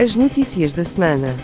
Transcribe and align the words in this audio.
As 0.00 0.14
notícias 0.14 0.74
da 0.74 0.84
semana. 0.84 1.34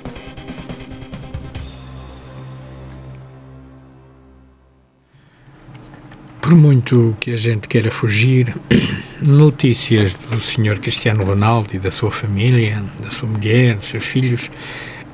Por 6.40 6.54
muito 6.54 7.16
que 7.18 7.34
a 7.34 7.36
gente 7.36 7.66
queira 7.66 7.90
fugir, 7.90 8.54
notícias 9.20 10.14
do 10.14 10.40
Sr. 10.40 10.78
Cristiano 10.78 11.24
Ronaldo 11.24 11.74
e 11.74 11.80
da 11.80 11.90
sua 11.90 12.12
família, 12.12 12.84
da 13.02 13.10
sua 13.10 13.28
mulher, 13.28 13.74
dos 13.74 13.86
seus 13.86 14.06
filhos, 14.06 14.48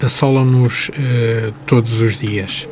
assolam-nos 0.02 0.90
uh, 0.90 1.50
todos 1.66 1.98
os 1.98 2.18
dias. 2.18 2.68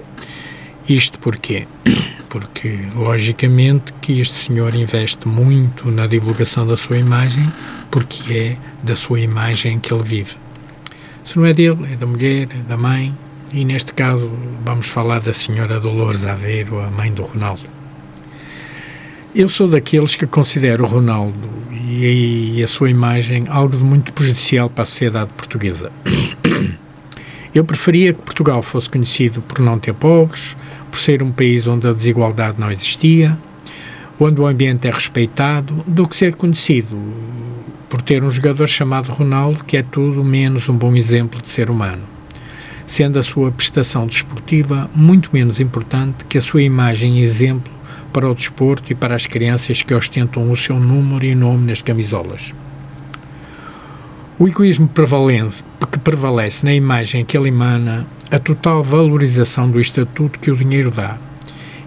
Isto 0.87 1.19
porquê? 1.19 1.67
Porque, 2.29 2.79
logicamente, 2.95 3.95
que 4.03 4.21
este 4.21 4.37
senhor 4.37 4.75
investe 4.75 5.27
muito 5.27 5.91
na 5.91 6.07
divulgação 6.07 6.67
da 6.67 6.77
sua 6.77 6.99
imagem, 6.99 7.51
porque 7.91 8.35
é 8.35 8.57
da 8.83 8.95
sua 8.95 9.19
imagem 9.19 9.79
que 9.79 9.95
ele 9.95 10.03
vive. 10.03 10.37
Se 11.29 11.37
não 11.37 11.45
é 11.45 11.53
dele, 11.53 11.93
é 11.93 11.95
da 11.95 12.07
mulher, 12.07 12.49
é 12.51 12.63
da 12.67 12.75
mãe, 12.79 13.15
e 13.53 13.63
neste 13.63 13.93
caso 13.93 14.33
vamos 14.65 14.87
falar 14.87 15.21
da 15.21 15.31
senhora 15.31 15.79
Dolores 15.79 16.25
Aveiro, 16.25 16.81
a 16.81 16.91
mãe 16.91 17.13
do 17.13 17.23
Ronaldo. 17.23 17.65
Eu 19.35 19.47
sou 19.47 19.69
daqueles 19.69 20.17
que 20.17 20.27
considero 20.27 20.85
o 20.85 20.87
Ronaldo 20.87 21.47
e, 21.71 22.63
a 22.65 22.67
sua 22.67 22.89
imagem 22.89 23.45
algo 23.51 23.77
de 23.77 23.85
muito 23.85 24.11
prejudicial 24.15 24.71
para 24.71 24.85
a 24.85 24.87
sociedade 24.87 25.31
portuguesa. 25.37 25.93
Eu 27.55 27.63
preferia 27.63 28.15
que 28.15 28.23
Portugal 28.23 28.63
fosse 28.63 28.89
conhecido 28.89 29.43
por 29.43 29.59
não 29.59 29.79
ter 29.79 29.93
pobres, 29.93 30.57
por 30.91 30.99
ser 30.99 31.23
um 31.23 31.31
país 31.31 31.67
onde 31.67 31.87
a 31.87 31.93
desigualdade 31.93 32.59
não 32.59 32.73
existia, 32.73 33.39
onde 34.21 34.41
o 34.41 34.47
ambiente 34.47 34.89
é 34.89 34.91
respeitado, 34.91 35.75
do 35.87 36.09
que 36.09 36.17
ser 36.17 36.35
conhecido 36.35 36.99
por 37.89 38.03
ter 38.03 38.23
um 38.23 38.31
jogador 38.31 38.67
chamado 38.67 39.11
Ronaldo 39.11 39.65
que 39.65 39.77
é 39.77 39.83
tudo 39.83 40.23
menos 40.23 40.69
um 40.69 40.77
bom 40.77 40.95
exemplo 40.95 41.41
de 41.41 41.49
ser 41.49 41.71
humano, 41.71 42.03
sendo 42.87 43.19
a 43.19 43.23
sua 43.23 43.51
prestação 43.51 44.07
desportiva 44.07 44.91
muito 44.95 45.31
menos 45.33 45.59
importante 45.59 46.25
que 46.25 46.37
a 46.37 46.43
sua 46.43 46.63
imagem 46.63 47.19
e 47.19 47.23
exemplo 47.23 47.73
para 48.13 48.29
o 48.29 48.35
desporto 48.35 48.93
e 48.93 48.95
para 48.95 49.15
as 49.15 49.27
crianças 49.27 49.83
que 49.83 49.95
ostentam 49.95 50.51
o 50.51 50.57
seu 50.57 50.79
número 50.79 51.25
e 51.25 51.35
nome 51.35 51.67
nas 51.67 51.81
camisolas. 51.81 52.55
O 54.39 54.47
egoísmo 54.47 54.89
que 54.89 55.99
prevalece 55.99 56.65
na 56.65 56.75
imagem 56.75 57.25
que 57.25 57.37
ele 57.37 57.49
emana, 57.49 58.07
a 58.31 58.39
total 58.39 58.85
valorização 58.85 59.71
do 59.71 59.81
estatuto 59.81 60.39
que 60.39 60.51
o 60.51 60.57
dinheiro 60.57 60.91
dá 60.91 61.19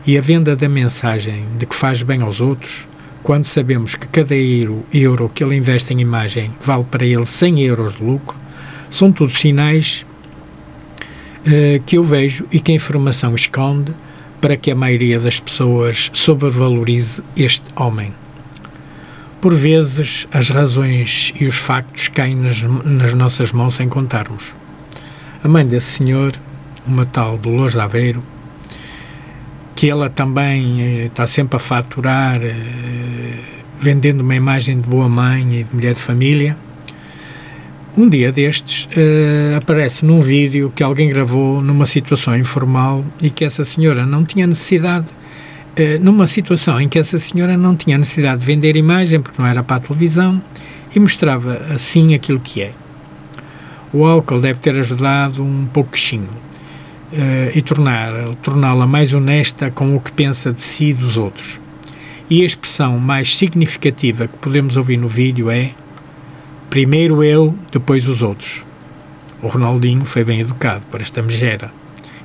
e 0.05 0.17
a 0.17 0.21
venda 0.21 0.55
da 0.55 0.67
mensagem 0.67 1.45
de 1.57 1.66
que 1.66 1.75
faz 1.75 2.02
bem 2.02 2.21
aos 2.21 2.41
outros, 2.41 2.88
quando 3.21 3.45
sabemos 3.45 3.95
que 3.95 4.07
cada 4.07 4.35
euro, 4.35 5.30
que 5.33 5.44
ele 5.44 5.55
investe 5.55 5.94
em 5.94 6.02
imagem 6.02 6.52
vale 6.59 6.83
para 6.85 7.05
ele 7.05 7.25
100 7.25 7.61
euros 7.61 7.94
de 7.95 8.03
lucro, 8.03 8.38
são 8.89 9.11
todos 9.11 9.39
sinais 9.39 10.05
uh, 11.45 11.81
que 11.85 11.97
eu 11.97 12.03
vejo 12.03 12.45
e 12.52 12.59
que 12.59 12.72
a 12.72 12.75
informação 12.75 13.35
esconde 13.35 13.94
para 14.41 14.57
que 14.57 14.72
a 14.72 14.75
maioria 14.75 15.19
das 15.19 15.39
pessoas 15.39 16.09
sobrevalorize 16.13 17.22
este 17.38 17.63
homem. 17.75 18.13
Por 19.39 19.53
vezes, 19.53 20.27
as 20.31 20.49
razões 20.49 21.31
e 21.39 21.45
os 21.45 21.55
factos 21.55 22.07
caem 22.07 22.35
nas, 22.35 22.61
nas 22.61 23.13
nossas 23.13 23.52
mãos 23.52 23.75
sem 23.75 23.88
contarmos. 23.88 24.53
A 25.44 25.47
mãe 25.47 25.66
desse 25.66 25.97
senhor, 25.97 26.33
uma 26.85 27.05
tal 27.05 27.38
Dolores 27.38 27.73
de 27.73 27.79
Aveiro, 27.79 28.23
que 29.82 29.90
ela 29.90 30.12
também 30.12 30.80
eh, 30.80 31.06
está 31.06 31.26
sempre 31.26 31.56
a 31.56 31.60
faturar, 31.60 32.40
eh, 32.40 32.54
vendendo 33.80 34.22
uma 34.22 34.36
imagem 34.36 34.80
de 34.80 34.88
boa 34.88 35.10
mãe 35.10 35.62
e 35.62 35.64
de 35.64 35.74
mulher 35.74 35.96
de 35.96 36.00
família, 36.00 36.56
um 37.98 38.08
dia 38.08 38.32
destes 38.32 38.86
uh, 38.86 39.58
aparece 39.58 40.06
num 40.06 40.20
vídeo 40.20 40.72
que 40.76 40.84
alguém 40.84 41.09
gravou 41.09 41.64
numa 41.64 41.88
situação 41.88 42.38
informal 42.38 43.03
e 43.24 43.31
que 43.31 43.44
essa 43.44 43.66
senhora 43.66 44.06
não 44.06 44.24
tinha 44.24 44.46
necessidade, 44.46 45.08
uh, 45.09 46.00
numa 46.00 46.28
situação 46.28 46.80
em 46.80 46.88
que 46.88 47.00
essa 47.00 47.18
senhora 47.18 47.58
não 47.58 47.75
tinha 47.75 47.97
necessidade 47.97 48.41
de 48.41 48.46
vender 48.46 48.75
imagem 48.75 49.20
porque 49.20 49.41
não 49.41 49.47
era 49.47 49.64
para 49.64 49.78
a 49.78 49.80
televisão 49.80 50.40
e 50.96 51.00
mostrava 51.00 51.59
assim 51.74 52.14
aquilo 52.14 52.40
que 52.40 52.62
é. 52.62 52.74
O 53.91 54.06
álcool 54.06 54.40
deve 54.40 54.59
ter 54.59 54.75
ajudado 54.75 55.44
um 55.44 55.66
pouquinho 55.66 56.30
uh, 57.13 57.57
e 57.57 57.61
tornar, 57.61 58.13
torná-la 58.41 58.88
mais 58.88 59.13
honesta 59.13 59.69
com 59.69 59.95
o 59.95 59.99
que 59.99 60.11
pensa 60.11 60.51
de 60.51 60.61
si 60.61 60.85
e 60.85 60.94
dos 60.94 61.17
outros. 61.17 61.59
E 62.29 62.44
a 62.44 62.45
expressão 62.45 62.97
mais 62.97 63.38
significativa 63.38 64.27
que 64.27 64.38
podemos 64.38 64.77
ouvir 64.77 64.97
no 64.97 65.07
vídeo 65.07 65.49
é 65.49 65.72
Primeiro 66.72 67.22
eu, 67.22 67.53
depois 67.69 68.07
os 68.07 68.23
outros. 68.23 68.63
O 69.41 69.47
Ronaldinho 69.47 70.05
foi 70.05 70.23
bem 70.23 70.39
educado 70.39 70.85
para 70.89 71.01
esta 71.01 71.22
megera. 71.22 71.69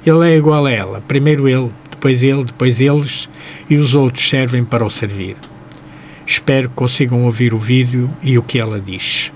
Ele 0.07 0.31
é 0.31 0.37
igual 0.37 0.67
a 0.67 0.71
ela. 0.71 1.01
Primeiro 1.01 1.49
ele, 1.49 1.73
depois 1.91 2.23
ele, 2.23 2.45
depois 2.45 2.81
eles 2.81 3.29
e 3.69 3.77
os 3.77 3.97
outros 3.97 4.29
servem 4.29 4.65
para 4.65 4.85
o 4.85 4.89
servir. 4.89 5.37
Espero 6.25 6.69
que 6.69 6.77
consigam 6.77 7.25
ouvir 7.25 7.53
o 7.53 7.59
vídeo 7.59 8.09
e 8.23 8.39
o 8.39 8.43
que 8.43 8.61
ela 8.61 8.81
diz. 8.81 9.33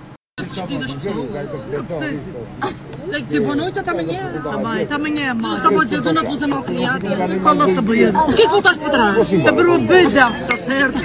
Tem 3.11 3.23
que 3.23 3.27
dizer 3.27 3.41
boa 3.41 3.57
noite 3.57 3.79
até 3.79 3.91
amanhã. 3.91 4.41
Também, 4.43 4.83
até 4.83 4.95
amanhã, 4.95 5.35
mãe. 5.35 5.57
Estava 5.57 5.81
a 5.81 5.85
dizer, 5.85 6.01
dona 6.01 6.23
Luz 6.23 6.43
é 6.43 6.47
mal 6.47 6.63
criada. 6.63 7.09
Fala 7.43 7.65
a 7.65 7.75
saber. 7.75 8.13
Porquê 8.13 8.43
que 8.43 8.49
voltaste 8.49 8.79
para 8.79 8.91
trás? 8.91 9.33
A 9.47 9.53
brovida. 9.53 10.27
Está 10.29 10.57
certo. 10.59 10.99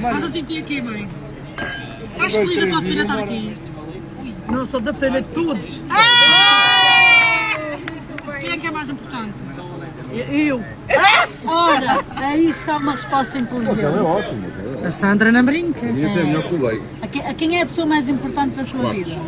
Mas 0.00 0.24
a 0.24 0.30
tinha 0.30 0.60
aqui, 0.60 0.80
mãe. 0.80 1.08
Estás 2.12 2.32
feliz 2.32 2.60
da 2.60 2.66
tua 2.66 2.82
filha 2.82 3.02
estar 3.02 3.18
aqui? 3.18 3.56
Não, 4.50 4.66
sou 4.66 4.80
da 4.80 4.94
filha 4.94 5.20
de 5.20 5.28
todos. 5.28 5.84
Quem 8.40 8.50
é 8.50 8.56
que 8.56 8.66
é 8.66 8.70
mais 8.70 8.88
importante? 8.88 9.42
Eu. 10.30 10.64
Ora, 11.44 12.04
aí 12.16 12.48
está 12.48 12.78
uma 12.78 12.92
resposta 12.92 13.36
inteligente. 13.36 13.80
É 13.80 13.88
ótimo. 13.88 14.46
A 14.86 14.90
Sandra 14.90 15.30
não 15.30 15.44
brinca. 15.44 15.84
É. 15.84 17.28
A 17.28 17.34
quem 17.34 17.58
é 17.58 17.62
a 17.62 17.66
pessoa 17.66 17.86
mais 17.86 18.08
importante 18.08 18.54
da 18.54 18.64
sua 18.64 18.92
vida? 18.92 19.20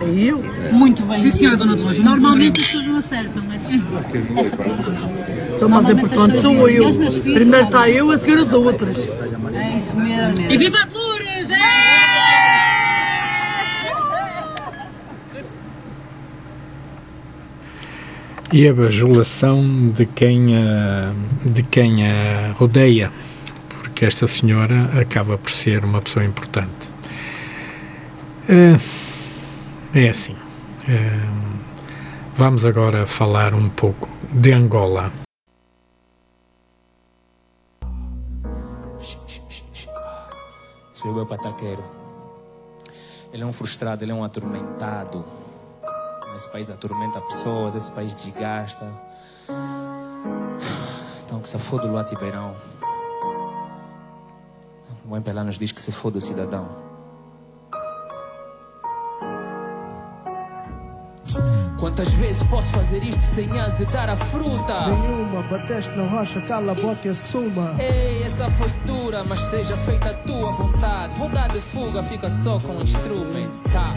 É 0.00 0.04
eu? 0.04 0.42
Muito 0.72 1.04
bem. 1.04 1.18
Sim, 1.18 1.30
senhora 1.30 1.56
Dona 1.56 1.76
Dolores. 1.76 1.98
Normalmente 2.02 2.60
as 2.60 2.66
pessoas 2.66 2.86
não 2.86 2.96
acertam 2.96 3.42
essa, 3.52 3.70
essa 4.40 4.56
pergunta. 4.56 5.58
Sou 5.58 5.68
mais 5.68 5.88
importante, 5.90 6.40
sou 6.40 6.68
eu. 6.68 6.92
Primeiro 7.22 7.66
está 7.66 7.88
eu, 7.88 8.10
a 8.10 8.16
seguir 8.16 8.38
as 8.38 8.52
outras. 8.52 9.08
É 9.08 9.76
isso 9.76 9.94
mesmo. 9.96 10.50
E 10.50 10.56
viva 10.56 10.78
a 10.78 10.84
Dolores! 10.86 11.50
É! 11.50 12.00
e 18.52 18.66
a 18.66 18.74
bajulação 18.74 19.92
de 19.94 20.06
quem 20.06 20.56
a, 20.56 21.12
de 21.44 21.62
quem 21.62 22.04
a 22.04 22.52
rodeia, 22.52 23.12
porque 23.68 24.04
esta 24.04 24.26
senhora 24.26 24.90
acaba 25.00 25.38
por 25.38 25.50
ser 25.50 25.84
uma 25.84 26.02
pessoa 26.02 26.24
importante. 26.24 26.90
É, 28.48 28.76
é 29.94 30.08
assim. 30.08 30.36
É, 30.88 31.10
vamos 32.36 32.64
agora 32.64 33.06
falar 33.06 33.54
um 33.54 33.68
pouco 33.68 34.08
de 34.32 34.52
Angola. 34.52 35.12
Sou 40.92 41.16
eu, 41.16 41.26
pataqueiro. 41.26 41.84
Ele 43.32 43.42
é 43.42 43.46
um 43.46 43.52
frustrado, 43.52 44.04
ele 44.04 44.12
é 44.12 44.14
um 44.14 44.24
atormentado 44.24 45.24
esse 46.40 46.48
país 46.48 46.70
atormenta 46.70 47.20
pessoas, 47.20 47.74
esse 47.74 47.92
país 47.92 48.14
desgasta. 48.14 48.86
Então 51.24 51.38
que 51.40 51.48
se 51.48 51.58
foda 51.58 51.86
o 51.86 51.90
Luati 51.90 52.16
Beirão. 52.16 52.56
O 55.04 55.14
MPLA 55.16 55.44
nos 55.44 55.58
diz 55.58 55.70
que 55.70 55.80
se 55.80 55.92
foda 55.92 56.16
o 56.16 56.20
cidadão. 56.20 56.89
Quantas 61.80 62.12
vezes 62.12 62.42
posso 62.42 62.68
fazer 62.68 63.02
isto 63.02 63.22
sem 63.34 63.58
azedar 63.58 64.10
a 64.10 64.14
fruta? 64.16 64.88
Nenhuma, 64.88 65.42
bateste 65.44 65.90
na 65.96 66.06
rocha, 66.06 66.38
cala 66.42 66.72
a 66.72 66.74
boca 66.74 67.08
e 67.08 67.08
assuma. 67.08 67.74
Ei, 67.78 68.22
essa 68.22 68.50
foi 68.50 68.68
dura, 68.84 69.24
mas 69.24 69.40
seja 69.48 69.74
feita 69.78 70.10
a 70.10 70.14
tua 70.14 70.52
vontade. 70.52 71.14
Vontade 71.14 71.54
de 71.54 71.60
fuga 71.60 72.02
fica 72.02 72.28
só 72.28 72.60
com 72.60 72.82
instrumental. 72.82 73.94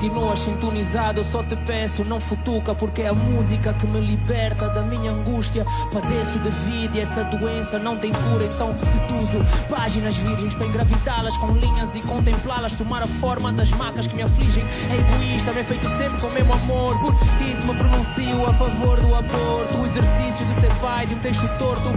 Continuas 0.00 0.38
sintonizado, 0.38 1.22
só 1.22 1.42
te 1.42 1.54
peço, 1.54 2.02
não 2.06 2.18
futuca, 2.18 2.74
porque 2.74 3.02
é 3.02 3.08
a 3.08 3.12
música 3.12 3.74
que 3.74 3.86
me 3.86 4.00
liberta 4.00 4.66
da 4.70 4.80
minha 4.80 5.12
angústia. 5.12 5.62
Padeço 5.92 6.38
de 6.38 6.48
vida 6.48 6.96
e 6.96 7.00
essa 7.02 7.22
doença 7.24 7.78
não 7.78 7.98
tem 7.98 8.10
cura, 8.10 8.46
então 8.46 8.74
seduzo 8.78 9.44
páginas 9.68 10.16
virgens 10.16 10.54
para 10.54 10.68
engravidá-las 10.68 11.36
com 11.36 11.52
linhas 11.52 11.94
e 11.94 12.00
contemplá-las, 12.00 12.72
tomar 12.72 13.02
a 13.02 13.06
forma 13.06 13.52
das 13.52 13.70
macas 13.72 14.06
que 14.06 14.14
me 14.14 14.22
afligem. 14.22 14.64
É 14.88 14.96
egoísta, 14.96 15.50
é 15.50 15.64
feito 15.64 15.86
sempre 15.98 16.18
com 16.18 16.28
o 16.28 16.32
mesmo 16.32 16.54
amor. 16.54 16.98
Por 17.00 17.14
isso 17.46 17.66
me 17.66 17.74
pronuncio 17.74 18.46
a 18.46 18.54
favor 18.54 18.98
do 18.98 19.14
aborto. 19.14 19.76
O 19.76 19.84
exercício 19.84 20.46
de 20.46 20.54
ser 20.62 20.72
pai 20.76 21.04
de 21.04 21.14
um 21.14 21.18
texto 21.18 21.46
torto 21.58 21.90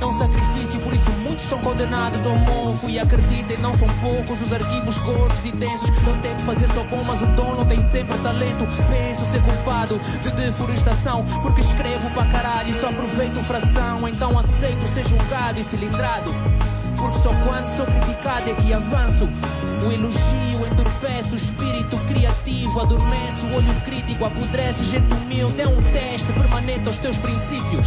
é 0.00 0.06
um 0.06 0.16
sacrifício, 0.16 0.78
por 0.80 0.94
isso 0.94 1.10
muitos 1.28 1.44
são 1.44 1.58
condenados 1.58 2.24
ao 2.26 2.36
mofo. 2.36 2.88
E 2.88 2.98
acreditem, 2.98 3.58
não 3.58 3.76
são 3.76 3.88
poucos 4.00 4.40
os 4.40 4.52
arquivos 4.52 4.96
gordos 4.98 5.44
e 5.44 5.52
densos. 5.52 5.90
Eu 6.06 6.16
tento 6.22 6.40
fazer 6.42 6.66
só 6.68 6.82
bom, 6.84 7.04
mas 7.06 7.22
o 7.22 7.26
dom 7.26 7.54
não 7.54 7.66
tem 7.66 7.80
sempre 7.82 8.16
talento. 8.18 8.66
Penso 8.88 9.30
ser 9.30 9.42
culpado 9.42 10.00
de 10.22 10.30
deforestação, 10.30 11.24
porque 11.42 11.60
escrevo 11.60 12.10
pra 12.10 12.24
caralho 12.26 12.70
e 12.70 12.74
só 12.74 12.88
aproveito 12.88 13.42
fração. 13.44 14.08
Então 14.08 14.38
aceito 14.38 14.86
ser 14.88 15.06
julgado 15.06 15.60
e 15.60 15.64
cilindrado. 15.64 16.30
Porque 16.98 17.18
só 17.20 17.32
quando 17.44 17.66
sou 17.76 17.86
criticado 17.86 18.50
é 18.50 18.54
que 18.54 18.72
avanço. 18.72 19.28
O 19.86 19.92
elogio 19.92 20.66
entorpece 20.66 21.32
o 21.32 21.36
espírito 21.36 21.96
criativo, 22.08 22.80
adormece 22.80 23.46
o 23.46 23.54
olho 23.54 23.74
crítico, 23.84 24.24
apodrece 24.24 24.84
gente 24.84 25.12
humilde. 25.14 25.60
É 25.60 25.68
um 25.68 25.80
teste 25.82 26.32
permanente 26.32 26.86
aos 26.86 26.98
teus 26.98 27.16
princípios 27.18 27.86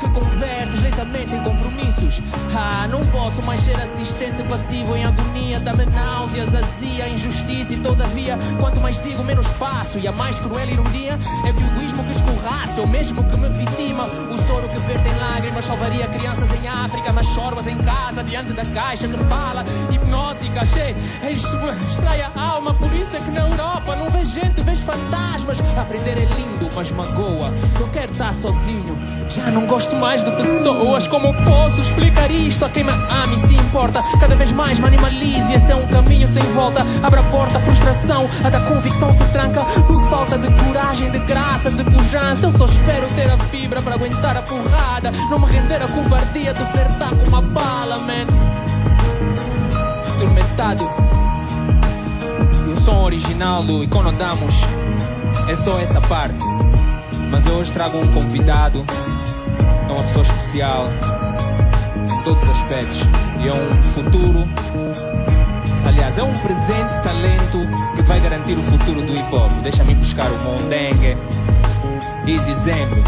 que 0.00 0.08
convertes 0.10 0.80
lentamente 0.80 1.34
em 1.34 1.42
compromissos. 1.42 2.22
Ah, 2.54 2.88
não 2.88 3.04
posso 3.06 3.42
mais 3.42 3.60
ser 3.60 3.76
assistente 3.76 4.42
passivo 4.44 4.96
em 4.96 5.04
agonia, 5.04 5.60
dá-me 5.60 5.84
náuseas, 5.86 6.54
azia, 6.54 7.08
injustiça 7.08 7.74
e 7.74 7.76
todavia, 7.78 8.38
quanto 8.58 8.80
mais 8.80 9.00
digo, 9.02 9.22
menos 9.22 9.46
faço. 9.46 9.98
E 9.98 10.08
a 10.08 10.12
mais 10.12 10.38
cruel 10.38 10.68
ironia 10.68 11.18
é 11.44 11.52
que 11.52 11.62
o 11.62 11.66
egoísmo 11.66 12.04
que 12.04 12.12
escorraça 12.12 12.80
o 12.80 12.86
mesmo 12.86 13.24
que 13.24 13.36
me 13.36 13.48
vitima. 13.50 14.04
O 14.04 14.46
soro 14.46 14.68
que 14.68 14.78
verde 14.80 15.08
em 15.08 15.18
lágrimas 15.18 15.64
salvaria 15.64 16.06
crianças 16.08 16.50
em 16.62 16.68
África, 16.68 17.12
mas 17.12 17.26
choras 17.28 17.66
em 17.66 17.76
casa 17.78 18.22
diante 18.24 18.45
da 18.52 18.64
caixa 18.64 19.08
que 19.08 19.18
fala 19.24 19.64
hipnótica, 19.90 20.62
extrai 21.32 22.22
a 22.22 22.30
alma. 22.34 22.74
Por 22.74 22.92
isso 22.94 23.16
é 23.16 23.20
que 23.20 23.30
na 23.30 23.48
Europa 23.48 23.96
não 23.96 24.10
vês 24.10 24.30
gente, 24.30 24.60
vês 24.62 24.78
fantasmas. 24.80 25.60
Aprender 25.76 26.18
é 26.18 26.24
lindo, 26.24 26.68
mas 26.74 26.90
magoa. 26.90 27.52
Eu 27.78 27.88
quero 27.88 28.12
estar 28.12 28.32
sozinho, 28.34 28.98
já 29.28 29.50
não 29.50 29.66
gosto 29.66 29.94
mais 29.96 30.24
de 30.24 30.30
pessoas. 30.32 31.06
Como 31.06 31.32
posso 31.44 31.80
explicar 31.80 32.30
isto 32.30 32.64
a 32.64 32.68
quem 32.68 32.84
me 32.84 32.92
ama 32.92 33.34
e 33.34 33.46
se 33.46 33.54
importa? 33.54 34.02
Cada 34.18 34.34
vez 34.34 34.52
mais 34.52 34.78
me 34.78 34.86
animalizo 34.86 35.50
e 35.50 35.54
esse 35.54 35.70
é 35.70 35.76
um 35.76 35.86
caminho 35.88 36.28
sem 36.28 36.42
volta. 36.54 36.82
Abre 37.02 37.20
a 37.20 37.24
porta, 37.24 37.58
a 37.58 37.60
frustração, 37.60 38.28
a 38.44 38.50
da 38.50 38.60
convicção 38.60 39.12
se 39.12 39.24
tranca 39.32 39.60
por 39.86 40.08
falta 40.08 40.38
de 40.38 40.48
coragem, 40.64 41.10
de 41.10 41.18
graça, 41.20 41.70
de 41.70 41.84
pujança. 41.84 42.46
Eu 42.46 42.52
só 42.52 42.66
espero 42.66 43.06
ter 43.08 43.30
a 43.30 43.38
fibra 43.38 43.80
para 43.82 43.94
aguentar 43.94 44.36
a 44.36 44.42
porrada. 44.42 45.10
Não 45.30 45.38
me 45.38 45.46
render 45.46 45.82
a 45.82 45.88
covardia 45.88 46.52
de 46.52 46.64
flertar 46.72 47.10
com 47.10 47.28
uma 47.28 47.42
bala, 47.42 47.98
man. 47.98 48.26
Atormentado. 50.14 50.88
E 52.66 52.72
o 52.72 52.76
som 52.80 53.02
original 53.02 53.62
do 53.62 53.84
Iconodamos 53.84 54.54
é 55.48 55.56
só 55.56 55.78
essa 55.80 56.00
parte. 56.02 56.38
Mas 57.30 57.46
eu 57.46 57.54
hoje 57.54 57.72
trago 57.72 57.98
um 57.98 58.12
convidado, 58.12 58.84
é 59.88 59.92
uma 59.92 60.02
pessoa 60.02 60.22
especial 60.22 60.88
em 62.12 62.22
todos 62.22 62.42
os 62.42 62.50
aspectos. 62.50 63.00
E 63.40 63.48
é 63.48 63.52
um 63.52 63.82
futuro, 63.82 64.48
aliás, 65.84 66.16
é 66.18 66.22
um 66.22 66.32
presente 66.32 67.02
talento 67.02 67.58
que 67.94 68.02
vai 68.02 68.20
garantir 68.20 68.54
o 68.54 68.62
futuro 68.62 69.02
do 69.02 69.12
hip 69.12 69.34
hop. 69.34 69.50
Deixa-me 69.62 69.94
buscar 69.94 70.30
o 70.30 70.38
Mondengue, 70.38 71.16
Easy 72.26 72.54
Zembe. 72.54 73.02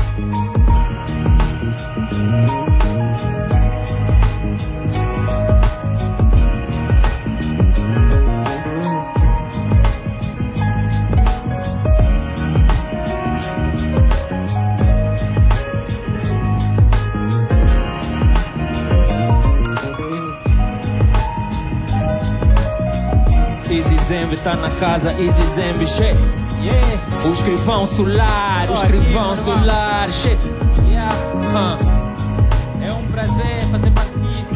Tá 24.43 24.55
na 24.55 24.71
casa, 24.71 25.11
Easy 25.21 25.43
Zembe, 25.55 25.87
shit. 25.87 26.17
Yeah. 26.63 27.27
O 27.29 27.33
escrivão 27.33 27.87
solar, 27.87 28.69
o 28.71 28.75
escrivão 28.75 29.37
solar, 29.37 30.09
shit. 30.11 30.39
Yeah. 30.89 31.15
Ah, 31.55 31.79
É 32.85 32.93
um 32.93 33.07
prazer 33.09 33.61
fazer 33.71 33.91
parte 33.91 34.19
disso. 34.19 34.55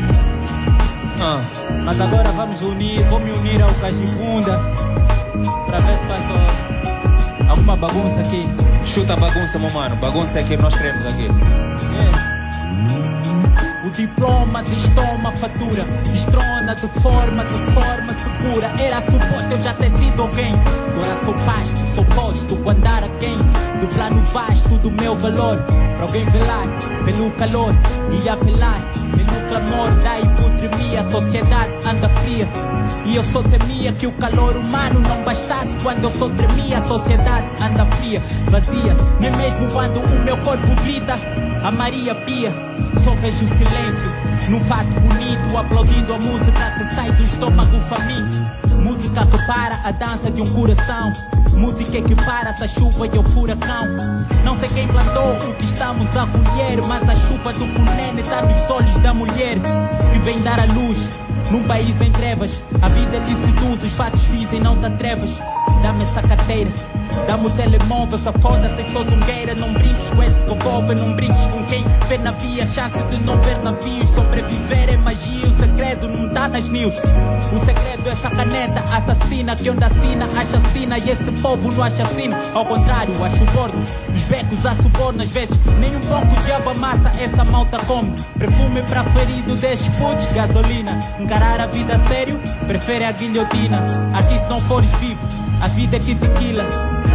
ah. 1.23 1.43
Mas 1.85 2.01
agora 2.01 2.31
vamos 2.33 2.61
unir, 2.63 3.03
vou 3.05 3.21
me 3.21 3.31
unir 3.33 3.63
ao 3.63 3.73
Cajibunda 3.75 4.59
para 5.67 5.81
ver 5.81 5.99
se 5.99 6.07
faço 6.07 7.51
alguma 7.51 7.77
bagunça 7.77 8.21
aqui. 8.21 8.49
Chuta 8.85 9.13
a 9.15 9.17
bagunça, 9.17 9.59
meu 9.59 9.71
mano. 9.73 9.97
Bagunça 9.97 10.39
é 10.41 10.43
que 10.43 10.57
nós 10.57 10.75
queremos 10.75 11.07
aqui. 11.07 11.23
Yeah. 11.25 12.32
Diploma 13.97 14.63
destoma 14.63 15.33
fatura, 15.37 15.85
destrona 16.11 16.75
de 16.75 16.89
forma, 17.01 17.45
de 17.45 17.59
forma 17.73 18.17
segura. 18.19 18.69
Era 18.81 18.97
suposto 19.03 19.53
eu 19.53 19.61
já 19.61 19.75
ter 19.75 19.91
sido 19.99 20.23
alguém. 20.23 20.55
Agora 20.55 21.25
sou 21.25 21.35
pasto, 21.35 21.95
sou 21.95 22.05
posto, 22.07 22.71
andar 22.71 23.05
a 23.05 23.09
quem? 23.21 23.37
Do 23.81 23.87
plano 23.95 24.21
vasto 24.33 24.62
do 24.83 24.91
meu 24.91 25.17
valor. 25.17 25.59
Pra 25.97 26.03
alguém 26.03 26.25
velar 26.27 26.67
pelo 27.05 27.31
calor 27.33 27.75
e 28.11 28.29
apelar 28.29 28.81
pelo 29.17 29.49
clamor 29.49 29.91
da 30.03 30.21
hipotremia. 30.21 31.01
A 31.01 31.11
sociedade 31.11 31.73
anda 31.87 32.09
fria 32.09 32.49
e 33.05 33.17
eu 33.17 33.25
só 33.25 33.43
temia 33.43 33.93
que 33.93 34.07
o 34.07 34.13
calor 34.13 34.57
humano 34.57 35.01
não 35.01 35.23
bastasse. 35.25 35.77
Quando 35.83 36.05
eu 36.05 36.11
só 36.13 36.29
tremia, 36.29 36.79
a 36.79 36.83
sociedade 36.83 37.47
anda 37.63 37.87
fria, 37.97 38.23
vazia. 38.51 38.97
Nem 39.21 39.31
mesmo 39.33 39.69
quando 39.73 40.01
o 40.01 40.25
meu 40.25 40.37
corpo 40.39 40.75
grita, 40.83 41.15
a 41.63 41.71
Maria 41.71 42.15
Pia. 42.15 42.53
Só 43.05 43.15
vejo 43.17 43.39
silêncio 43.49 44.23
num 44.49 44.61
fato 44.61 45.01
bonito, 45.01 45.57
aplaudindo 45.57 46.15
a 46.15 46.19
música 46.19 46.71
que 46.79 46.95
sai 46.95 47.11
do 47.13 47.23
estômago 47.23 47.81
faminto. 47.81 48.37
Música 48.81 49.27
que 49.27 49.47
para 49.47 49.79
a 49.85 49.93
dança 49.93 50.31
de 50.31 50.43
um 50.43 50.47
coração. 50.47 51.13
Música 51.55 52.01
que 52.01 52.15
para 52.15 52.51
essa 52.51 52.67
chuva 52.67 53.07
e 53.07 53.19
o 53.19 53.23
furacão. 53.23 53.87
Não 54.45 54.57
sei 54.57 54.69
quem 54.71 54.89
plantou 54.89 55.35
o 55.49 55.55
que 55.55 55.65
estamos 55.65 56.09
a 56.17 56.27
colher, 56.27 56.83
mas 56.87 57.09
a 57.09 57.15
chuva 57.15 57.53
do 57.53 57.67
punene 57.69 58.21
está 58.21 58.43
nos 58.43 58.71
olhos 58.71 58.97
da 58.99 59.15
mulher 59.15 59.59
que 60.13 60.19
vem 60.21 60.41
dar 60.41 60.59
a 60.61 60.65
luz. 60.67 61.09
Num 61.51 61.65
país 61.65 62.01
em 62.01 62.11
trevas, 62.13 62.63
a 62.81 62.89
vida 62.89 63.19
lhe 63.19 63.35
seduz, 63.47 63.83
os 63.85 63.93
fatos 63.95 64.23
dizem 64.29 64.61
não 64.61 64.79
te 64.79 64.87
atrevas. 64.87 65.31
Dá-me 65.83 66.03
essa 66.05 66.23
carteira, 66.23 66.71
dá-me 67.27 67.47
o 67.47 67.51
telemóvel, 67.51 68.19
essa 68.19 68.33
foda 68.33 68.75
sem 68.77 68.91
sou 68.93 69.09
zungueira. 69.09 69.55
Não 69.55 69.73
brinques 69.73 70.11
com 70.11 70.23
esse 70.23 70.43
revólver, 70.49 70.99
não 70.99 71.15
brinques 71.15 71.47
com 71.47 71.65
quem 71.65 71.85
vê 72.09 72.19
na 72.19 72.33
via. 72.33 72.67
Chance 72.67 73.03
de 73.11 73.23
não 73.25 73.39
ver 73.41 73.59
navios, 73.63 74.11
sobreviver 74.11 74.93
é 74.93 74.97
magia. 74.97 75.47
O 75.47 75.59
segredo 75.59 76.09
não 76.09 76.29
tá 76.31 76.49
nas 76.49 76.69
news. 76.69 76.95
O 77.53 77.59
segredo 77.65 78.09
é 78.09 78.13
essa 78.13 78.31
caneta 78.31 78.83
assassina 78.95 79.57
que 79.57 79.71
onde 79.71 79.85
assina, 79.85 80.27
assassina 80.27 80.99
e 80.99 81.11
esse 81.11 81.33
povo 81.41 81.71
não 81.73 81.83
assassina. 81.83 82.39
Ao 82.55 82.65
contrário, 82.65 83.13
acho 83.25 83.43
o 83.43 83.47
bordo 83.47 83.79
dos 84.09 84.23
becos 84.25 84.67
a 84.67 84.75
suborno. 84.77 85.23
Às 85.23 85.31
vezes, 85.31 85.59
nem 85.79 85.97
um 85.97 86.01
pouco 86.01 86.43
de 86.43 86.53
aba 86.53 86.75
massa 86.75 87.13
essa 87.21 87.45
malta 87.45 87.79
come. 87.87 88.13
Perfume 88.39 88.83
pra 88.83 89.05
ferido, 89.05 89.55
10 89.57 89.89
putos, 89.91 90.27
gasolina. 90.27 90.99
Encarar 91.19 91.61
a 91.61 91.67
vida 91.67 91.97
a 91.97 92.09
sério, 92.09 92.39
prefere 92.67 93.05
a 93.05 93.13
guilhotina. 93.13 93.85
Aqui 94.15 94.39
se 94.41 94.47
não 94.47 94.61
fores 94.61 94.93
vivo, 94.95 95.21
a 95.63 95.69
vida 95.69 95.97
é 95.97 96.01
que 96.01 96.15
tequila. 96.15 96.67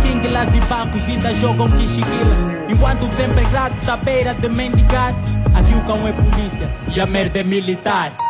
King 0.01 0.25
Las 0.30 0.54
e 0.56 0.62
bancos 0.62 1.04
ainda 1.08 1.36
jogam 1.36 1.70
quixiguila. 1.70 2.36
Enquanto 2.70 3.04
o 3.04 3.10
desempregado 3.10 3.75
tá 3.86 3.94
à 3.94 3.98
beira 3.98 4.34
de 4.34 4.48
mendigar, 4.48 5.13
aqui 5.54 5.74
o 5.75 5.84
cão 5.84 6.08
é 6.08 6.13
polícia 6.13 6.74
e 6.96 7.00
a 7.00 7.06
merda 7.06 7.39
é 7.39 7.44
militar. 7.44 8.26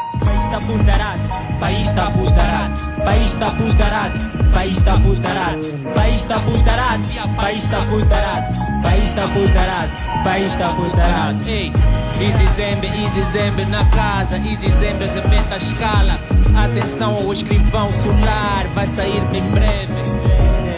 Está 0.47 0.59
budarado, 0.61 1.19
país 1.59 1.87
está 1.87 2.09
budarado, 2.09 3.03
país 3.03 3.31
está 3.33 3.49
budarado, 3.49 4.19
país 4.53 4.77
está 4.77 4.95
budarado, 4.95 5.61
país 5.93 6.21
está 6.21 6.39
budarado, 6.39 7.03
país 7.35 7.63
está 7.63 7.79
budarado, 7.81 8.81
país 8.81 9.03
está 9.03 9.27
budarado, 9.27 9.91
país 10.23 10.53
está 10.53 10.69
budarado. 10.69 11.49
Ei, 11.49 11.73
Easy 12.21 12.47
Zembe, 12.55 12.87
Easy 12.87 13.21
Zembe 13.33 13.65
na 13.65 13.83
casa, 13.89 14.37
Easy 14.37 14.69
Zembe 14.79 15.05
rebenta 15.05 15.55
a 15.55 15.57
escala. 15.57 16.17
Atenção 16.55 17.15
ao 17.15 17.33
escrivão 17.33 17.91
solar, 17.91 18.63
vai 18.73 18.87
sair 18.87 19.21
em 19.35 19.51
breve. 19.51 19.93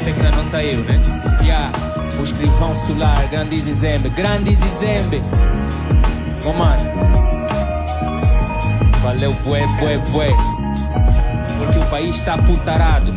Sei 0.04 0.14
que 0.14 0.20
ainda 0.20 0.36
não 0.36 0.46
saiu, 0.46 0.84
né? 0.86 1.00
Yeah. 1.44 1.72
O 2.20 2.24
escrivão 2.24 2.74
solar, 2.88 3.24
grande 3.30 3.58
Easy 3.58 3.74
Zembe, 3.74 4.10
grande 4.10 4.50
Easy 4.50 4.70
Zembe. 4.80 5.22
Ô 6.44 6.54
mano, 6.54 7.39
valeu, 9.04 9.34
bué, 9.46 9.66
bué, 9.80 9.98
bué. 10.12 10.36
porque 11.58 11.80
o 11.80 11.86
país 11.90 12.16
está 12.16 12.38
putarado. 12.38 13.14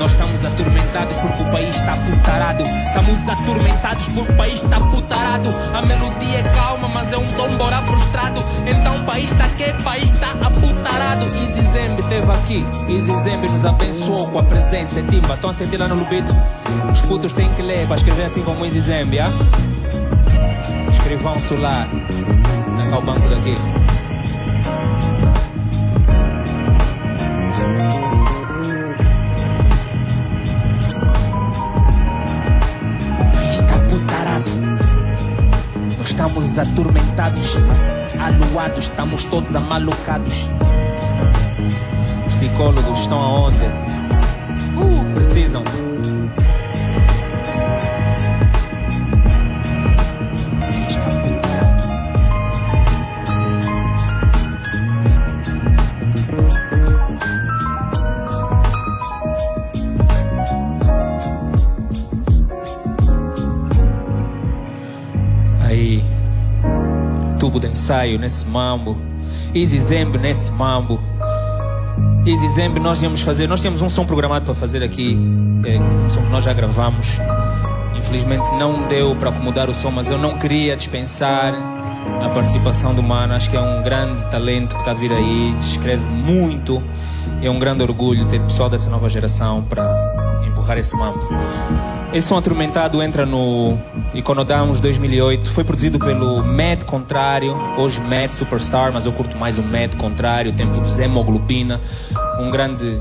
Nós 0.00 0.12
estamos 0.12 0.42
atormentados 0.42 1.14
porque 1.16 1.42
o 1.42 1.50
país 1.50 1.76
está 1.76 1.94
putarado. 1.94 2.64
Estamos 2.64 3.28
atormentados 3.28 4.04
porque 4.06 4.32
o 4.32 4.34
país 4.34 4.62
está 4.62 4.80
putarado. 4.80 5.50
A 5.74 5.82
melodia 5.82 6.38
é 6.38 6.42
calma, 6.54 6.88
mas 6.88 7.12
é 7.12 7.18
um 7.18 7.26
tombora 7.26 7.82
frustrado. 7.82 8.42
Então 8.66 9.02
o 9.02 9.04
país 9.04 9.30
está 9.30 9.46
que? 9.48 9.64
O 9.64 9.82
país 9.82 10.10
está 10.10 10.30
aputarado. 10.30 11.26
Easy 11.36 11.62
Zembe 11.70 12.00
esteve 12.00 12.32
aqui. 12.32 12.66
Easy 12.88 13.14
Zembe 13.20 13.50
nos 13.50 13.62
abençoou 13.62 14.26
com 14.28 14.38
a 14.38 14.42
presença. 14.42 15.00
É 15.00 15.02
timba, 15.02 15.34
estão 15.34 15.50
a 15.50 15.52
sentir 15.52 15.76
lá 15.76 15.86
no 15.86 15.96
lubito. 15.96 16.32
Os 16.90 17.00
putos 17.02 17.34
têm 17.34 17.52
que 17.52 17.60
ler 17.60 17.86
para 17.86 17.96
escrever 17.96 18.24
assim 18.24 18.42
como 18.42 18.64
Easy 18.64 18.80
Zembe, 18.80 19.18
ah? 19.20 19.30
Escrivão 20.94 21.38
solar. 21.38 21.86
Sacar 22.74 23.00
o 23.00 23.02
banco 23.02 23.28
daqui. 23.28 23.54
Atormentados, 37.20 37.58
aluados, 38.18 38.84
estamos 38.84 39.24
todos 39.26 39.54
amalucados. 39.54 40.48
Psicólogos 42.28 43.00
estão 43.00 43.18
aonde? 43.18 43.66
Uh, 44.76 45.14
precisam. 45.14 45.62
Tubo 67.50 67.58
de 67.58 67.66
ensaio 67.66 68.16
nesse 68.16 68.46
mambo. 68.46 68.96
Easy 69.52 69.78
Zembe 69.80 70.16
nesse 70.18 70.52
mambo. 70.52 71.00
Easy 72.24 72.48
Zembe 72.50 72.78
nós 72.78 73.02
íamos 73.02 73.22
fazer, 73.22 73.48
nós 73.48 73.60
tínhamos 73.60 73.82
um 73.82 73.88
som 73.88 74.06
programado 74.06 74.44
para 74.44 74.54
fazer 74.54 74.84
aqui, 74.84 75.18
é, 75.64 75.80
um 75.80 76.08
som 76.08 76.22
que 76.22 76.30
nós 76.30 76.44
já 76.44 76.52
gravamos. 76.52 77.06
Infelizmente 77.96 78.48
não 78.54 78.86
deu 78.86 79.16
para 79.16 79.30
acomodar 79.30 79.68
o 79.68 79.74
som, 79.74 79.90
mas 79.90 80.08
eu 80.08 80.16
não 80.16 80.38
queria 80.38 80.76
dispensar 80.76 81.52
a 82.22 82.28
participação 82.28 82.94
do 82.94 83.02
Mano. 83.02 83.34
Acho 83.34 83.50
que 83.50 83.56
é 83.56 83.60
um 83.60 83.82
grande 83.82 84.22
talento 84.30 84.74
que 84.76 84.82
está 84.82 84.92
a 84.92 84.94
vir 84.94 85.12
aí, 85.12 85.56
escreve 85.58 86.04
muito. 86.04 86.80
É 87.42 87.50
um 87.50 87.58
grande 87.58 87.82
orgulho 87.82 88.26
ter 88.26 88.40
pessoal 88.40 88.70
dessa 88.70 88.88
nova 88.88 89.08
geração 89.08 89.62
para 89.62 90.44
empurrar 90.46 90.78
esse 90.78 90.96
mambo. 90.96 91.18
Esse 92.12 92.26
som 92.26 92.36
atormentado 92.36 93.00
entra 93.00 93.24
no 93.24 93.78
Iconodamos 94.12 94.80
2008. 94.80 95.48
Foi 95.48 95.62
produzido 95.62 95.96
pelo 95.96 96.42
Mad 96.42 96.82
Contrário, 96.82 97.54
hoje 97.78 98.00
Mad 98.00 98.32
Superstar, 98.32 98.92
mas 98.92 99.06
eu 99.06 99.12
curto 99.12 99.38
mais 99.38 99.58
o 99.58 99.62
Mad 99.62 99.94
Contrário, 99.94 100.52
tempo 100.52 100.80
de 100.80 101.00
Hemoglobina. 101.00 101.80
Um 102.40 102.50
grande 102.50 103.00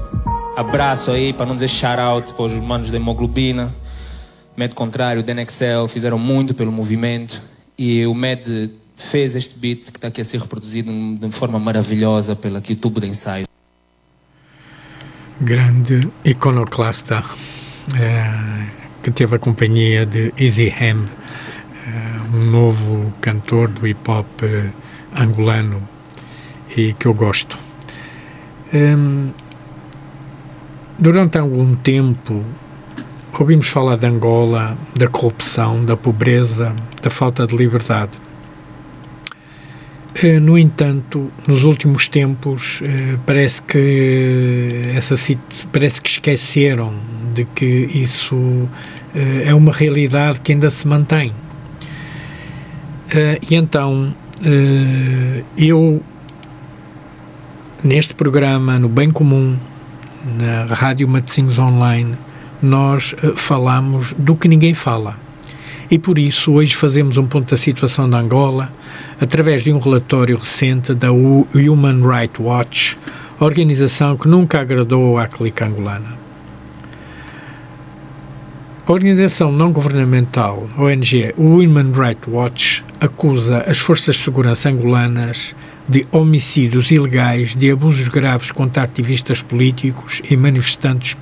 abraço 0.55 1.09
aí, 1.09 1.33
para 1.33 1.47
não 1.47 1.55
dizer 1.55 1.69
shout 1.69 1.99
out 1.99 2.33
para 2.33 2.45
os 2.45 2.53
manos 2.53 2.91
da 2.91 2.97
Hemoglobina. 2.97 3.73
Mad 4.55 4.75
Contrário, 4.75 5.23
Dan 5.23 5.41
Excel, 5.41 5.87
fizeram 5.87 6.19
muito 6.19 6.53
pelo 6.53 6.71
movimento. 6.71 7.41
E 7.75 8.05
o 8.05 8.13
Mad 8.13 8.45
fez 8.95 9.35
este 9.35 9.57
beat 9.57 9.91
que 9.91 9.97
está 9.97 10.09
aqui 10.09 10.21
a 10.21 10.25
ser 10.25 10.39
reproduzido 10.39 10.91
de 11.19 11.31
forma 11.31 11.57
maravilhosa 11.57 12.35
pelo 12.35 12.57
aqui, 12.57 12.75
tubo 12.75 13.01
de 13.01 13.07
ensaio. 13.07 13.47
Grande 15.41 16.11
iconoclasta. 16.23 17.23
É 17.99 18.78
que 19.01 19.11
teve 19.11 19.35
a 19.35 19.39
companhia 19.39 20.05
de 20.05 20.33
Easy 20.37 20.73
Ham, 20.79 21.05
uh, 21.05 22.37
um 22.37 22.51
novo 22.51 23.13
cantor 23.21 23.69
do 23.69 23.87
hip 23.87 24.09
hop 24.09 24.27
uh, 24.43 24.73
angolano 25.15 25.87
e 26.75 26.93
que 26.93 27.05
eu 27.05 27.13
gosto. 27.13 27.57
Um, 28.73 29.31
durante 30.97 31.37
algum 31.37 31.75
tempo 31.75 32.43
ouvimos 33.39 33.69
falar 33.69 33.95
de 33.95 34.05
Angola, 34.05 34.77
da 34.95 35.07
corrupção, 35.07 35.85
da 35.85 35.95
pobreza, 35.95 36.75
da 37.01 37.09
falta 37.09 37.47
de 37.47 37.55
liberdade. 37.55 38.11
Eh, 40.21 40.39
no 40.39 40.57
entanto, 40.57 41.31
nos 41.47 41.63
últimos 41.63 42.09
tempos 42.09 42.81
parece 43.25 43.61
que 43.61 44.69
essa 44.93 45.15
parece 45.71 46.01
que 46.01 46.09
esqueceram 46.09 46.93
de 47.33 47.45
que 47.45 47.65
isso 47.65 48.35
uh, 48.35 48.69
é 49.45 49.53
uma 49.55 49.71
realidade 49.71 50.41
que 50.41 50.51
ainda 50.51 50.69
se 50.69 50.87
mantém. 50.87 51.33
E 53.49 53.55
então, 53.55 54.13
eu, 55.57 55.99
neste 57.83 58.13
programa, 58.13 58.77
no 58.77 58.87
Bem 58.87 59.09
Comum, 59.09 59.57
na 60.37 60.65
Rádio 60.75 61.07
Matosinhos 61.07 61.57
Online, 61.57 62.15
nós 62.61 63.15
falamos 63.35 64.13
do 64.15 64.35
que 64.35 64.47
ninguém 64.47 64.75
fala. 64.75 65.17
E 65.91 65.97
por 65.97 66.19
isso, 66.19 66.53
hoje 66.53 66.75
fazemos 66.75 67.17
um 67.17 67.25
ponto 67.25 67.49
da 67.49 67.57
situação 67.57 68.07
da 68.07 68.19
Angola 68.19 68.71
através 69.19 69.63
de 69.63 69.73
um 69.73 69.79
relatório 69.79 70.37
recente 70.37 70.93
da 70.93 71.11
Human 71.11 72.07
Rights 72.07 72.39
Watch, 72.39 72.95
organização 73.39 74.15
que 74.15 74.27
nunca 74.27 74.61
agradou 74.61 75.17
à 75.17 75.27
clica 75.27 75.65
angolana. 75.65 76.19
A 78.85 78.91
organização 78.91 79.51
não 79.51 79.71
governamental, 79.71 80.69
ONG 80.77 81.33
Human 81.37 81.91
Rights 81.91 82.27
Watch, 82.27 82.85
acusa 82.99 83.63
as 83.67 83.79
forças 83.79 84.15
de 84.15 84.23
segurança 84.23 84.69
angolanas 84.69 85.55
de 85.87 86.05
homicídios 86.11 86.91
ilegais, 86.91 87.55
de 87.55 87.71
abusos 87.71 88.07
graves 88.09 88.51
contra 88.51 88.83
ativistas 88.83 89.41
políticos 89.41 90.21
e 90.29 90.37
manifestantes 90.37 91.17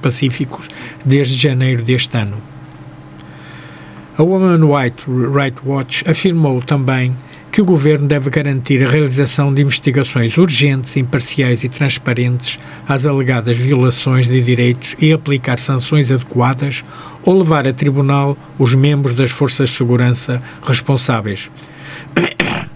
pacíficos 0.00 0.68
desde 1.04 1.36
janeiro 1.36 1.82
deste 1.82 2.16
ano. 2.16 2.51
A 4.18 4.22
Human 4.22 4.60
Rights 4.66 5.62
Watch 5.64 6.04
afirmou 6.06 6.60
também 6.60 7.16
que 7.50 7.62
o 7.62 7.64
governo 7.64 8.06
deve 8.06 8.28
garantir 8.28 8.84
a 8.84 8.90
realização 8.90 9.52
de 9.52 9.62
investigações 9.62 10.36
urgentes, 10.36 10.98
imparciais 10.98 11.64
e 11.64 11.68
transparentes 11.68 12.58
às 12.86 13.06
alegadas 13.06 13.56
violações 13.56 14.28
de 14.28 14.42
direitos 14.42 14.94
e 15.00 15.14
aplicar 15.14 15.58
sanções 15.58 16.10
adequadas 16.10 16.84
ou 17.22 17.38
levar 17.38 17.66
a 17.66 17.72
tribunal 17.72 18.36
os 18.58 18.74
membros 18.74 19.14
das 19.14 19.30
forças 19.30 19.70
de 19.70 19.76
segurança 19.76 20.42
responsáveis. 20.62 21.50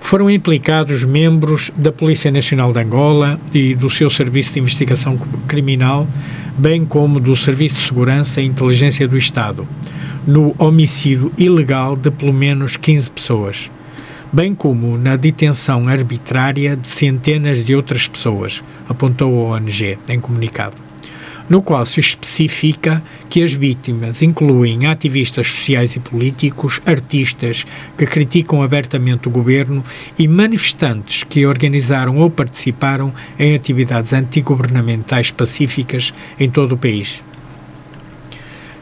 Foram 0.00 0.30
implicados 0.30 1.04
membros 1.04 1.70
da 1.76 1.92
Polícia 1.92 2.30
Nacional 2.30 2.72
de 2.72 2.80
Angola 2.80 3.38
e 3.52 3.74
do 3.74 3.90
seu 3.90 4.08
Serviço 4.08 4.54
de 4.54 4.60
Investigação 4.60 5.18
Criminal, 5.46 6.08
bem 6.56 6.86
como 6.86 7.20
do 7.20 7.36
Serviço 7.36 7.76
de 7.76 7.82
Segurança 7.82 8.40
e 8.40 8.46
Inteligência 8.46 9.06
do 9.06 9.16
Estado, 9.16 9.68
no 10.26 10.54
homicídio 10.58 11.32
ilegal 11.36 11.96
de 11.96 12.10
pelo 12.10 12.32
menos 12.32 12.76
15 12.76 13.10
pessoas 13.10 13.70
bem 14.32 14.54
como 14.54 14.96
na 14.96 15.16
detenção 15.16 15.88
arbitrária 15.88 16.76
de 16.76 16.88
centenas 16.88 17.64
de 17.64 17.74
outras 17.74 18.06
pessoas, 18.06 18.62
apontou 18.88 19.52
a 19.52 19.56
ONG 19.56 19.98
em 20.08 20.20
comunicado, 20.20 20.76
no 21.48 21.60
qual 21.60 21.84
se 21.84 21.98
especifica 21.98 23.02
que 23.28 23.42
as 23.42 23.52
vítimas 23.52 24.22
incluem 24.22 24.86
ativistas 24.86 25.48
sociais 25.48 25.96
e 25.96 26.00
políticos, 26.00 26.80
artistas 26.86 27.66
que 27.98 28.06
criticam 28.06 28.62
abertamente 28.62 29.26
o 29.26 29.32
governo 29.32 29.84
e 30.16 30.28
manifestantes 30.28 31.24
que 31.24 31.44
organizaram 31.44 32.18
ou 32.18 32.30
participaram 32.30 33.12
em 33.36 33.54
atividades 33.54 34.12
antigovernamentais 34.12 35.32
pacíficas 35.32 36.14
em 36.38 36.48
todo 36.48 36.72
o 36.72 36.78
país. 36.78 37.24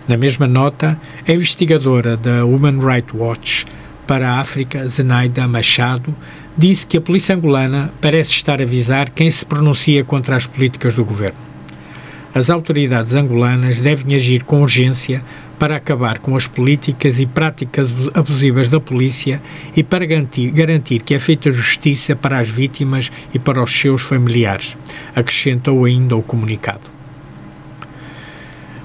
Na 0.08 0.16
mesma 0.16 0.46
nota, 0.46 0.98
a 1.28 1.32
investigadora 1.32 2.16
da 2.16 2.42
Human 2.42 2.80
Rights 2.80 3.14
Watch 3.14 3.66
para 4.06 4.30
a 4.30 4.40
África, 4.40 4.88
Zenaida 4.88 5.46
Machado, 5.46 6.16
disse 6.56 6.86
que 6.86 6.96
a 6.96 7.00
polícia 7.00 7.34
angolana 7.34 7.92
parece 8.00 8.30
estar 8.30 8.58
a 8.58 8.64
avisar 8.64 9.10
quem 9.10 9.30
se 9.30 9.44
pronuncia 9.44 10.02
contra 10.02 10.34
as 10.34 10.46
políticas 10.46 10.94
do 10.94 11.04
governo. 11.04 11.38
As 12.34 12.48
autoridades 12.48 13.14
angolanas 13.14 13.80
devem 13.80 14.16
agir 14.16 14.44
com 14.44 14.62
urgência 14.62 15.22
para 15.58 15.76
acabar 15.76 16.20
com 16.20 16.34
as 16.34 16.46
políticas 16.46 17.18
e 17.18 17.26
práticas 17.26 17.92
abusivas 18.14 18.70
da 18.70 18.80
polícia 18.80 19.42
e 19.76 19.82
para 19.82 20.06
garantir, 20.06 20.50
garantir 20.52 21.00
que 21.00 21.14
é 21.14 21.18
feita 21.18 21.52
justiça 21.52 22.16
para 22.16 22.38
as 22.38 22.48
vítimas 22.48 23.12
e 23.34 23.38
para 23.38 23.62
os 23.62 23.78
seus 23.78 24.02
familiares, 24.02 24.74
acrescentou 25.14 25.84
ainda 25.84 26.16
o 26.16 26.22
comunicado. 26.22 26.97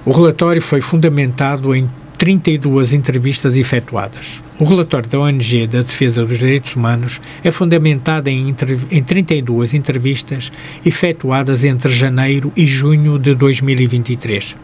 O 0.06 0.12
relatório 0.12 0.62
foi 0.62 0.82
fundamentado 0.82 1.74
em 1.74 1.90
32 2.18 2.92
entrevistas 2.92 3.56
efetuadas. 3.56 4.44
O 4.60 4.66
relatório 4.66 5.10
da 5.10 5.18
ONG 5.18 5.66
da 5.66 5.82
Defesa 5.82 6.26
dos 6.26 6.38
Direitos 6.38 6.76
Humanos 6.76 7.22
é 7.42 7.50
fundamentado 7.50 8.30
em, 8.30 8.54
em 8.92 9.02
32 9.02 9.74
entrevistas 9.74 10.52
efetuadas 10.86 11.64
entre 11.64 11.90
janeiro 11.90 12.52
e 12.54 12.68
junho 12.68 13.18
de 13.18 13.34
2023, 13.34 14.58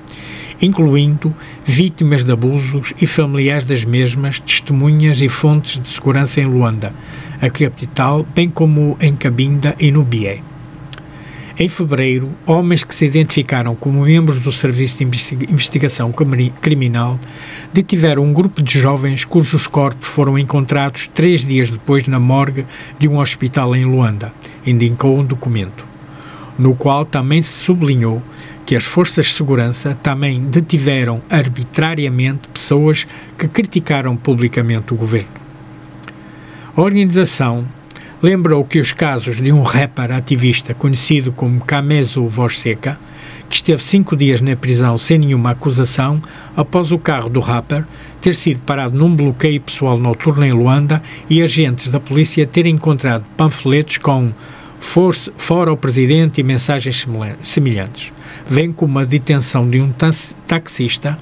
incluindo 0.61 1.33
vítimas 1.63 2.25
de 2.25 2.33
abusos 2.33 2.93
e 3.01 3.07
familiares 3.07 3.65
das 3.65 3.85
mesmas, 3.85 4.41
testemunhas 4.41 5.21
e 5.21 5.29
fontes 5.29 5.79
de 5.79 5.87
segurança 5.87 6.41
em 6.41 6.45
Luanda, 6.45 6.93
a 7.41 7.49
capital, 7.49 8.27
bem 8.35 8.49
como 8.49 8.97
em 8.99 9.15
Cabinda 9.15 9.73
e 9.79 9.89
no 9.89 10.03
Bié. 10.03 10.48
Em 11.61 11.67
fevereiro, 11.67 12.31
homens 12.45 12.85
que 12.85 12.95
se 12.95 13.05
identificaram 13.05 13.75
como 13.75 14.05
membros 14.05 14.39
do 14.39 14.49
Serviço 14.49 15.03
de 15.03 15.51
Investigação 15.51 16.09
Criminal 16.61 17.19
detiveram 17.73 18.23
um 18.23 18.31
grupo 18.31 18.63
de 18.63 18.79
jovens 18.79 19.25
cujos 19.25 19.67
corpos 19.67 20.07
foram 20.07 20.39
encontrados 20.39 21.07
três 21.07 21.43
dias 21.43 21.69
depois 21.69 22.07
na 22.07 22.17
morgue 22.17 22.65
de 22.97 23.09
um 23.09 23.17
hospital 23.17 23.75
em 23.75 23.83
Luanda, 23.83 24.33
indicou 24.65 25.19
um 25.19 25.25
documento, 25.25 25.85
no 26.57 26.73
qual 26.73 27.03
também 27.03 27.41
se 27.41 27.65
sublinhou 27.65 28.23
que 28.65 28.73
as 28.73 28.85
forças 28.85 29.25
de 29.25 29.33
segurança 29.33 29.93
também 30.01 30.45
detiveram 30.45 31.21
arbitrariamente 31.29 32.47
pessoas 32.47 33.05
que 33.37 33.49
criticaram 33.49 34.15
publicamente 34.15 34.93
o 34.93 34.97
governo. 34.97 35.27
A 36.73 36.81
organização 36.81 37.67
lembrou 38.21 38.65
que 38.65 38.79
os 38.79 38.91
casos 38.91 39.37
de 39.37 39.51
um 39.51 39.61
rapper 39.61 40.11
ativista 40.11 40.73
conhecido 40.73 41.31
como 41.31 41.63
Camezo 41.63 42.27
Voz 42.27 42.59
Seca, 42.59 42.99
que 43.49 43.55
esteve 43.55 43.81
cinco 43.81 44.15
dias 44.15 44.41
na 44.41 44.55
prisão 44.55 44.97
sem 44.97 45.17
nenhuma 45.17 45.51
acusação 45.51 46.21
após 46.55 46.91
o 46.91 46.99
carro 46.99 47.29
do 47.29 47.39
rapper 47.39 47.85
ter 48.21 48.35
sido 48.35 48.59
parado 48.61 48.97
num 48.97 49.15
bloqueio 49.15 49.61
pessoal 49.61 49.97
noturno 49.97 50.45
em 50.45 50.51
Luanda 50.51 51.01
e 51.29 51.41
agentes 51.41 51.87
da 51.87 51.99
polícia 51.99 52.45
terem 52.45 52.75
encontrado 52.75 53.25
panfletos 53.35 53.97
com 53.97 54.33
Force, 54.79 55.29
fora 55.35 55.73
o 55.73 55.77
presidente 55.77 56.39
e 56.39 56.43
mensagens 56.43 57.05
semelhantes, 57.43 58.13
vem 58.47 58.71
como 58.71 58.97
a 58.97 59.03
detenção 59.03 59.69
de 59.69 59.81
um 59.81 59.93
taxista 60.47 61.17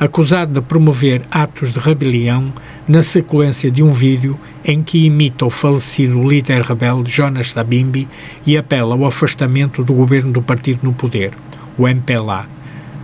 acusado 0.00 0.54
de 0.54 0.66
promover 0.66 1.22
atos 1.30 1.74
de 1.74 1.78
rebelião 1.78 2.50
na 2.88 3.02
sequência 3.02 3.70
de 3.70 3.82
um 3.82 3.92
vídeo 3.92 4.40
em 4.64 4.82
que 4.82 5.04
imita 5.04 5.44
o 5.44 5.50
falecido 5.50 6.26
líder 6.26 6.62
rebelde 6.62 7.10
Jonas 7.10 7.52
Sabimbi 7.52 8.08
e 8.46 8.56
apela 8.56 8.94
ao 8.94 9.04
afastamento 9.04 9.84
do 9.84 9.92
governo 9.92 10.32
do 10.32 10.40
partido 10.40 10.84
no 10.84 10.94
poder, 10.94 11.34
o 11.76 11.86
MPLA. 11.86 12.48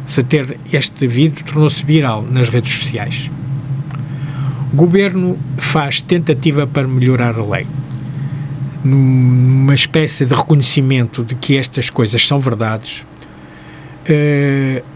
Se 0.06 0.22
ter 0.22 0.58
este 0.72 1.06
vídeo 1.06 1.44
tornou-se 1.44 1.84
viral 1.84 2.22
nas 2.22 2.48
redes 2.48 2.72
sociais. 2.72 3.30
O 4.72 4.76
governo 4.76 5.38
faz 5.58 6.00
tentativa 6.00 6.66
para 6.66 6.88
melhorar 6.88 7.38
a 7.38 7.44
lei. 7.44 7.66
Numa 8.82 9.74
espécie 9.74 10.24
de 10.24 10.34
reconhecimento 10.34 11.22
de 11.22 11.34
que 11.34 11.58
estas 11.58 11.90
coisas 11.90 12.26
são 12.26 12.40
verdades, 12.40 13.04
uh, 14.08 14.95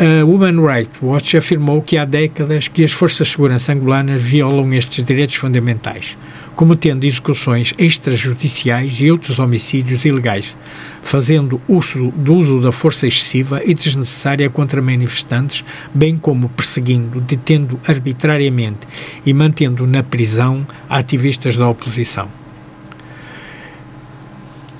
a 0.00 0.24
Human 0.24 0.66
Rights 0.66 0.98
Watch 1.02 1.36
afirmou 1.36 1.82
que 1.82 1.98
há 1.98 2.06
décadas 2.06 2.68
que 2.68 2.82
as 2.82 2.90
forças 2.90 3.26
de 3.26 3.34
segurança 3.34 3.74
angolanas 3.74 4.22
violam 4.22 4.72
estes 4.72 5.04
direitos 5.04 5.36
fundamentais, 5.36 6.16
cometendo 6.56 7.04
execuções 7.04 7.74
extrajudiciais 7.76 8.94
e 8.98 9.10
outros 9.10 9.38
homicídios 9.38 10.06
ilegais, 10.06 10.56
fazendo 11.02 11.60
uso 11.68 12.10
do 12.12 12.32
uso 12.32 12.62
da 12.62 12.72
força 12.72 13.06
excessiva 13.06 13.60
e 13.62 13.74
desnecessária 13.74 14.48
contra 14.48 14.80
manifestantes, 14.80 15.62
bem 15.92 16.16
como 16.16 16.48
perseguindo, 16.48 17.20
detendo 17.20 17.78
arbitrariamente 17.86 18.88
e 19.26 19.34
mantendo 19.34 19.86
na 19.86 20.02
prisão 20.02 20.66
ativistas 20.88 21.58
da 21.58 21.68
oposição. 21.68 22.39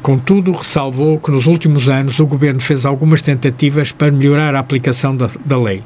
Contudo, 0.03 0.53
ressalvou 0.53 1.19
que 1.19 1.31
nos 1.31 1.47
últimos 1.47 1.91
anos 1.91 2.19
o 2.21 2.27
governo 2.27 2.61
fez 2.61 2.87
algumas 2.87 3.21
tentativas 3.21 3.93
para 3.93 4.11
melhorar 4.11 4.55
a 4.55 4.59
aplicação 4.59 5.15
da, 5.15 5.29
da 5.45 5.61
lei, 5.61 5.83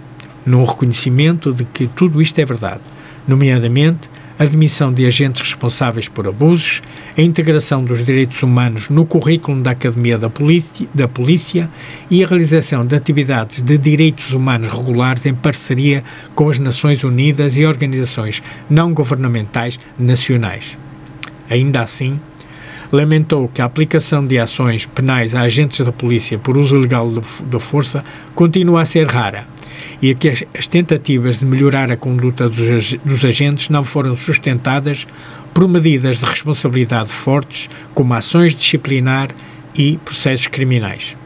num 0.46 0.64
reconhecimento 0.64 1.53
de 1.53 1.64
que 1.64 1.88
tudo 1.88 2.22
isto 2.22 2.38
é 2.38 2.44
verdade, 2.44 2.83
nomeadamente 3.27 4.09
a 4.38 4.44
admissão 4.44 4.92
de 4.92 5.05
agentes 5.05 5.42
responsáveis 5.42 6.09
por 6.09 6.29
abusos, 6.29 6.81
a 7.18 7.22
integração 7.22 7.85
dos 7.85 8.05
direitos 8.05 8.40
humanos 8.40 8.88
no 8.88 9.05
currículo 9.05 9.61
da 9.62 9.72
Academia 9.72 10.16
da, 10.16 10.31
da 10.94 11.09
Polícia 11.09 11.68
e 12.09 12.22
a 12.22 12.27
realização 12.27 12.87
de 12.87 12.94
atividades 12.94 13.62
de 13.62 13.77
direitos 13.77 14.33
humanos 14.33 14.68
regulares 14.68 15.27
em 15.27 15.35
parceria 15.35 16.05
com 16.37 16.48
as 16.48 16.59
Nações 16.61 17.03
Unidas 17.03 17.57
e 17.57 17.64
organizações 17.64 18.42
não 18.70 18.94
governamentais 18.94 19.79
nacionais. 19.98 20.79
Ainda 21.50 21.83
assim, 21.83 22.20
lamentou 22.94 23.48
que 23.48 23.61
a 23.61 23.64
aplicação 23.64 24.24
de 24.24 24.38
ações 24.38 24.87
penais 24.87 25.35
a 25.35 25.40
agentes 25.40 25.85
da 25.85 25.92
polícia 25.92 26.38
por 26.38 26.57
uso 26.57 26.76
ilegal 26.76 27.11
da 27.11 27.59
força 27.59 28.04
continua 28.35 28.83
a 28.83 28.85
ser 28.85 29.09
rara 29.09 29.48
e 30.00 30.14
que 30.14 30.28
as, 30.28 30.44
as 30.57 30.66
tentativas 30.66 31.38
de 31.38 31.44
melhorar 31.44 31.90
a 31.90 31.96
conduta 31.96 32.48
dos, 32.48 32.94
dos 33.04 33.24
agentes 33.24 33.68
não 33.68 33.85
foram 33.85 34.16
sustentadas 34.16 35.07
por 35.52 35.68
medidas 35.68 36.18
de 36.18 36.24
responsabilidade 36.24 37.11
fortes, 37.11 37.68
como 37.94 38.14
ações 38.14 38.54
disciplinar 38.54 39.28
e 39.74 39.98
processos 39.98 40.46
criminais. 40.46 41.16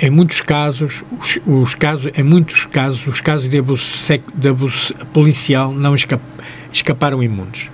Em 0.00 0.10
muitos 0.10 0.40
casos, 0.40 1.04
os, 1.18 1.38
os, 1.46 1.74
casos, 1.74 2.10
em 2.16 2.22
muitos 2.22 2.66
casos, 2.66 3.06
os 3.06 3.20
casos 3.20 3.48
de 3.48 3.58
abuso, 3.58 3.84
de 4.34 4.48
abuso 4.48 4.94
policial 5.12 5.72
não 5.72 5.94
escaparam 6.72 7.22
imunes 7.22 7.73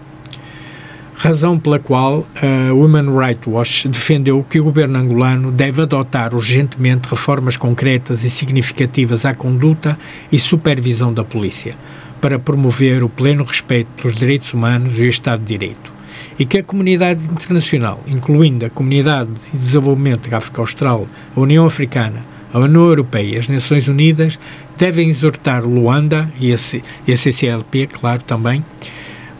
razão 1.20 1.58
pela 1.58 1.78
qual 1.78 2.26
a 2.34 2.72
Human 2.72 3.14
Rights 3.14 3.46
Watch 3.46 3.86
defendeu 3.88 4.42
que 4.42 4.58
o 4.58 4.64
governo 4.64 4.98
angolano 4.98 5.52
deve 5.52 5.82
adotar 5.82 6.34
urgentemente 6.34 7.10
reformas 7.10 7.58
concretas 7.58 8.24
e 8.24 8.30
significativas 8.30 9.26
à 9.26 9.34
conduta 9.34 9.98
e 10.32 10.40
supervisão 10.40 11.12
da 11.12 11.22
polícia, 11.22 11.74
para 12.22 12.38
promover 12.38 13.04
o 13.04 13.08
pleno 13.10 13.44
respeito 13.44 13.88
pelos 14.00 14.16
direitos 14.16 14.54
humanos 14.54 14.98
e 14.98 15.02
o 15.02 15.10
Estado 15.10 15.40
de 15.40 15.58
Direito. 15.58 15.92
E 16.38 16.46
que 16.46 16.56
a 16.56 16.64
comunidade 16.64 17.22
internacional, 17.22 18.02
incluindo 18.08 18.64
a 18.64 18.70
Comunidade 18.70 19.28
de 19.52 19.58
Desenvolvimento 19.58 20.30
da 20.30 20.38
África 20.38 20.62
Austral, 20.62 21.06
a 21.36 21.38
União 21.38 21.66
Africana, 21.66 22.24
a 22.50 22.58
União 22.58 22.86
Europeia 22.86 23.34
e 23.34 23.38
as 23.38 23.46
Nações 23.46 23.86
Unidas, 23.88 24.38
devem 24.74 25.10
exortar 25.10 25.64
Luanda 25.64 26.32
e 26.40 26.50
a 26.50 27.16
CCLP, 27.16 27.88
claro, 27.88 28.22
também, 28.22 28.64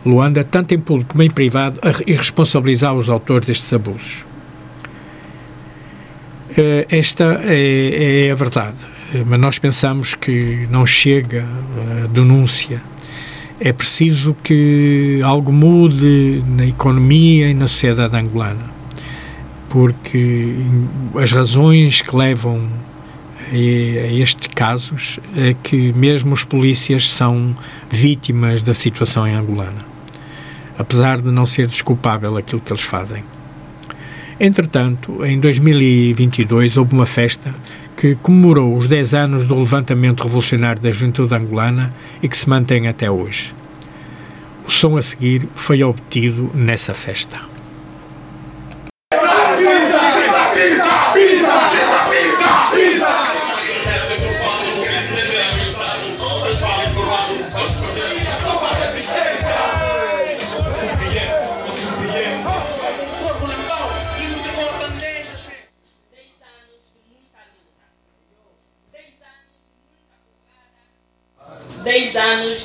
Luanda, 0.05 0.43
tanto 0.43 0.73
em 0.73 0.79
público 0.79 1.11
como 1.11 1.23
em 1.23 1.29
privado, 1.29 1.79
a 1.83 1.91
responsabilizar 1.91 2.93
os 2.93 3.09
autores 3.09 3.47
destes 3.47 3.71
abusos. 3.71 4.25
Eh, 6.57 6.85
esta 6.89 7.39
é, 7.43 8.27
é, 8.27 8.31
a 8.31 8.35
verdade, 8.35 8.77
eh, 9.13 9.23
mas 9.25 9.39
nós 9.39 9.59
pensamos 9.59 10.15
que 10.15 10.67
não 10.69 10.85
chega 10.85 11.47
a 12.03 12.07
denúncia. 12.07 12.81
É 13.59 13.71
preciso 13.71 14.35
que 14.43 15.21
algo 15.23 15.53
mude 15.53 16.43
na 16.47 16.65
economia 16.65 17.47
e 17.49 17.53
na 17.53 17.67
sociedade 17.67 18.17
angolana, 18.17 18.65
porque 19.69 20.55
as 21.15 21.31
razões 21.31 22.01
que 22.01 22.15
levam 22.15 22.67
a 23.53 24.13
estes 24.13 24.47
casos 24.47 25.19
é 25.35 25.53
que 25.53 25.93
mesmo 25.93 26.33
os 26.33 26.43
polícias 26.43 27.09
são 27.09 27.55
vítimas 27.89 28.63
da 28.63 28.73
situação 28.73 29.27
em 29.27 29.35
angolana 29.35 29.90
apesar 30.81 31.21
de 31.21 31.31
não 31.31 31.45
ser 31.45 31.67
desculpável 31.67 32.35
aquilo 32.35 32.59
que 32.59 32.73
eles 32.73 32.83
fazem. 32.83 33.23
Entretanto, 34.39 35.23
em 35.23 35.39
2022 35.39 36.75
houve 36.75 36.93
uma 36.93 37.05
festa 37.05 37.53
que 37.95 38.15
comemorou 38.15 38.75
os 38.75 38.87
10 38.87 39.13
anos 39.13 39.45
do 39.45 39.53
levantamento 39.53 40.23
revolucionário 40.23 40.81
da 40.81 40.91
juventude 40.91 41.35
angolana 41.35 41.93
e 42.23 42.27
que 42.27 42.35
se 42.35 42.49
mantém 42.49 42.87
até 42.87 43.11
hoje. 43.11 43.53
O 44.65 44.71
som 44.71 44.97
a 44.97 45.01
seguir 45.01 45.47
foi 45.53 45.83
obtido 45.83 46.49
nessa 46.55 46.93
festa. 46.93 47.50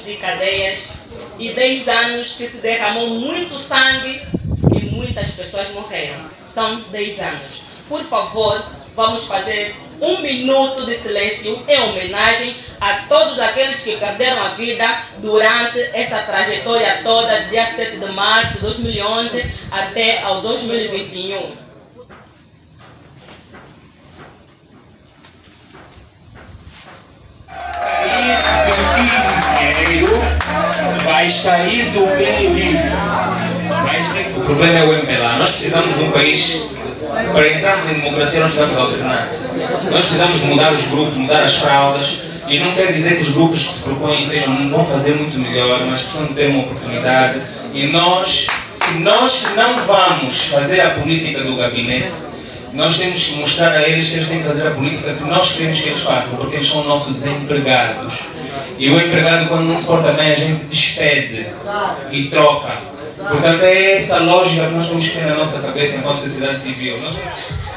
De 0.07 0.15
cadeias 0.15 0.85
e 1.39 1.53
10 1.53 1.89
anos 1.89 2.33
que 2.37 2.47
se 2.47 2.59
derramou 2.59 3.09
muito 3.09 3.59
sangue 3.59 4.23
e 4.75 4.85
muitas 4.87 5.33
pessoas 5.33 5.71
morreram. 5.73 6.17
São 6.47 6.81
10 6.91 7.21
anos. 7.21 7.63
Por 7.89 8.03
favor, 8.05 8.65
vamos 8.95 9.27
fazer 9.27 9.75
um 10.01 10.21
minuto 10.21 10.87
de 10.87 10.95
silêncio 10.95 11.61
em 11.67 11.81
homenagem 11.81 12.55
a 12.81 13.05
todos 13.09 13.39
aqueles 13.39 13.83
que 13.83 13.97
perderam 13.97 14.43
a 14.45 14.49
vida 14.51 14.87
durante 15.19 15.81
essa 15.93 16.21
trajetória 16.21 17.01
toda, 17.03 17.45
dia 17.45 17.67
7 17.75 17.97
de 17.97 18.13
março 18.13 18.55
de 18.55 18.59
2011 18.61 19.45
até 19.71 20.23
ao 20.23 20.41
2021. 20.43 21.66
Dinheiro 29.87 30.21
vai 31.05 31.31
sair 31.31 31.91
do 31.91 32.07
meio 32.07 32.79
Mas 33.85 34.37
o 34.37 34.41
problema 34.41 34.79
é 34.79 34.85
o 34.85 34.93
MPLA. 34.93 35.37
Nós 35.39 35.51
precisamos 35.51 35.97
de 35.97 36.05
um 36.05 36.11
país, 36.11 36.63
para 37.33 37.49
entrarmos 37.49 37.87
em 37.87 37.95
democracia, 37.95 38.41
nós 38.41 38.53
precisamos 38.53 38.75
de 38.75 38.81
alternância. 38.81 39.51
Nós 39.91 40.05
precisamos 40.05 40.41
de 40.41 40.47
mudar 40.47 40.73
os 40.73 40.85
grupos, 40.87 41.17
mudar 41.17 41.43
as 41.43 41.55
fraldas. 41.57 42.21
E 42.49 42.61
não 42.61 42.75
quer 42.75 42.93
dizer 42.93 43.17
que 43.17 43.23
os 43.23 43.31
grupos 43.31 43.65
que 43.65 43.73
se 43.73 43.83
propõem 43.85 44.25
sejam, 44.25 44.55
não 44.55 44.71
vão 44.71 44.87
fazer 44.87 45.15
muito 45.15 45.37
melhor, 45.39 45.81
mas 45.91 46.03
precisam 46.03 46.27
de 46.27 46.35
ter 46.35 46.47
uma 46.49 46.63
oportunidade. 46.63 47.41
E 47.75 47.89
nós, 47.89 48.47
nós 49.01 49.47
não 49.57 49.77
vamos 49.79 50.45
fazer 50.47 50.81
a 50.81 50.91
política 50.91 51.43
do 51.43 51.57
gabinete, 51.57 52.17
nós 52.73 52.99
temos 52.99 53.25
que 53.25 53.37
mostrar 53.37 53.73
a 53.73 53.89
eles 53.89 54.09
que 54.09 54.15
eles 54.15 54.29
têm 54.29 54.39
que 54.39 54.47
fazer 54.47 54.67
a 54.67 54.71
política 54.71 55.15
que 55.15 55.25
nós 55.25 55.53
queremos 55.53 55.81
que 55.81 55.89
eles 55.89 56.01
façam, 56.01 56.39
porque 56.39 56.57
eles 56.57 56.69
são 56.69 56.85
nossos 56.85 57.25
empregados. 57.27 58.15
E 58.79 58.91
o 58.91 59.01
empregado, 59.01 59.49
quando 59.49 59.65
não 59.65 59.77
se 59.77 59.87
porta 59.87 60.13
bem, 60.13 60.31
a 60.31 60.35
gente 60.35 60.65
despede 60.65 61.47
e 62.11 62.25
troca. 62.25 62.73
Portanto, 63.17 63.63
é 63.63 63.95
essa 63.95 64.19
lógica 64.19 64.67
que 64.67 64.75
nós 64.75 64.89
temos 64.89 65.07
que 65.07 65.15
ter 65.15 65.27
na 65.27 65.35
nossa 65.35 65.61
cabeça 65.61 65.99
enquanto 65.99 66.21
sociedade 66.21 66.61
civil. 66.61 67.01
Nós 67.01 67.17
temos 67.17 67.76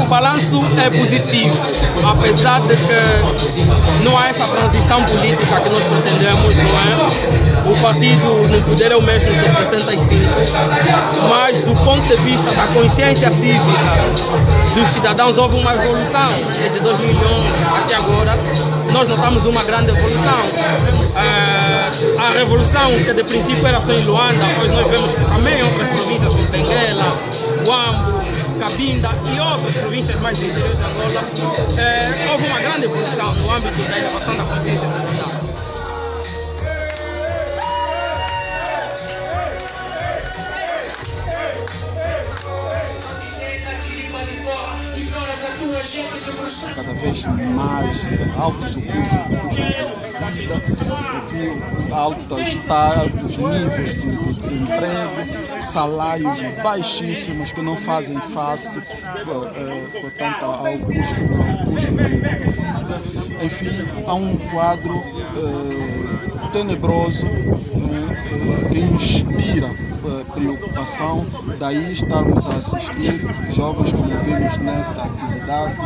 O 0.00 0.06
balanço 0.06 0.60
é 0.84 0.90
positivo, 0.90 1.56
apesar 2.10 2.60
de 2.60 2.76
que 2.76 4.04
não 4.04 4.18
há 4.18 4.28
essa 4.28 4.46
transição 4.46 5.02
política 5.04 5.60
que 5.60 5.68
nós 5.68 5.82
pretendemos, 5.84 6.56
não 6.56 6.64
é? 6.64 7.70
O 7.70 7.80
partido 7.80 8.48
no 8.50 8.62
poder 8.62 8.92
é 8.92 8.96
o 8.96 9.02
mesmo 9.02 9.30
de 9.30 9.48
75, 9.48 10.24
mas 11.28 11.60
do 11.60 11.74
ponto 11.84 12.06
de 12.06 12.16
vista 12.16 12.50
da 12.52 12.66
consciência 12.68 13.30
cívica 13.30 13.64
dos 14.74 14.90
cidadãos 14.90 15.38
houve 15.38 15.56
uma 15.58 15.74
evolução 15.74 16.32
desde 16.58 16.80
2011 16.80 17.48
até 17.84 17.94
agora. 17.94 18.38
Nós 18.92 19.08
notamos 19.08 19.46
uma 19.46 19.62
grande 19.64 19.90
evolução. 19.90 20.38
É, 21.16 22.20
a 22.20 22.30
revolução 22.38 22.92
que 22.92 23.12
de 23.12 23.24
princípio 23.24 23.66
era 23.66 23.80
só 23.80 23.92
em 23.92 24.04
Luanda, 24.04 24.44
pois 24.58 24.70
nós 24.72 24.86
vemos 24.86 25.14
que 25.14 25.24
também 25.24 25.62
outras 25.62 25.88
províncias 25.88 26.32
como 26.32 26.46
Benguela, 26.48 27.04
Guambo, 27.66 28.23
Cabinda 28.58 29.10
e 29.34 29.40
outras 29.40 29.76
províncias 29.78 30.20
mais 30.20 30.38
do 30.38 30.46
interior 30.46 30.74
de 30.74 30.82
Angola, 30.82 31.80
é, 31.80 32.30
houve 32.30 32.46
uma 32.46 32.60
grande 32.60 32.84
evolução 32.84 33.34
no 33.34 33.50
âmbito 33.50 33.82
da 33.82 33.98
elevação 33.98 34.36
da 34.36 34.44
consciência 34.44 34.88
social. 34.88 35.54
cada 46.74 46.92
vez 46.94 47.22
mais 47.54 48.02
altos 48.38 48.76
o 48.76 48.82
custo, 48.82 49.16
o 49.16 49.38
custo 49.40 50.03
vida, 50.30 50.62
enfim, 51.16 51.62
altos, 51.92 52.58
altos 52.68 53.36
níveis 53.36 53.94
de, 53.94 54.16
de, 54.16 54.34
desemprego, 54.34 55.62
salários 55.62 56.42
baixíssimos 56.62 57.52
que 57.52 57.60
não 57.60 57.76
fazem 57.76 58.20
face, 58.20 58.78
eh, 58.78 60.00
portanto, 60.00 60.44
ao 60.44 60.78
custo, 60.78 61.14
ao 61.14 61.66
custo 61.66 61.90
de 61.90 62.04
vida. 62.04 62.38
Enfim, 63.42 64.04
há 64.06 64.14
um 64.14 64.36
quadro 64.36 64.94
eh, 64.96 66.48
tenebroso 66.52 67.26
né, 67.26 68.68
que 68.72 68.78
inspira 68.78 69.70
preocupação, 70.34 71.24
daí 71.58 71.92
estarmos 71.92 72.46
a 72.46 72.56
assistir 72.56 73.20
jovens 73.50 73.92
como 73.92 74.04
vimos 74.04 74.58
nessa 74.58 75.04
atividade, 75.04 75.76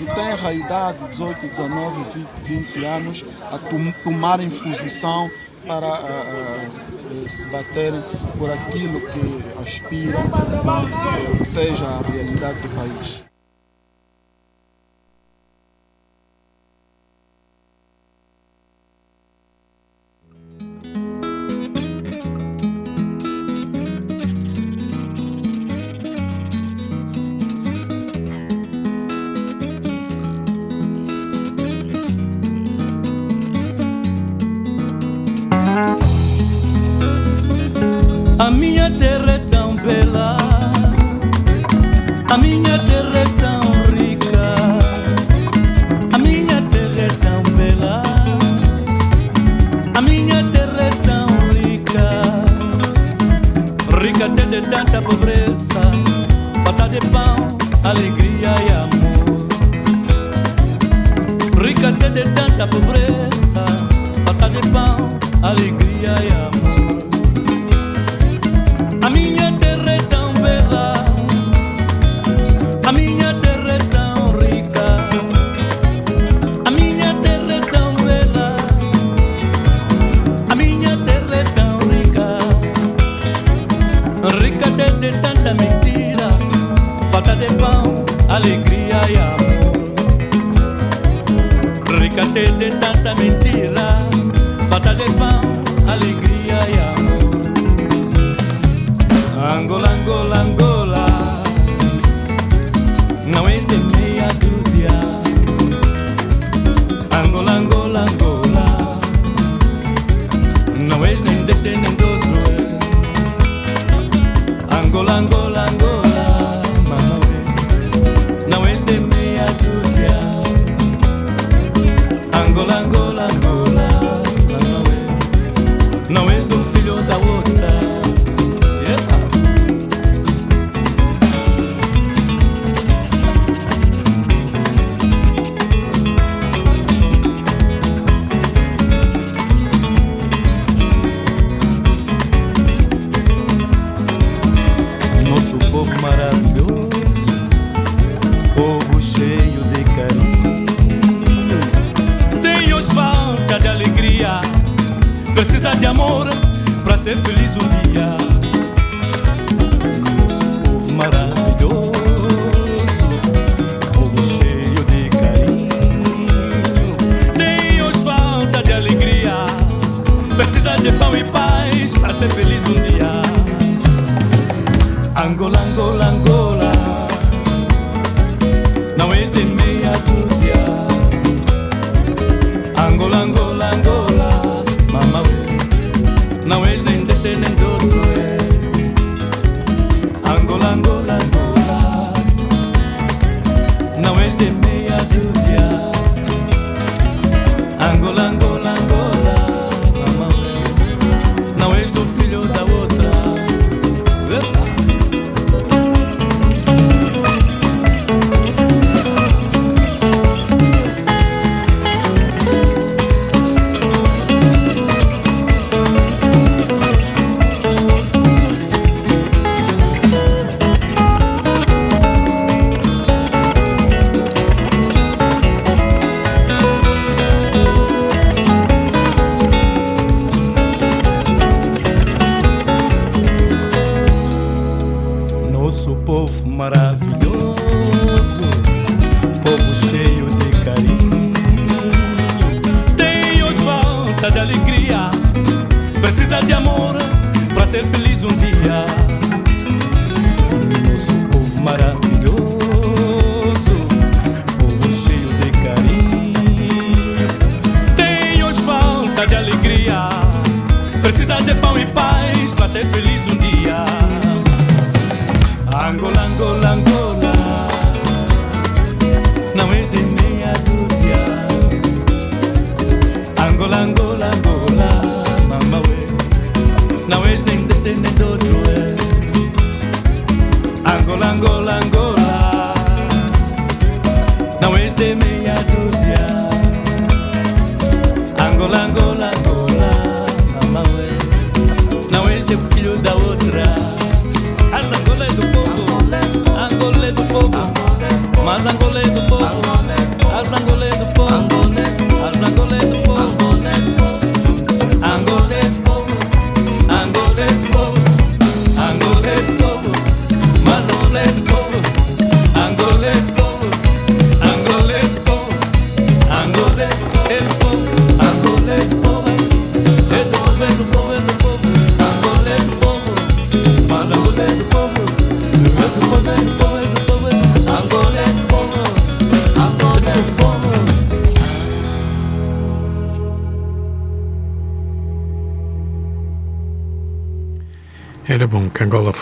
que 0.00 0.14
têm 0.14 0.32
a 0.32 0.36
realidade 0.36 0.98
18, 1.10 1.46
19, 1.46 2.04
20, 2.04 2.28
20 2.42 2.84
anos, 2.86 3.24
a 3.52 3.58
tomarem 4.02 4.48
posição 4.48 5.30
para 5.66 5.86
uh, 5.86 7.26
uh, 7.26 7.28
se 7.28 7.46
baterem 7.48 8.02
por 8.38 8.50
aquilo 8.50 8.98
que 8.98 9.60
aspiram, 9.62 10.22
uh, 10.24 11.44
seja 11.44 11.84
a 11.84 12.00
realidade 12.10 12.60
do 12.60 12.68
país. 12.70 13.29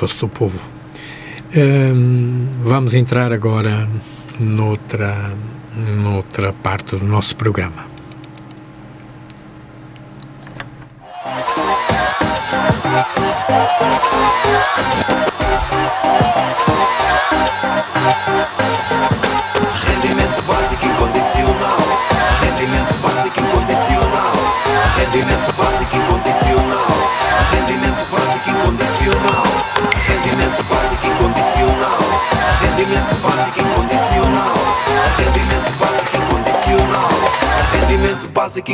Fosse 0.08 0.20
do 0.20 0.28
povo. 0.28 0.58
Hum, 1.54 2.46
vamos 2.60 2.94
entrar 2.94 3.32
agora 3.32 3.88
noutra, 4.40 5.32
noutra 6.02 6.52
parte 6.52 6.96
do 6.96 7.04
nosso 7.04 7.36
programa. 7.36 7.86
Rendimento 19.86 20.42
básico 20.42 20.86
incondicional. 20.86 21.78
Rendimento 22.40 22.94
básico 23.02 23.40
incondicional. 23.40 24.32
Rendimento 24.96 25.52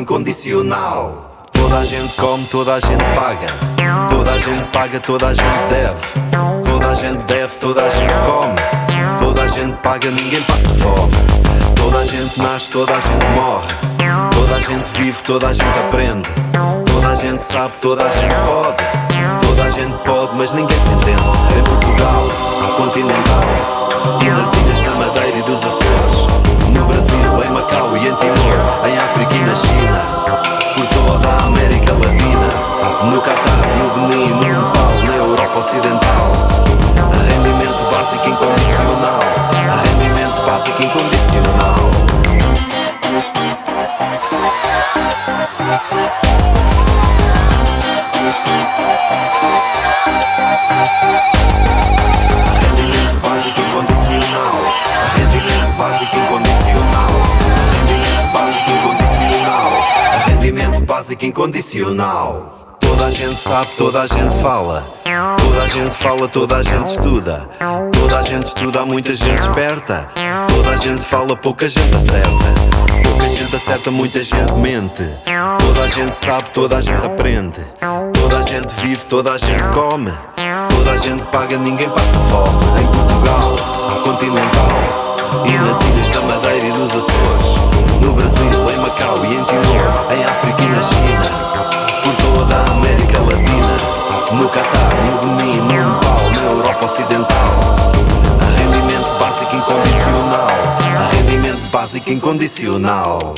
incondicional. 0.05 1.31
Toda 1.51 1.79
a 1.79 1.85
gente 1.85 2.14
come, 2.17 2.45
toda 2.45 2.75
a 2.75 2.81
gente 2.81 3.03
paga. 3.14 3.47
Toda 4.11 4.33
a 4.33 4.38
gente 4.38 4.64
paga, 4.64 5.01
toda 5.01 5.29
a 5.29 5.35
gente 5.35 5.69
deve. 5.71 6.62
Toda 6.62 6.88
a 6.88 6.95
gente 6.95 7.23
deve, 7.25 7.59
toda 7.59 7.83
a 7.83 7.88
gente 7.88 8.12
come. 8.12 9.19
Toda 9.19 9.43
a 9.43 9.49
gente 9.49 9.75
paga, 9.79 10.11
ninguém 10.11 10.43
passa 10.43 10.69
fome. 10.75 11.14
Toda 11.75 11.99
a 12.01 12.05
gente 12.05 12.38
nasce, 12.38 12.71
toda 12.71 12.95
a 12.95 13.01
gente 13.01 13.27
morre. 13.35 13.67
Toda 14.31 14.57
a 14.57 14.61
gente 14.61 14.90
vive, 14.93 15.23
toda 15.23 15.49
a 15.49 15.53
gente 15.55 15.79
aprende. 15.79 16.29
Toda 16.85 17.09
a 17.09 17.14
gente 17.14 17.43
sabe, 17.43 17.75
toda 17.79 18.05
a 18.05 18.09
gente 18.11 18.35
pode. 18.35 19.47
Toda 19.47 19.64
a 19.64 19.71
gente 19.71 19.95
pode, 20.05 20.37
mas 20.37 20.53
ninguém 20.53 20.79
se 20.81 20.90
entende. 20.90 21.23
Em 21.59 21.64
Portugal, 21.64 22.29
no 22.61 22.69
continental. 22.75 23.84
E 24.21 24.31
nas 24.31 24.53
ilhas 24.53 24.83
da 24.83 24.95
Madeira 24.95 25.38
e 25.38 25.43
dos 25.43 25.64
Açores. 25.64 26.27
No 26.69 26.85
Brasil, 26.85 27.43
em 27.45 27.51
Macau 27.51 27.97
e 27.97 28.07
em 28.09 28.14
Timor. 28.14 28.59
Em 28.87 28.97
África 28.99 29.35
e 29.35 29.40
na 29.40 29.55
China. 29.55 30.03
Por 30.77 30.87
toda 30.87 31.29
a 31.29 31.47
América 31.47 31.93
Latina. 31.93 32.49
No 33.11 33.21
Catar, 33.21 33.67
no 33.79 33.90
Benin, 33.95 34.29
no 34.29 34.40
Nepal, 34.40 34.93
na 35.07 35.14
Europa 35.14 35.59
Ocidental. 35.59 36.33
Rendimento 37.29 37.83
básico 37.90 38.29
incondicional. 38.29 39.21
Rendimento 39.85 40.40
básico 40.47 40.83
incondicional. 40.83 41.77
Básico 61.05 61.27
incondicional. 61.27 62.79
Toda 62.81 63.05
a 63.05 63.11
gente 63.11 63.38
sabe, 63.38 63.69
toda 63.77 64.01
a 64.01 64.07
gente 64.07 64.40
fala. 64.40 64.87
Toda 65.37 65.62
a 65.62 65.69
gente 65.69 65.95
fala, 65.95 66.27
toda 66.27 66.57
a 66.57 66.62
gente 66.62 66.87
estuda. 66.87 67.47
Toda 67.93 68.19
a 68.21 68.23
gente 68.23 68.47
estuda, 68.47 68.81
há 68.81 68.87
muita 68.87 69.14
gente 69.14 69.38
esperta. 69.38 70.09
Toda 70.49 70.71
a 70.71 70.77
gente 70.79 71.05
fala, 71.05 71.37
pouca 71.37 71.69
gente 71.69 71.95
acerta. 71.95 72.31
Pouca 73.03 73.29
gente 73.29 73.55
acerta, 73.55 73.90
muita 73.90 74.25
gente 74.25 74.51
mente. 74.55 75.07
Toda 75.59 75.83
a 75.83 75.88
gente 75.88 76.17
sabe, 76.17 76.49
toda 76.55 76.79
a 76.79 76.81
gente 76.81 77.05
aprende. 77.05 77.61
Toda 78.14 78.38
a 78.38 78.43
gente 78.43 78.75
vive, 78.81 79.05
toda 79.05 79.33
a 79.33 79.37
gente 79.37 79.69
come. 79.75 80.11
Toda 80.71 80.90
a 80.90 80.97
gente 80.97 81.23
paga, 81.25 81.59
ninguém 81.59 81.90
passa 81.90 82.19
fome. 82.19 82.81
Em 82.81 82.87
Portugal, 82.87 83.57
continental. 84.05 85.04
E 85.44 85.59
nas 85.59 85.81
ilhas 85.81 86.11
da 86.11 86.23
Madeira 86.23 86.66
e 86.66 86.73
dos 86.73 86.90
Açores. 86.90 87.59
No 88.01 88.12
Brasil, 88.12 88.70
em 88.70 88.79
Macau 88.81 89.25
e 89.25 89.35
em 89.35 89.44
Timor. 89.44 90.12
Em 90.16 90.25
África 90.25 90.62
e 90.62 90.68
na 90.68 90.83
China. 90.83 91.25
Por 92.05 92.14
toda 92.14 92.55
a 92.55 92.73
América 92.73 93.18
Latina. 93.18 93.77
No 94.33 94.49
Catar, 94.49 94.94
no 95.07 95.37
Benin, 95.37 95.61
no 95.61 95.66
Nepal, 95.66 96.31
na 96.35 96.42
Europa 96.51 96.85
Ocidental. 96.85 97.55
A 98.40 98.44
rendimento 98.59 99.18
básico 99.18 99.57
incondicional. 99.57 100.49
A 100.99 101.14
rendimento 101.14 101.70
básico 101.70 102.11
incondicional. 102.11 103.35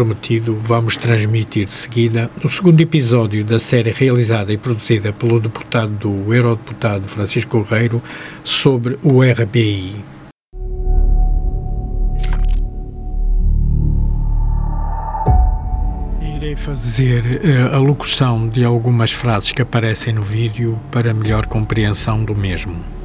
Prometido, 0.00 0.56
vamos 0.56 0.96
transmitir 0.96 1.66
de 1.66 1.72
seguida 1.72 2.30
o 2.42 2.48
segundo 2.48 2.80
episódio 2.80 3.44
da 3.44 3.58
série 3.58 3.90
realizada 3.90 4.50
e 4.50 4.56
produzida 4.56 5.12
pelo 5.12 5.38
deputado 5.38 5.92
do 5.92 6.34
Eurodeputado 6.34 7.06
Francisco 7.06 7.50
Correiro 7.50 8.02
sobre 8.42 8.98
o 9.02 9.20
RBI. 9.22 10.02
Irei 16.34 16.56
fazer 16.56 17.22
uh, 17.26 17.74
a 17.74 17.78
locução 17.78 18.48
de 18.48 18.64
algumas 18.64 19.12
frases 19.12 19.52
que 19.52 19.60
aparecem 19.60 20.14
no 20.14 20.22
vídeo 20.22 20.80
para 20.90 21.12
melhor 21.12 21.44
compreensão 21.44 22.24
do 22.24 22.34
mesmo. 22.34 22.99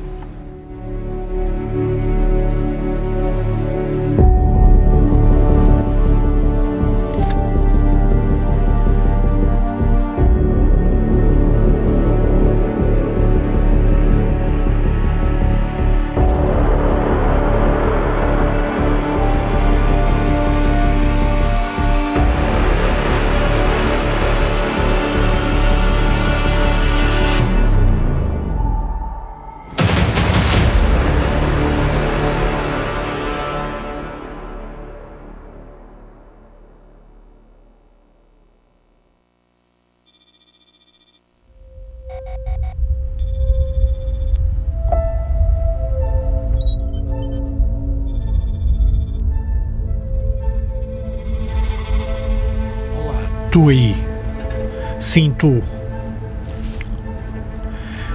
Tu. 55.46 55.62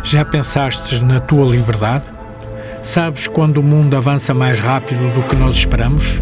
Já 0.03 0.25
pensaste 0.25 1.01
na 1.05 1.21
tua 1.21 1.47
liberdade? 1.47 2.05
Sabes 2.83 3.29
quando 3.29 3.59
o 3.59 3.63
mundo 3.63 3.97
avança 3.97 4.35
mais 4.35 4.59
rápido 4.59 5.15
do 5.15 5.23
que 5.29 5.37
nós 5.37 5.57
esperamos? 5.57 6.19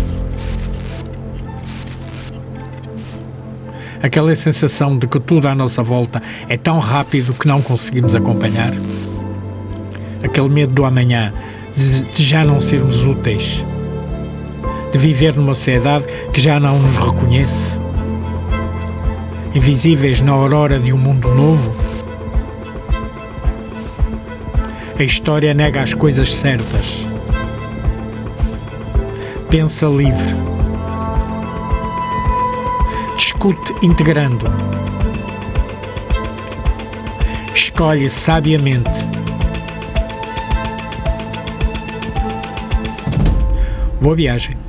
Aquela 4.02 4.34
sensação 4.36 4.98
de 4.98 5.06
que 5.06 5.18
tudo 5.18 5.48
à 5.48 5.54
nossa 5.54 5.82
volta 5.82 6.22
é 6.48 6.56
tão 6.56 6.78
rápido 6.78 7.32
que 7.32 7.48
não 7.48 7.62
conseguimos 7.62 8.14
acompanhar? 8.14 8.72
Aquele 10.22 10.48
medo 10.48 10.74
do 10.74 10.84
amanhã, 10.84 11.32
de, 11.74 12.02
de 12.02 12.22
já 12.22 12.44
não 12.44 12.60
sermos 12.60 13.06
úteis? 13.06 13.64
De 14.92 14.98
viver 14.98 15.34
numa 15.34 15.54
sociedade 15.54 16.04
que 16.32 16.40
já 16.40 16.60
não 16.60 16.78
nos 16.78 16.96
reconhece? 16.96 17.87
Invisíveis 19.54 20.20
na 20.20 20.32
aurora 20.32 20.78
de 20.78 20.92
um 20.92 20.98
mundo 20.98 21.34
novo? 21.34 21.72
A 24.98 25.02
história 25.02 25.54
nega 25.54 25.80
as 25.80 25.94
coisas 25.94 26.34
certas. 26.34 27.06
Pensa 29.48 29.86
livre. 29.86 30.34
Discute 33.16 33.74
integrando. 33.82 34.46
Escolhe 37.54 38.10
sabiamente. 38.10 39.08
Boa 44.00 44.14
viagem. 44.14 44.67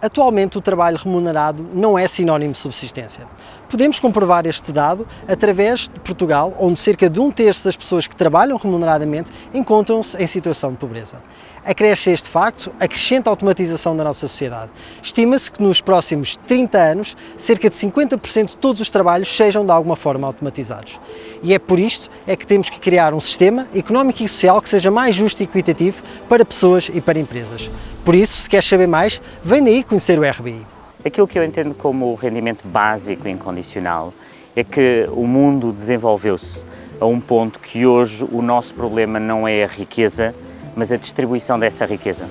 Atualmente, 0.00 0.56
o 0.56 0.60
trabalho 0.60 0.96
remunerado 0.96 1.66
não 1.74 1.98
é 1.98 2.06
sinónimo 2.06 2.52
de 2.52 2.58
subsistência. 2.58 3.26
Podemos 3.68 3.98
comprovar 3.98 4.46
este 4.46 4.70
dado 4.70 5.06
através 5.26 5.88
de 5.88 6.00
Portugal, 6.00 6.56
onde 6.58 6.78
cerca 6.78 7.10
de 7.10 7.18
um 7.18 7.32
terço 7.32 7.64
das 7.64 7.76
pessoas 7.76 8.06
que 8.06 8.14
trabalham 8.14 8.56
remuneradamente 8.56 9.30
encontram-se 9.52 10.16
em 10.16 10.26
situação 10.26 10.70
de 10.70 10.76
pobreza. 10.76 11.16
Acresce 11.64 12.10
este 12.10 12.28
facto 12.28 12.72
a 12.78 12.86
crescente 12.86 13.28
automatização 13.28 13.96
da 13.96 14.04
nossa 14.04 14.26
sociedade. 14.28 14.70
Estima-se 15.02 15.50
que 15.50 15.60
nos 15.60 15.80
próximos 15.80 16.36
30 16.46 16.78
anos, 16.78 17.16
cerca 17.36 17.68
de 17.68 17.74
50% 17.74 18.46
de 18.46 18.56
todos 18.56 18.80
os 18.80 18.88
trabalhos 18.88 19.28
sejam 19.36 19.66
de 19.66 19.72
alguma 19.72 19.96
forma 19.96 20.28
automatizados. 20.28 20.98
E 21.42 21.52
é 21.52 21.58
por 21.58 21.80
isto 21.80 22.08
é 22.24 22.36
que 22.36 22.46
temos 22.46 22.70
que 22.70 22.78
criar 22.78 23.12
um 23.12 23.20
sistema 23.20 23.66
económico 23.74 24.22
e 24.22 24.28
social 24.28 24.62
que 24.62 24.68
seja 24.68 24.92
mais 24.92 25.16
justo 25.16 25.40
e 25.40 25.44
equitativo 25.44 26.02
para 26.28 26.44
pessoas 26.44 26.88
e 26.94 27.00
para 27.00 27.18
empresas. 27.18 27.68
Por 28.08 28.14
isso, 28.14 28.40
se 28.40 28.48
queres 28.48 28.64
saber 28.64 28.86
mais, 28.86 29.20
vem 29.44 29.62
daí 29.62 29.84
conhecer 29.84 30.18
o 30.18 30.22
RBI. 30.22 30.64
Aquilo 31.04 31.28
que 31.28 31.38
eu 31.38 31.44
entendo 31.44 31.74
como 31.74 32.14
rendimento 32.14 32.66
básico 32.66 33.28
incondicional 33.28 34.14
é 34.56 34.64
que 34.64 35.06
o 35.12 35.26
mundo 35.26 35.74
desenvolveu-se 35.74 36.64
a 36.98 37.04
um 37.04 37.20
ponto 37.20 37.60
que 37.60 37.84
hoje 37.84 38.26
o 38.32 38.40
nosso 38.40 38.72
problema 38.72 39.20
não 39.20 39.46
é 39.46 39.62
a 39.62 39.66
riqueza, 39.66 40.34
mas 40.74 40.90
a 40.90 40.96
distribuição 40.96 41.58
dessa 41.58 41.84
riqueza. 41.84 42.24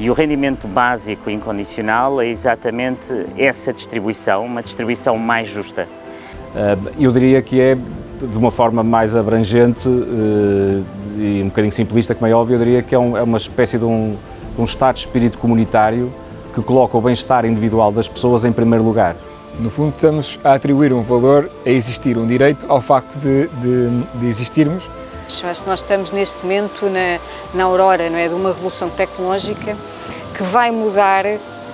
E 0.00 0.10
o 0.10 0.14
rendimento 0.14 0.66
básico 0.66 1.30
incondicional 1.30 2.20
é 2.20 2.26
exatamente 2.26 3.12
essa 3.38 3.72
distribuição, 3.72 4.44
uma 4.44 4.62
distribuição 4.62 5.16
mais 5.16 5.46
justa. 5.46 5.86
Eu 6.98 7.12
diria 7.12 7.40
que 7.40 7.60
é, 7.60 7.76
de 7.76 8.36
uma 8.36 8.50
forma 8.50 8.82
mais 8.82 9.14
abrangente 9.14 9.88
e 11.16 11.40
um 11.40 11.46
bocadinho 11.50 11.70
simplista, 11.70 12.16
como 12.16 12.26
é 12.26 12.34
óbvio, 12.34 12.56
eu 12.56 12.58
diria 12.58 12.82
que 12.82 12.96
é, 12.96 12.98
uma 12.98 13.36
espécie 13.36 13.78
de 13.78 13.84
um, 13.84 14.16
um 14.58 14.64
estado 14.64 14.94
de 14.94 15.00
espírito 15.00 15.38
comunitário 15.38 16.12
que 16.52 16.62
coloca 16.62 16.96
o 16.96 17.00
bem-estar 17.00 17.44
individual 17.44 17.90
das 17.90 18.08
pessoas 18.08 18.44
em 18.44 18.52
primeiro 18.52 18.84
lugar. 18.84 19.16
No 19.58 19.70
fundo, 19.70 19.92
estamos 19.94 20.38
a 20.42 20.54
atribuir 20.54 20.92
um 20.92 21.02
valor 21.02 21.50
a 21.64 21.70
existir, 21.70 22.16
um 22.16 22.26
direito 22.26 22.66
ao 22.68 22.80
facto 22.80 23.16
de, 23.18 23.48
de, 23.48 24.04
de 24.20 24.26
existirmos. 24.26 24.88
Eu 25.42 25.48
acho 25.48 25.62
que 25.62 25.68
nós 25.68 25.80
estamos 25.80 26.10
neste 26.10 26.40
momento 26.42 26.86
na, 26.86 27.18
na 27.54 27.64
aurora 27.64 28.10
não 28.10 28.18
é, 28.18 28.28
de 28.28 28.34
uma 28.34 28.50
revolução 28.50 28.90
tecnológica 28.90 29.76
que 30.36 30.42
vai 30.44 30.70
mudar 30.70 31.24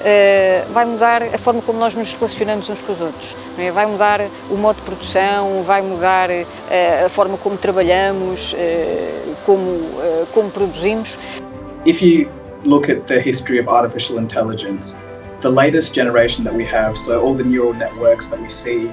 Uh, 0.01 0.73
vai 0.73 0.87
mudar 0.87 1.23
a 1.23 1.37
forma 1.37 1.61
como 1.61 1.79
nós 1.79 1.95
nos 1.95 2.11
relacionamos 2.15 2.71
uns 2.71 2.81
com 2.81 2.91
os 2.91 3.03
outros. 3.03 3.37
É? 3.59 3.71
Vai 3.71 3.85
mudar 3.85 4.23
o 4.49 4.57
modo 4.57 4.77
de 4.77 4.83
produção, 4.83 5.63
vai 5.63 5.83
mudar 5.83 6.31
uh, 6.31 7.05
a 7.05 7.09
forma 7.11 7.37
como 7.37 7.59
trabalhamos, 7.59 8.55
uh, 8.55 9.37
como, 9.45 9.79
como 10.33 10.49
produzimos. 10.49 11.19
If 11.85 12.01
you 12.01 12.31
look 12.65 12.89
at 12.89 13.07
the 13.07 13.21
history 13.21 13.59
of 13.59 13.69
artificial 13.69 14.19
intelligence, 14.19 14.97
the 15.41 15.51
latest 15.51 15.95
generation 15.95 16.45
that 16.45 16.55
we 16.55 16.65
have, 16.67 16.97
so 16.97 17.23
all 17.23 17.35
the 17.35 17.45
neural 17.45 17.73
networks 17.73 18.27
that 18.29 18.41
we 18.41 18.49
see, 18.49 18.93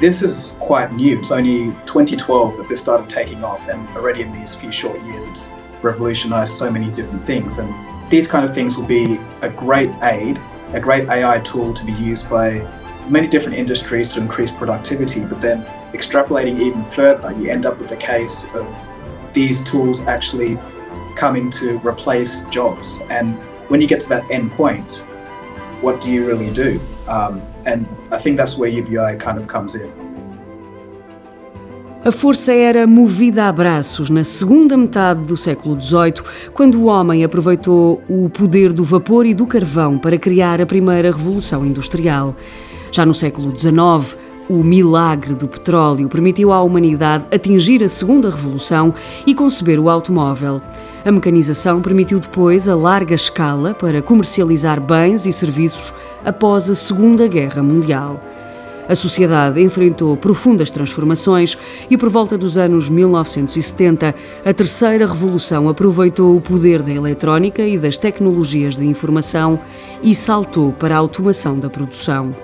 this 0.00 0.22
is 0.22 0.54
quite 0.60 0.92
new. 0.92 1.18
It's 1.18 1.32
only 1.32 1.72
2012 1.86 2.58
that 2.58 2.68
this 2.68 2.80
started 2.80 3.08
taking 3.08 3.42
off, 3.42 3.66
and 3.68 3.88
already 3.96 4.22
in 4.22 4.32
these 4.32 4.54
few 4.54 4.70
short 4.70 5.00
years, 5.04 5.26
it's 5.26 5.50
revolutionized 5.82 6.54
so 6.54 6.70
many 6.70 6.90
different 6.90 7.24
things. 7.24 7.58
And 7.58 7.74
these 8.10 8.28
kind 8.28 8.44
of 8.44 8.54
things 8.54 8.76
will 8.76 8.86
be 8.86 9.18
a 9.40 9.48
great 9.48 9.90
aid, 10.02 10.38
a 10.72 10.80
great 10.80 11.08
AI 11.08 11.40
tool 11.40 11.72
to 11.72 11.84
be 11.84 11.92
used 11.92 12.28
by 12.28 12.58
many 13.08 13.26
different 13.26 13.56
industries 13.56 14.08
to 14.10 14.20
increase 14.20 14.50
productivity. 14.50 15.20
But 15.20 15.40
then 15.40 15.64
extrapolating 15.92 16.60
even 16.60 16.84
further, 16.84 17.32
you 17.32 17.50
end 17.50 17.64
up 17.64 17.78
with 17.78 17.88
the 17.88 17.96
case 17.96 18.44
of 18.54 18.66
these 19.32 19.62
tools 19.62 20.02
actually 20.02 20.58
coming 21.16 21.50
to 21.50 21.78
replace 21.82 22.42
jobs. 22.50 23.00
And 23.10 23.34
when 23.68 23.80
you 23.80 23.88
get 23.88 24.00
to 24.00 24.08
that 24.10 24.24
end 24.30 24.52
point, 24.52 25.04
what 25.80 26.00
do 26.00 26.12
you 26.12 26.24
really 26.26 26.50
do? 26.50 26.80
Um, 27.08 27.42
and 27.64 27.86
I 28.12 28.18
think 28.18 28.36
that's 28.36 28.56
where 28.56 28.68
UBI 28.68 29.18
kind 29.18 29.38
of 29.38 29.48
comes 29.48 29.74
in. 29.74 29.90
A 32.04 32.12
força 32.12 32.52
era 32.52 32.86
movida 32.86 33.48
a 33.48 33.52
braços 33.52 34.10
na 34.10 34.22
segunda 34.22 34.76
metade 34.76 35.24
do 35.24 35.36
século 35.36 35.80
XVIII, 35.80 36.22
quando 36.54 36.80
o 36.80 36.84
homem 36.84 37.24
aproveitou 37.24 38.00
o 38.08 38.30
poder 38.30 38.72
do 38.72 38.84
vapor 38.84 39.26
e 39.26 39.34
do 39.34 39.44
carvão 39.44 39.98
para 39.98 40.16
criar 40.16 40.60
a 40.60 40.66
primeira 40.66 41.10
revolução 41.10 41.66
industrial. 41.66 42.36
Já 42.92 43.04
no 43.04 43.12
século 43.12 43.52
XIX, 43.56 44.16
o 44.48 44.62
milagre 44.62 45.34
do 45.34 45.48
petróleo 45.48 46.08
permitiu 46.08 46.52
à 46.52 46.62
humanidade 46.62 47.26
atingir 47.34 47.82
a 47.82 47.88
segunda 47.88 48.30
revolução 48.30 48.94
e 49.26 49.34
conceber 49.34 49.80
o 49.80 49.90
automóvel. 49.90 50.62
A 51.06 51.12
mecanização 51.12 51.80
permitiu 51.80 52.18
depois 52.18 52.68
a 52.68 52.74
larga 52.74 53.14
escala 53.14 53.72
para 53.72 54.02
comercializar 54.02 54.80
bens 54.80 55.24
e 55.24 55.32
serviços 55.32 55.94
após 56.24 56.68
a 56.68 56.74
Segunda 56.74 57.28
Guerra 57.28 57.62
Mundial. 57.62 58.20
A 58.88 58.94
sociedade 58.96 59.62
enfrentou 59.62 60.16
profundas 60.16 60.68
transformações 60.68 61.56
e, 61.88 61.96
por 61.96 62.08
volta 62.08 62.36
dos 62.36 62.58
anos 62.58 62.88
1970, 62.88 64.16
a 64.44 64.52
terceira 64.52 65.06
revolução 65.06 65.68
aproveitou 65.68 66.34
o 66.34 66.40
poder 66.40 66.82
da 66.82 66.90
eletrónica 66.90 67.62
e 67.62 67.78
das 67.78 67.96
tecnologias 67.96 68.74
de 68.74 68.84
informação 68.84 69.60
e 70.02 70.12
saltou 70.12 70.72
para 70.72 70.96
a 70.96 70.98
automação 70.98 71.56
da 71.56 71.70
produção. 71.70 72.34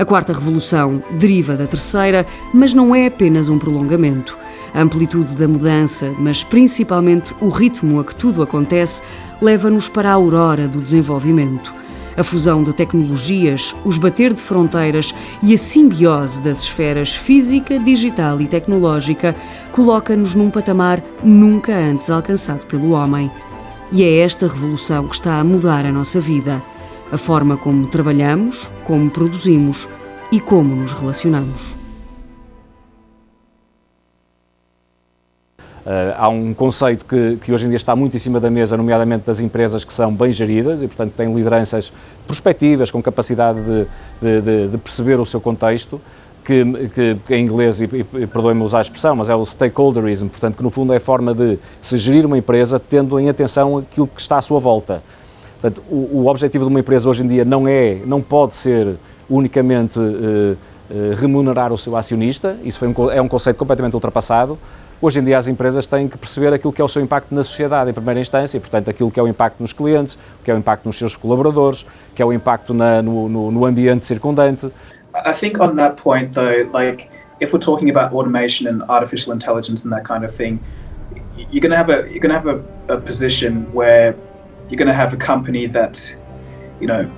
A 0.00 0.04
quarta 0.06 0.32
revolução 0.32 1.04
deriva 1.18 1.54
da 1.56 1.66
terceira, 1.66 2.26
mas 2.54 2.72
não 2.72 2.94
é 2.94 3.04
apenas 3.04 3.50
um 3.50 3.58
prolongamento. 3.58 4.34
A 4.72 4.80
amplitude 4.80 5.34
da 5.34 5.46
mudança, 5.46 6.10
mas 6.18 6.42
principalmente 6.42 7.34
o 7.38 7.50
ritmo 7.50 8.00
a 8.00 8.04
que 8.04 8.14
tudo 8.14 8.42
acontece, 8.42 9.02
leva-nos 9.42 9.90
para 9.90 10.08
a 10.08 10.14
aurora 10.14 10.66
do 10.66 10.80
desenvolvimento. 10.80 11.74
A 12.16 12.24
fusão 12.24 12.64
de 12.64 12.72
tecnologias, 12.72 13.76
os 13.84 13.98
bater 13.98 14.32
de 14.32 14.40
fronteiras 14.40 15.14
e 15.42 15.52
a 15.52 15.58
simbiose 15.58 16.40
das 16.40 16.62
esferas 16.62 17.14
física, 17.14 17.78
digital 17.78 18.40
e 18.40 18.48
tecnológica 18.48 19.36
coloca-nos 19.70 20.34
num 20.34 20.48
patamar 20.48 21.02
nunca 21.22 21.76
antes 21.76 22.08
alcançado 22.08 22.66
pelo 22.66 22.92
homem. 22.92 23.30
E 23.92 24.02
é 24.02 24.20
esta 24.20 24.48
revolução 24.48 25.06
que 25.08 25.16
está 25.16 25.38
a 25.38 25.44
mudar 25.44 25.84
a 25.84 25.92
nossa 25.92 26.18
vida, 26.18 26.62
a 27.12 27.18
forma 27.18 27.56
como 27.56 27.88
trabalhamos, 27.88 28.70
como 28.84 29.10
produzimos 29.10 29.88
e 30.30 30.38
como 30.38 30.76
nos 30.76 30.92
relacionamos. 30.92 31.76
Uh, 35.80 36.14
há 36.16 36.28
um 36.28 36.54
conceito 36.54 37.04
que, 37.04 37.38
que, 37.42 37.52
hoje 37.52 37.64
em 37.64 37.68
dia 37.68 37.76
está 37.76 37.96
muito 37.96 38.14
em 38.14 38.18
cima 38.18 38.38
da 38.38 38.50
mesa, 38.50 38.76
nomeadamente 38.76 39.24
das 39.26 39.40
empresas 39.40 39.82
que 39.82 39.92
são 39.92 40.14
bem 40.14 40.30
geridas 40.30 40.82
e, 40.82 40.86
portanto, 40.86 41.14
têm 41.14 41.34
lideranças 41.34 41.92
prospectivas, 42.26 42.90
com 42.90 43.02
capacidade 43.02 43.58
de, 43.60 43.86
de, 44.20 44.68
de, 44.68 44.78
perceber 44.78 45.18
o 45.18 45.26
seu 45.26 45.40
contexto, 45.40 46.00
que, 46.44 46.64
que, 46.94 47.16
que 47.26 47.34
em 47.34 47.42
inglês, 47.42 47.80
e, 47.80 47.84
e 47.84 48.26
perdoem-me 48.26 48.62
usar 48.62 48.78
a 48.78 48.82
expressão, 48.82 49.16
mas 49.16 49.30
é 49.30 49.34
o 49.34 49.44
stakeholderism, 49.44 50.28
portanto, 50.28 50.56
que 50.56 50.62
no 50.62 50.70
fundo 50.70 50.92
é 50.92 50.98
a 50.98 51.00
forma 51.00 51.34
de 51.34 51.58
se 51.80 51.96
gerir 51.96 52.26
uma 52.26 52.38
empresa 52.38 52.78
tendo 52.78 53.18
em 53.18 53.28
atenção 53.28 53.78
aquilo 53.78 54.06
que 54.06 54.20
está 54.20 54.36
à 54.36 54.40
sua 54.40 54.60
volta. 54.60 55.02
Portanto, 55.60 55.82
o, 55.90 56.22
o 56.22 56.26
objetivo 56.26 56.64
de 56.64 56.70
uma 56.70 56.80
empresa 56.80 57.08
hoje 57.08 57.22
em 57.22 57.28
dia 57.28 57.44
não 57.44 57.68
é, 57.68 58.00
não 58.06 58.22
pode 58.22 58.54
ser 58.54 58.96
unicamente 59.28 59.98
uh, 59.98 60.02
uh, 60.02 60.56
remunerar 61.16 61.72
o 61.72 61.78
seu 61.78 61.96
acionista, 61.96 62.56
isso 62.64 62.78
foi 62.78 62.88
um, 62.88 63.10
é 63.10 63.20
um 63.20 63.28
conceito 63.28 63.56
completamente 63.56 63.94
ultrapassado, 63.94 64.58
Hoje 65.02 65.18
em 65.18 65.24
dia 65.24 65.38
as 65.38 65.48
empresas 65.48 65.86
têm 65.86 66.06
que 66.06 66.18
perceber 66.18 66.52
aquilo 66.52 66.70
que 66.74 66.82
é 66.82 66.84
o 66.84 66.88
seu 66.88 67.00
impacto 67.00 67.34
na 67.34 67.42
sociedade 67.42 67.88
em 67.88 67.92
primeira 67.94 68.20
instância, 68.20 68.58
e, 68.58 68.60
portanto 68.60 68.90
aquilo 68.90 69.10
que 69.10 69.18
é 69.18 69.22
o 69.22 69.26
impacto 69.26 69.58
nos 69.58 69.72
clientes, 69.72 70.18
que 70.44 70.50
é 70.50 70.54
o 70.54 70.58
impacto 70.58 70.84
nos 70.84 70.98
seus 70.98 71.16
colaboradores, 71.16 71.86
que 72.14 72.20
é 72.20 72.24
o 72.24 72.30
impacto 72.34 72.74
na, 72.74 73.00
no, 73.00 73.26
no, 73.26 73.50
no 73.50 73.64
ambiente 73.64 74.04
circundante. 74.04 74.70
I 75.14 75.32
think 75.32 75.58
on 75.58 75.76
that 75.76 75.96
point 75.96 76.34
though, 76.34 76.68
like 76.74 77.08
if 77.40 77.54
we're 77.54 77.64
talking 77.64 77.88
about 77.88 78.12
automation 78.12 78.68
and 78.68 78.82
artificial 78.90 79.32
intelligence 79.32 79.86
and 79.86 79.96
that 79.96 80.06
kind 80.06 80.22
of 80.22 80.36
thing, 80.36 80.60
you're 81.50 81.62
going 81.62 81.72
have 81.72 81.88
a 81.88 82.06
you're 82.12 82.30
have 82.30 82.46
a, 82.46 82.60
a 82.92 83.00
position 83.00 83.72
where 83.72 84.14
you're 84.70 84.78
going 84.78 84.88
to 84.88 84.94
have 84.94 85.12
a 85.12 85.16
company 85.16 85.66
that, 85.66 86.16
you 86.80 86.86
know, 86.86 87.10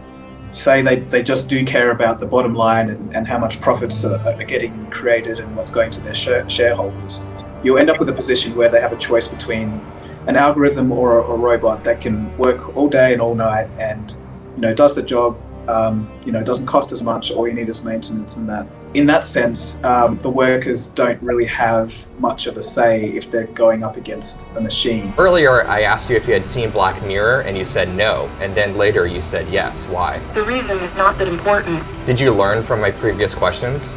say 0.55 0.83
they, 0.83 1.01
they 1.01 1.23
just 1.23 1.49
do 1.49 1.65
care 1.65 1.91
about 1.91 2.19
the 2.19 2.27
bottom 2.27 2.55
line 2.55 2.91
and, 2.91 3.17
and 3.17 3.27
how 3.27 3.39
much 3.39 3.61
profits 3.61 4.05
are, 4.05 4.19
are 4.19 4.45
getting 4.45 4.91
created 4.91 5.39
and 5.39 5.55
what's 5.57 5.71
going 5.71 5.91
to 5.91 6.01
their 6.01 6.15
share, 6.15 6.49
shareholders. 6.49 7.23
you'll 7.63 7.79
end 7.79 7.91
up 7.91 7.99
with 7.99 8.09
a 8.09 8.13
position 8.13 8.55
where 8.55 8.69
they 8.69 8.81
have 8.81 8.93
a 8.93 8.99
choice 8.99 9.29
between 9.29 9.81
an 10.27 10.37
algorithm 10.37 10.93
or 10.93 11.19
a, 11.19 11.23
a 11.23 11.37
robot 11.37 11.83
that 11.85 12.01
can 12.01 12.37
work 12.39 12.77
all 12.77 12.89
day 12.89 13.13
and 13.13 13.21
all 13.21 13.35
night 13.35 13.69
and 13.79 14.17
you 14.55 14.61
know 14.61 14.75
does 14.75 14.95
the 14.95 15.03
job 15.03 15.41
um, 15.69 16.11
you 16.25 16.33
know 16.33 16.43
doesn't 16.43 16.67
cost 16.67 16.93
as 16.93 17.03
much 17.03 17.33
all 17.33 17.49
you 17.49 17.55
need 17.55 17.69
is 17.69 17.83
maintenance 17.83 18.37
and 18.37 18.49
that 18.49 18.67
in 18.95 19.07
that 19.07 19.24
sense 19.24 19.82
um, 19.84 20.18
the 20.18 20.30
workers 20.30 20.88
don't 20.88 21.20
really 21.22 21.47
have 21.47 21.93
much 22.18 22.47
of 22.47 22.57
a 22.57 22.62
say 22.62 23.07
if 23.07 23.30
they're 23.30 23.47
going 23.49 23.82
up 23.82 23.97
against 23.97 24.45
a 24.57 24.61
machine. 24.61 25.12
Earlier 25.18 25.64
i 25.66 25.82
asked 25.82 26.11
you 26.11 26.16
if 26.16 26.26
you 26.26 26.34
had 26.34 26.47
seen 26.47 26.70
black 26.70 27.03
mirror 27.07 27.40
and 27.43 27.57
you 27.57 27.64
said 27.64 27.88
no 27.95 28.28
and 28.40 28.55
then 28.55 28.76
later 28.76 29.07
you 29.07 29.22
said 29.22 29.49
yes. 29.49 29.86
Why? 29.86 30.18
The 30.34 30.45
reason 30.45 30.78
is 30.78 30.95
not 30.97 31.18
that 31.18 31.28
important. 31.28 31.82
Did 32.07 32.20
you 32.20 32.32
learn 32.32 32.62
from 32.62 32.80
my 32.80 32.90
previous 32.90 33.34
questions? 33.34 33.95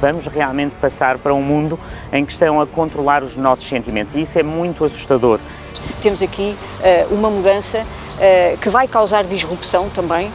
Vamos 0.00 0.26
realmente 0.26 0.74
passar 0.80 1.18
para 1.18 1.32
um 1.32 1.42
mundo 1.42 1.78
em 2.12 2.24
que 2.24 2.32
estão 2.32 2.60
a 2.60 2.66
controlar 2.66 3.22
os 3.22 3.36
nossos 3.36 3.66
sentimentos 3.66 4.14
e 4.14 4.20
isso 4.20 4.38
é 4.38 4.42
muito 4.42 4.84
assustador. 4.84 5.40
Temos 6.02 6.22
aqui 6.22 6.56
uh, 6.80 7.14
uma 7.14 7.30
mudança 7.30 7.78
uh, 7.78 8.58
que 8.58 8.68
vai 8.68 8.86
causar 8.86 9.24
disrupção 9.24 9.88
também, 9.88 10.30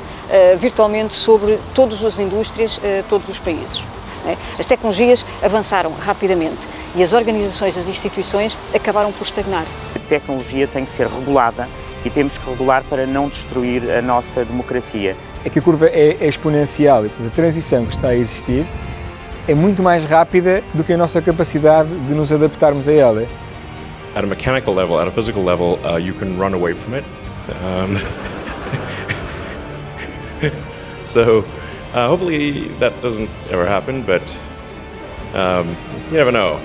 virtualmente 0.59 1.13
sobre 1.13 1.59
todas 1.73 2.03
as 2.03 2.19
indústrias, 2.19 2.79
todos 3.07 3.29
os 3.29 3.39
países. 3.39 3.83
Né? 4.23 4.37
As 4.57 4.65
tecnologias 4.65 5.25
avançaram 5.41 5.91
rapidamente 5.91 6.67
e 6.95 7.03
as 7.03 7.13
organizações, 7.13 7.77
as 7.77 7.87
instituições 7.87 8.57
acabaram 8.73 9.11
por 9.11 9.23
estagnar. 9.23 9.65
A 9.95 9.99
tecnologia 10.07 10.67
tem 10.67 10.85
que 10.85 10.91
ser 10.91 11.07
regulada 11.07 11.67
e 12.03 12.09
temos 12.09 12.37
que 12.37 12.49
regular 12.49 12.83
para 12.89 13.05
não 13.05 13.27
destruir 13.27 13.89
a 13.91 14.01
nossa 14.01 14.45
democracia. 14.45 15.15
É 15.43 15.49
que 15.49 15.59
a 15.59 15.61
curva 15.61 15.87
é, 15.87 16.17
é 16.19 16.27
exponencial 16.27 17.05
e 17.05 17.11
a 17.25 17.29
transição 17.29 17.85
que 17.85 17.95
está 17.95 18.09
a 18.09 18.15
existir 18.15 18.65
é 19.47 19.53
muito 19.53 19.81
mais 19.81 20.05
rápida 20.05 20.63
do 20.73 20.83
que 20.83 20.93
a 20.93 20.97
nossa 20.97 21.21
capacidade 21.21 21.89
de 21.89 22.13
nos 22.13 22.31
adaptarmos 22.31 22.87
a 22.87 22.93
ela. 22.93 23.25
At 24.15 24.23
a 24.23 24.27
mechanical 24.27 24.73
level, 24.73 24.99
at 24.99 25.07
a 25.07 25.11
physical 25.11 25.43
level, 25.43 25.79
uh, 25.83 25.97
you 25.97 26.13
can 26.13 26.37
run 26.37 26.53
away 26.53 26.73
from 26.73 26.95
it. 26.95 27.05
Um, 27.49 27.95
so, 31.05 31.39
uh, 31.93 32.07
hopefully 32.07 32.67
that 32.79 32.99
doesn't 33.01 33.29
ever 33.49 33.65
happen, 33.65 34.03
but 34.03 34.21
um, 35.33 35.75
you 36.11 36.17
never 36.17 36.31
know. 36.31 36.59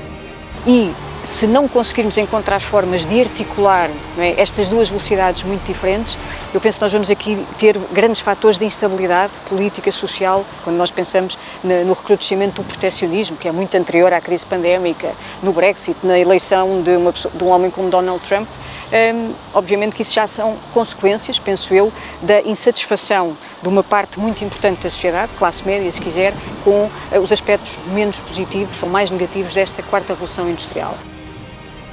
Se 1.24 1.46
não 1.46 1.66
conseguirmos 1.66 2.18
encontrar 2.18 2.60
formas 2.60 3.04
de 3.04 3.20
articular 3.20 3.90
é, 4.18 4.40
estas 4.40 4.68
duas 4.68 4.88
velocidades 4.88 5.42
muito 5.42 5.64
diferentes, 5.64 6.18
eu 6.52 6.60
penso 6.60 6.78
que 6.78 6.84
nós 6.84 6.92
vamos 6.92 7.10
aqui 7.10 7.44
ter 7.58 7.78
grandes 7.92 8.20
fatores 8.20 8.58
de 8.58 8.64
instabilidade 8.64 9.32
política, 9.48 9.90
social, 9.90 10.44
quando 10.62 10.76
nós 10.76 10.90
pensamos 10.90 11.38
no 11.62 11.94
recrudescimento 11.94 12.62
do 12.62 12.68
proteccionismo, 12.68 13.36
que 13.36 13.48
é 13.48 13.52
muito 13.52 13.74
anterior 13.74 14.12
à 14.12 14.20
crise 14.20 14.44
pandémica, 14.44 15.12
no 15.42 15.52
Brexit, 15.52 15.96
na 16.04 16.18
eleição 16.18 16.82
de, 16.82 16.96
uma, 16.96 17.12
de 17.12 17.44
um 17.44 17.48
homem 17.48 17.70
como 17.70 17.88
Donald 17.88 18.20
Trump. 18.26 18.48
Um, 18.92 19.34
obviamente 19.54 19.96
que 19.96 20.02
isso 20.02 20.12
já 20.12 20.26
são 20.26 20.56
consequências, 20.72 21.38
penso 21.38 21.74
eu, 21.74 21.92
da 22.22 22.42
insatisfação 22.42 23.36
de 23.62 23.68
uma 23.68 23.82
parte 23.82 24.20
muito 24.20 24.44
importante 24.44 24.82
da 24.82 24.90
sociedade, 24.90 25.32
classe 25.36 25.66
média, 25.66 25.90
se 25.90 26.00
quiser, 26.00 26.34
com 26.62 26.84
uh, 26.84 26.90
os 27.20 27.32
aspectos 27.32 27.78
menos 27.92 28.20
positivos 28.20 28.82
ou 28.82 28.88
mais 28.88 29.10
negativos 29.10 29.54
desta 29.54 29.82
quarta 29.82 30.12
revolução 30.12 30.48
industrial. 30.48 30.94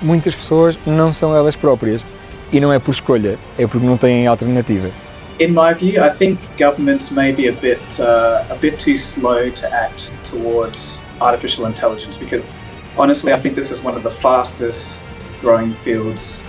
Muitas 0.02 0.34
pessoas 0.34 0.78
não 0.86 1.14
são 1.14 1.36
elas 1.36 1.56
próprias 1.56 2.04
e 2.52 2.60
não 2.60 2.74
é 2.74 2.80
por 2.80 2.92
escolha, 2.92 3.38
é 3.58 3.68
porque 3.68 3.86
não 3.86 3.98
têm 3.98 4.28
alternativa. 4.28 4.90
In 5.40 5.50
my 5.50 5.74
view, 5.74 6.04
I 6.04 6.10
think 6.10 6.40
governments 6.58 7.12
may 7.12 7.32
be 7.32 7.48
a 7.48 7.52
bit 7.52 7.82
uh, 8.00 8.44
a 8.52 8.56
bit 8.60 8.78
too 8.78 8.96
slow 8.96 9.50
to 9.52 9.68
act 9.68 10.12
towards 10.24 11.00
artificial 11.20 11.66
intelligence 11.66 12.18
because 12.18 12.54
honestly, 12.98 13.34
I 13.34 13.40
think 13.40 13.56
this 13.56 13.72
is 13.72 13.84
one 13.84 13.96
of 13.96 14.04
the 14.04 14.12
fastest 14.12 15.02
growing 15.42 15.74
fields. 15.74 16.44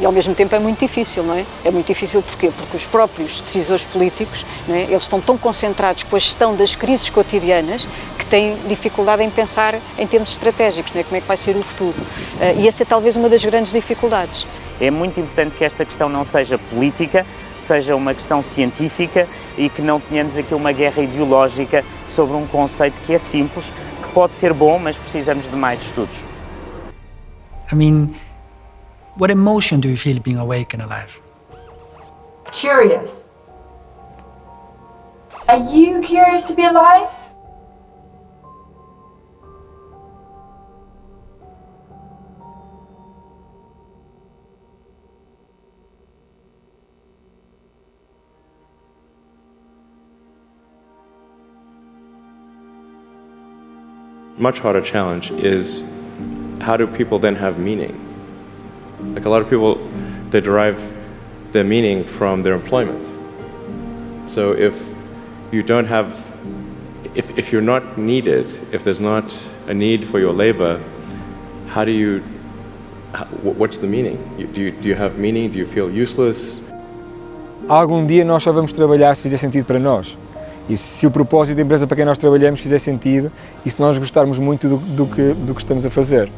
E 0.00 0.04
ao 0.04 0.10
mesmo 0.12 0.34
tempo 0.34 0.54
é 0.54 0.58
muito 0.58 0.80
difícil, 0.80 1.22
não 1.22 1.34
é? 1.34 1.46
É 1.64 1.70
muito 1.70 1.86
difícil 1.86 2.20
porquê? 2.22 2.50
Porque 2.56 2.76
os 2.76 2.86
próprios 2.86 3.40
decisores 3.40 3.84
políticos, 3.84 4.44
não 4.66 4.74
é? 4.74 4.82
Eles 4.82 5.02
estão 5.02 5.20
tão 5.20 5.38
concentrados 5.38 6.02
com 6.02 6.16
a 6.16 6.18
gestão 6.18 6.56
das 6.56 6.74
crises 6.74 7.08
cotidianas 7.10 7.86
que 8.18 8.26
têm 8.26 8.56
dificuldade 8.66 9.22
em 9.22 9.30
pensar 9.30 9.78
em 9.96 10.06
termos 10.06 10.30
estratégicos, 10.30 10.92
não 10.92 11.00
é? 11.00 11.04
Como 11.04 11.16
é 11.16 11.20
que 11.20 11.28
vai 11.28 11.36
ser 11.36 11.56
o 11.56 11.62
futuro? 11.62 11.96
Uh, 12.00 12.60
e 12.60 12.68
essa 12.68 12.82
é 12.82 12.86
talvez 12.86 13.14
uma 13.14 13.28
das 13.28 13.44
grandes 13.44 13.72
dificuldades. 13.72 14.46
É 14.80 14.90
muito 14.90 15.20
importante 15.20 15.54
que 15.56 15.64
esta 15.64 15.84
questão 15.84 16.08
não 16.08 16.24
seja 16.24 16.58
política, 16.58 17.24
seja 17.58 17.94
uma 17.94 18.14
questão 18.14 18.42
científica 18.42 19.28
e 19.56 19.68
que 19.68 19.82
não 19.82 20.00
tenhamos 20.00 20.38
aqui 20.38 20.54
uma 20.54 20.72
guerra 20.72 21.02
ideológica 21.02 21.84
sobre 22.08 22.34
um 22.34 22.46
conceito 22.46 22.98
que 23.06 23.12
é 23.12 23.18
simples, 23.18 23.70
que 24.02 24.08
pode 24.12 24.34
ser 24.34 24.54
bom, 24.54 24.78
mas 24.78 24.98
precisamos 24.98 25.48
de 25.48 25.54
mais 25.54 25.82
estudos. 25.82 26.24
I 27.70 27.76
mean, 27.76 28.08
what 29.16 29.30
emotion 29.30 29.80
do 29.80 29.88
you 29.88 29.96
feel 29.96 30.20
being 30.20 30.38
awake 30.38 30.74
and 30.74 30.82
alive? 30.82 31.20
Curious. 32.52 33.32
Are 35.48 35.58
you 35.58 36.00
curious 36.00 36.44
to 36.44 36.54
be 36.54 36.64
alive? 36.64 37.08
much 54.40 54.58
harder 54.60 54.80
challenge 54.80 55.30
is 55.32 55.82
how 56.62 56.74
do 56.74 56.86
people 56.86 57.18
then 57.18 57.36
have 57.36 57.58
meaning? 57.58 58.09
Like 59.14 59.24
a 59.24 59.28
lot 59.28 59.42
of 59.42 59.50
people, 59.50 59.76
they 60.30 60.40
derive 60.40 60.80
their 61.52 61.64
meaning 61.64 62.04
from 62.04 62.42
their 62.42 62.54
employment. 62.54 63.06
So 64.28 64.52
if 64.52 64.74
you 65.50 65.62
don't 65.62 65.86
have, 65.86 66.12
if, 67.14 67.36
if 67.36 67.52
you're 67.52 67.62
not 67.62 67.98
needed, 67.98 68.46
if 68.72 68.84
there's 68.84 69.00
not 69.00 69.36
a 69.66 69.74
need 69.74 70.04
for 70.04 70.18
your 70.20 70.32
labor, 70.32 70.80
how 71.68 71.84
do 71.84 71.90
you, 71.90 72.20
what's 73.42 73.78
the 73.78 73.86
meaning? 73.86 74.18
Do, 74.52 74.60
you, 74.60 74.70
do 74.70 74.88
you 74.88 74.94
have 74.94 75.18
meaning? 75.18 75.50
Do 75.50 75.58
you 75.58 75.66
feel 75.66 75.90
useless? 75.90 76.60
Algum 77.68 78.06
dia 78.06 78.24
nós 78.24 78.42
só 78.42 78.52
vamos 78.52 78.72
trabalhar 78.72 79.14
se 79.14 79.22
fizer 79.22 79.36
sentido 79.36 79.64
para 79.64 79.78
nós. 79.78 80.16
E 80.68 80.76
se 80.76 81.06
o 81.06 81.10
propósito 81.10 81.56
da 81.56 81.62
empresa 81.62 81.86
para 81.86 81.96
quem 81.96 82.04
nós 82.04 82.18
trabalhamos 82.18 82.60
fizer 82.60 82.78
sentido 82.78 83.30
e 83.64 83.70
se 83.70 83.80
nós 83.80 83.98
gostarmos 83.98 84.38
muito 84.38 84.68
do, 84.68 84.76
do, 84.76 85.06
que, 85.06 85.34
do 85.34 85.54
que 85.54 85.60
estamos 85.60 85.84
a 85.84 85.90
fazer. 85.90 86.30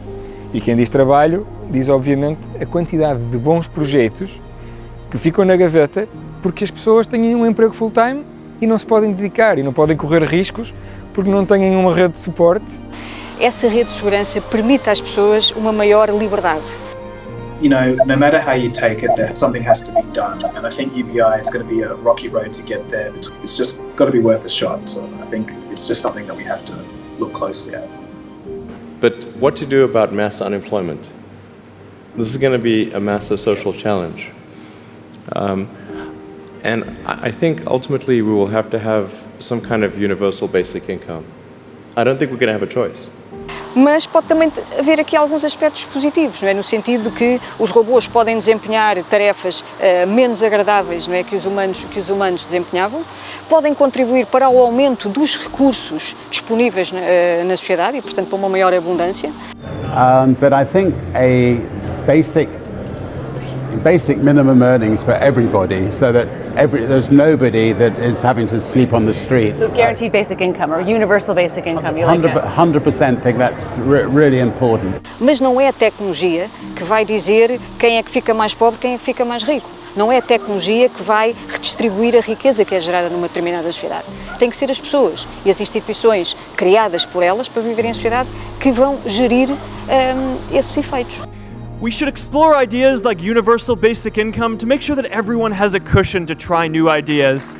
E 0.52 0.60
quem 0.60 0.76
diz 0.76 0.90
trabalho, 0.90 1.46
diz 1.70 1.88
obviamente 1.88 2.40
a 2.60 2.66
quantidade 2.66 3.22
de 3.24 3.38
bons 3.38 3.66
projetos 3.68 4.40
que 5.10 5.18
ficam 5.18 5.44
na 5.44 5.56
gaveta 5.56 6.06
porque 6.42 6.64
as 6.64 6.70
pessoas 6.70 7.06
têm 7.06 7.34
um 7.34 7.46
emprego 7.46 7.72
full-time 7.72 8.24
e 8.60 8.66
não 8.66 8.78
se 8.78 8.86
podem 8.86 9.12
dedicar 9.12 9.58
e 9.58 9.62
não 9.62 9.72
podem 9.72 9.96
correr 9.96 10.22
riscos 10.24 10.74
porque 11.14 11.30
não 11.30 11.46
têm 11.46 11.74
uma 11.76 11.94
rede 11.94 12.14
de 12.14 12.20
suporte. 12.20 12.80
Essa 13.40 13.68
rede 13.68 13.86
de 13.86 13.92
segurança 13.92 14.40
permite 14.40 14.90
às 14.90 15.00
pessoas 15.00 15.50
uma 15.52 15.72
maior 15.72 16.08
liberdade. 16.10 16.64
you 17.62 17.68
know, 17.68 17.94
no 18.06 18.16
matter 18.16 18.40
how 18.40 18.54
you 18.54 18.70
take 18.70 19.04
it, 19.04 19.14
there, 19.14 19.36
something 19.36 19.62
has 19.62 19.80
to 19.82 19.92
be 19.92 20.02
done. 20.12 20.44
And 20.56 20.66
I 20.66 20.70
think 20.70 20.96
UBI 20.96 21.40
is 21.40 21.48
going 21.48 21.64
to 21.64 21.72
be 21.72 21.82
a 21.82 21.94
rocky 21.94 22.28
road 22.28 22.52
to 22.54 22.62
get 22.62 22.88
there. 22.88 23.14
It's 23.14 23.56
just 23.56 23.80
got 23.94 24.06
to 24.06 24.10
be 24.10 24.18
worth 24.18 24.44
a 24.44 24.48
shot. 24.48 24.88
So 24.88 25.08
I 25.20 25.26
think 25.26 25.52
it's 25.70 25.86
just 25.86 26.02
something 26.02 26.26
that 26.26 26.36
we 26.36 26.42
have 26.42 26.64
to 26.66 26.74
look 27.20 27.32
closely 27.32 27.76
at. 27.76 28.01
But 29.02 29.24
what 29.34 29.56
to 29.56 29.66
do 29.66 29.82
about 29.82 30.12
mass 30.12 30.40
unemployment? 30.40 31.10
This 32.14 32.28
is 32.28 32.36
going 32.36 32.52
to 32.52 32.62
be 32.62 32.92
a 32.92 33.00
massive 33.00 33.40
social 33.40 33.72
challenge. 33.72 34.30
Um, 35.32 35.68
and 36.62 36.96
I 37.04 37.32
think 37.32 37.66
ultimately 37.66 38.22
we 38.22 38.32
will 38.32 38.46
have 38.46 38.70
to 38.70 38.78
have 38.78 39.28
some 39.40 39.60
kind 39.60 39.82
of 39.82 39.98
universal 39.98 40.46
basic 40.46 40.88
income. 40.88 41.24
I 41.96 42.04
don't 42.04 42.16
think 42.16 42.30
we're 42.30 42.36
going 42.36 42.46
to 42.46 42.52
have 42.52 42.62
a 42.62 42.72
choice. 42.72 43.08
Mas 43.74 44.06
pode 44.06 44.26
também 44.26 44.52
haver 44.78 45.00
aqui 45.00 45.16
alguns 45.16 45.44
aspectos 45.44 45.84
positivos, 45.84 46.42
não 46.42 46.48
é? 46.48 46.54
no 46.54 46.62
sentido 46.62 47.10
que 47.10 47.40
os 47.58 47.70
robôs 47.70 48.06
podem 48.06 48.38
desempenhar 48.38 49.02
tarefas 49.04 49.60
uh, 49.60 50.06
menos 50.06 50.42
agradáveis 50.42 51.06
não 51.06 51.14
é? 51.14 51.22
que, 51.22 51.34
os 51.34 51.46
humanos, 51.46 51.84
que 51.84 51.98
os 51.98 52.08
humanos 52.08 52.44
desempenhavam, 52.44 53.04
podem 53.48 53.74
contribuir 53.74 54.26
para 54.26 54.48
o 54.48 54.58
aumento 54.58 55.08
dos 55.08 55.36
recursos 55.36 56.14
disponíveis 56.30 56.90
uh, 56.90 56.94
na 57.46 57.56
sociedade 57.56 57.96
e, 57.96 58.02
portanto, 58.02 58.28
para 58.28 58.36
uma 58.36 58.48
maior 58.48 58.72
abundância. 58.74 59.32
Um, 59.92 60.34
but 60.34 60.52
I 60.52 60.64
think 60.64 60.94
a 61.14 62.06
basic 62.06 62.48
basic 63.76 64.18
minimum 64.18 64.62
earnings 64.62 65.02
for 65.02 65.12
everybody 65.12 65.90
so 65.90 66.12
that 66.12 66.28
every, 66.56 66.86
there's 66.86 67.10
nobody 67.10 67.72
that 67.72 67.98
is 67.98 68.22
having 68.22 68.46
to 68.48 68.60
sleep 68.60 68.92
on 68.92 69.04
the 69.04 69.14
street. 69.14 69.56
So 69.56 69.68
guaranteed 69.68 70.12
basic 70.12 70.40
income 70.40 70.72
or 70.72 70.80
universal 70.80 71.34
basic 71.34 71.66
income, 71.66 71.96
you 71.96 72.04
100, 72.04 72.34
like 72.34 72.44
100% 72.44 73.22
think 73.22 73.38
that's 73.38 73.76
re 73.78 74.04
really 74.04 74.40
important. 74.40 75.00
Mas 75.20 75.40
não 75.40 75.60
é 75.60 75.68
a 75.68 75.72
tecnologia 75.72 76.50
que 76.76 76.84
vai 76.84 77.04
dizer 77.04 77.60
quem 77.78 77.98
é 77.98 78.02
que 78.02 78.10
fica 78.10 78.34
mais 78.34 78.54
pobre, 78.54 78.78
quem 78.80 78.94
é 78.94 78.98
que 78.98 79.04
fica 79.04 79.24
mais 79.24 79.42
rico. 79.42 79.68
Não 79.94 80.10
é 80.10 80.18
a 80.18 80.22
tecnologia 80.22 80.88
que 80.88 81.02
vai 81.02 81.36
redistribuir 81.48 82.16
a 82.16 82.20
riqueza 82.20 82.64
que 82.64 82.74
é 82.74 82.80
gerada 82.80 83.10
numa 83.10 83.28
determinada 83.28 83.70
sociedade. 83.70 84.06
Tem 84.38 84.48
que 84.48 84.56
ser 84.56 84.70
as 84.70 84.80
pessoas 84.80 85.28
e 85.44 85.50
as 85.50 85.60
instituições 85.60 86.34
criadas 86.56 87.04
por 87.04 87.22
elas 87.22 87.48
para 87.48 87.60
viverem 87.60 87.90
em 87.90 87.94
sociedade 87.94 88.28
que 88.58 88.72
vão 88.72 88.98
gerir 89.04 89.50
um, 89.50 90.56
esses 90.56 90.74
efeitos. 90.78 91.20
We 91.82 91.90
should 91.90 92.08
explore 92.08 92.54
ideas 92.54 93.02
like 93.02 93.20
universal 93.20 93.74
basic 93.74 94.16
income 94.16 94.56
to 94.58 94.66
make 94.66 94.80
sure 94.80 94.94
that 94.94 95.06
everyone 95.06 95.50
has 95.50 95.74
a 95.74 95.80
cushion 95.80 96.24
to 96.26 96.34
try 96.36 96.68
new 96.68 96.88
ideas. 96.88 97.56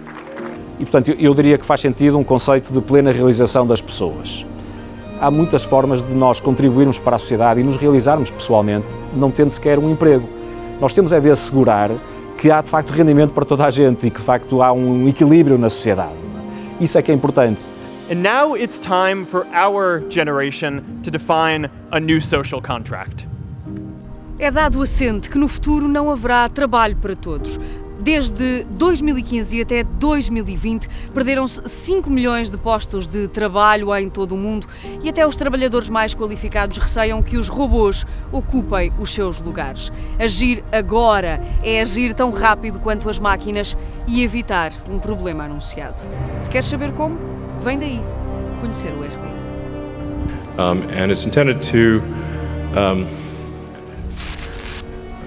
E 0.78 0.84
portanto, 0.84 1.10
eu, 1.18 1.34
diria 1.34 1.58
que 1.58 1.66
faz 1.66 1.80
sentido 1.80 2.16
um 2.16 2.22
conceito 2.22 2.72
de 2.72 2.80
plena 2.80 3.10
realização 3.10 3.66
das 3.66 3.82
pessoas. 3.82 4.46
Há 5.20 5.28
muitas 5.28 5.64
formas 5.64 6.04
de 6.04 6.14
nós 6.14 6.38
contribuirmos 6.38 7.00
para 7.00 7.16
a 7.16 7.18
sociedade 7.18 7.62
e 7.62 7.64
nos 7.64 7.76
realizarmos 7.76 8.30
pessoalmente, 8.30 8.86
não 9.12 9.28
tendo 9.28 9.50
sequer 9.50 9.76
um 9.76 9.90
emprego. 9.90 10.28
Nós 10.80 10.94
temos 10.94 11.12
é 11.12 11.18
de 11.18 11.28
assegurar 11.28 11.90
que 12.38 12.48
há 12.48 12.62
de 12.62 12.70
facto 12.70 12.90
rendimento 12.90 13.32
para 13.32 13.44
toda 13.44 13.66
a 13.66 13.70
gente 13.70 14.06
e 14.06 14.10
que 14.10 14.20
de 14.20 14.24
facto 14.24 14.62
há 14.62 14.72
um 14.72 15.08
equilíbrio 15.08 15.58
na 15.58 15.68
sociedade. 15.68 16.14
Isso 16.80 16.96
é 16.96 17.02
que 17.02 17.10
é 17.10 17.14
importante. 17.14 17.68
And 18.08 18.22
now 18.22 18.56
it's 18.56 18.78
time 18.78 19.26
for 19.26 19.44
our 19.52 20.00
generation 20.08 20.80
to 21.02 21.10
define 21.10 21.68
a 21.90 21.98
new 21.98 22.20
social 22.20 22.62
contract. 22.62 23.26
É 24.38 24.50
dado 24.50 24.82
assente 24.82 25.30
que 25.30 25.38
no 25.38 25.46
futuro 25.46 25.86
não 25.86 26.10
haverá 26.10 26.48
trabalho 26.48 26.96
para 26.96 27.14
todos. 27.14 27.60
Desde 28.00 28.64
2015 28.70 29.56
e 29.56 29.60
até 29.60 29.84
2020 29.84 30.88
perderam-se 31.14 31.62
5 31.64 32.10
milhões 32.10 32.50
de 32.50 32.58
postos 32.58 33.06
de 33.06 33.28
trabalho 33.28 33.94
em 33.94 34.10
todo 34.10 34.34
o 34.34 34.38
mundo 34.38 34.66
e 35.00 35.08
até 35.08 35.24
os 35.24 35.36
trabalhadores 35.36 35.88
mais 35.88 36.12
qualificados 36.12 36.78
receiam 36.78 37.22
que 37.22 37.36
os 37.36 37.48
robôs 37.48 38.04
ocupem 38.32 38.92
os 38.98 39.14
seus 39.14 39.38
lugares. 39.38 39.92
Agir 40.18 40.64
agora 40.72 41.40
é 41.62 41.80
agir 41.80 42.12
tão 42.12 42.32
rápido 42.32 42.80
quanto 42.80 43.08
as 43.08 43.20
máquinas 43.20 43.76
e 44.08 44.24
evitar 44.24 44.72
um 44.90 44.98
problema 44.98 45.44
anunciado. 45.44 46.02
Se 46.34 46.50
quer 46.50 46.64
saber 46.64 46.90
como, 46.92 47.16
vem 47.60 47.78
daí 47.78 48.02
conhecer 48.60 48.90
o 48.90 49.04
RBI. 49.04 49.32
Um, 50.58 50.82
and 51.00 51.10
it's 51.10 51.24
intended 51.24 51.60
to 51.62 52.02
um, 52.76 53.06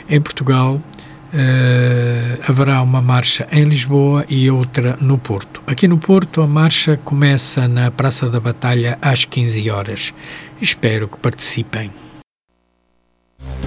Em 0.09 0.19
Portugal 0.19 0.81
haverá 2.45 2.81
uma 2.81 3.01
marcha 3.01 3.47
em 3.49 3.63
Lisboa 3.63 4.25
e 4.27 4.51
outra 4.51 4.97
no 4.99 5.17
Porto. 5.17 5.61
Aqui 5.65 5.87
no 5.87 5.97
Porto 5.97 6.41
a 6.41 6.47
marcha 6.47 6.97
começa 6.97 7.65
na 7.65 7.89
Praça 7.89 8.29
da 8.29 8.41
Batalha 8.41 8.97
às 9.01 9.23
15 9.23 9.69
horas. 9.69 10.13
Espero 10.59 11.07
que 11.07 11.17
participem. 11.17 11.91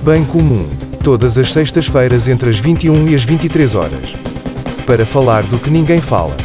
Bem 0.05 0.25
comum, 0.25 0.69
todas 1.05 1.39
as 1.39 1.53
sextas-feiras 1.53 2.27
entre 2.27 2.51
as 2.51 2.59
21 2.59 3.09
e 3.09 3.15
as 3.15 3.23
23 3.23 3.75
horas 3.77 4.13
para 4.85 5.07
falar 5.07 5.43
do 5.45 5.61
que 5.61 5.71
ninguém 5.71 6.01
fala. 6.01 6.37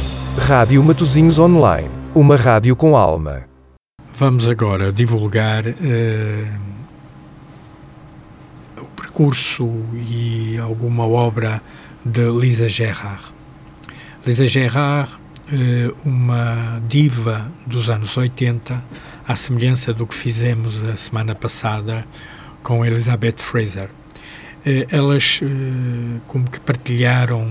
Rádio 0.46 0.84
Matozinhos 0.84 1.40
Online, 1.40 1.90
uma 2.14 2.36
rádio 2.36 2.76
com 2.76 2.96
alma. 2.96 3.46
Vamos 4.14 4.48
agora 4.48 4.94
divulgar 4.94 5.66
uh, 5.66 5.74
o 8.80 8.86
percurso 8.96 9.68
e 9.94 10.58
alguma 10.60 11.08
obra 11.08 11.62
de 12.06 12.30
Lisa 12.30 12.70
Gerard. 12.70 13.34
Lisa 14.26 14.46
Gerard, 14.46 15.12
uh, 15.52 16.08
uma 16.08 16.80
diva 16.88 17.52
dos 17.66 17.90
anos 17.90 18.16
80, 18.16 18.86
à 19.28 19.36
semelhança 19.36 19.94
do 19.94 20.06
que 20.06 20.14
fizemos 20.14 20.84
a 20.84 20.96
semana 20.96 21.34
passada 21.34 22.06
com 22.64 22.86
Elizabeth 22.86 23.38
Fraser. 23.38 23.90
Uh, 24.66 24.86
elas 24.90 25.40
como 26.28 26.50
que 26.50 26.60
partilharam 26.60 27.44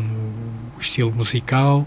o 0.76 0.80
estilo 0.80 1.14
musical 1.14 1.86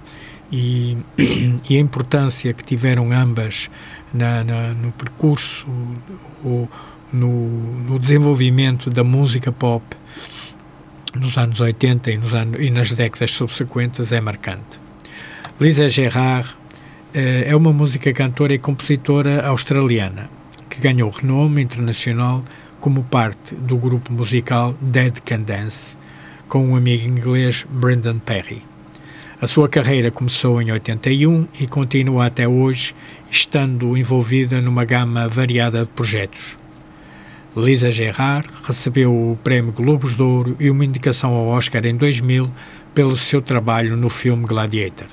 e, 0.52 0.98
e 1.70 1.78
a 1.78 1.80
importância 1.80 2.54
que 2.54 2.64
tiveram 2.64 3.12
ambas 3.12 3.70
na, 4.14 4.44
na 4.44 4.74
no 4.74 4.92
percurso, 4.92 5.68
o, 6.44 6.68
no, 7.12 7.84
no, 7.84 8.00
desenvolvimento 8.00 8.90
da 8.90 9.04
música 9.04 9.52
pop 9.52 9.84
nos 11.16 11.38
anos 11.38 11.60
80 11.60 12.12
e, 12.12 12.18
nos 12.18 12.34
anos, 12.34 12.60
e 12.60 12.70
nas 12.70 12.92
décadas 12.92 13.32
subsequentes 13.32 14.12
é 14.12 14.22
marcante. 14.22 14.80
Lisa 15.60 15.90
Gerard 15.90 16.56
eh, 17.14 17.46
é 17.48 17.56
uma 17.56 17.74
música 17.74 18.14
cantora 18.14 18.54
e 18.54 18.60
compositora 18.60 19.46
australiana 19.48 20.30
que 20.70 20.80
ganhou 20.80 21.10
renome 21.10 21.64
internacional 21.64 22.44
como 22.80 23.04
parte 23.04 23.56
do 23.56 23.78
grupo 23.78 24.12
musical 24.12 24.76
Dead 24.82 25.20
Can 25.22 25.42
Dance 25.42 25.98
com 26.48 26.66
um 26.66 26.76
amigo 26.76 27.08
inglês 27.08 27.66
Brendan 27.70 28.20
Perry. 28.20 28.64
A 29.42 29.48
sua 29.48 29.70
carreira 29.70 30.12
começou 30.12 30.62
em 30.62 30.72
81 30.72 31.48
e 31.60 31.68
continua 31.68 32.26
até 32.26 32.48
hoje, 32.48 32.96
estando 33.32 33.96
envolvida 33.96 34.60
numa 34.60 34.84
gama 34.84 35.28
variada 35.28 35.82
de 35.84 35.88
projetos. 35.88 36.58
Lisa 37.56 37.92
Gerard 37.92 38.50
recebeu 38.64 39.14
o 39.14 39.38
Prémio 39.44 39.72
Globos 39.72 40.16
de 40.16 40.22
Ouro 40.22 40.56
e 40.60 40.70
uma 40.70 40.84
indicação 40.84 41.32
ao 41.34 41.48
Oscar 41.48 41.86
em 41.86 41.96
2000 41.96 42.52
pelo 42.94 43.16
seu 43.16 43.42
trabalho 43.42 43.96
no 43.96 44.10
filme 44.10 44.46
Gladiator. 44.46 45.08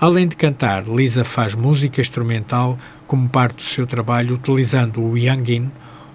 Além 0.00 0.28
de 0.28 0.36
cantar, 0.36 0.86
Lisa 0.88 1.24
faz 1.24 1.54
música 1.54 2.00
instrumental 2.00 2.78
como 3.06 3.28
parte 3.28 3.56
do 3.56 3.62
seu 3.62 3.86
trabalho 3.86 4.36
utilizando 4.36 5.02
o 5.02 5.18
yangin, 5.18 5.70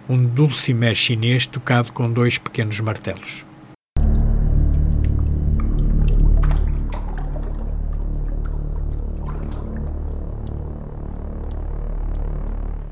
um 0.07 0.25
dulcimer 0.25 0.95
chinês 0.95 1.47
tocado 1.47 1.91
com 1.91 2.11
dois 2.11 2.37
pequenos 2.37 2.79
martelos. 2.79 3.45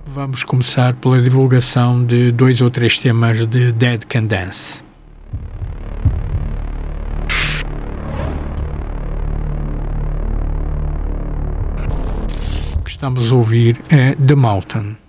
Vamos 0.06 0.44
começar 0.44 0.94
pela 0.94 1.20
divulgação 1.20 2.06
de 2.06 2.32
dois 2.32 2.62
ou 2.62 2.70
três 2.70 3.00
temas 3.00 3.48
de 3.48 3.72
Dead 3.72 4.06
Can 4.06 4.26
Dance. 4.26 4.84
Que 12.86 12.92
estamos 12.92 13.32
a 13.32 13.36
ouvir 13.36 13.82
é 13.90 14.14
The 14.14 14.36
Mountain. 14.36 15.03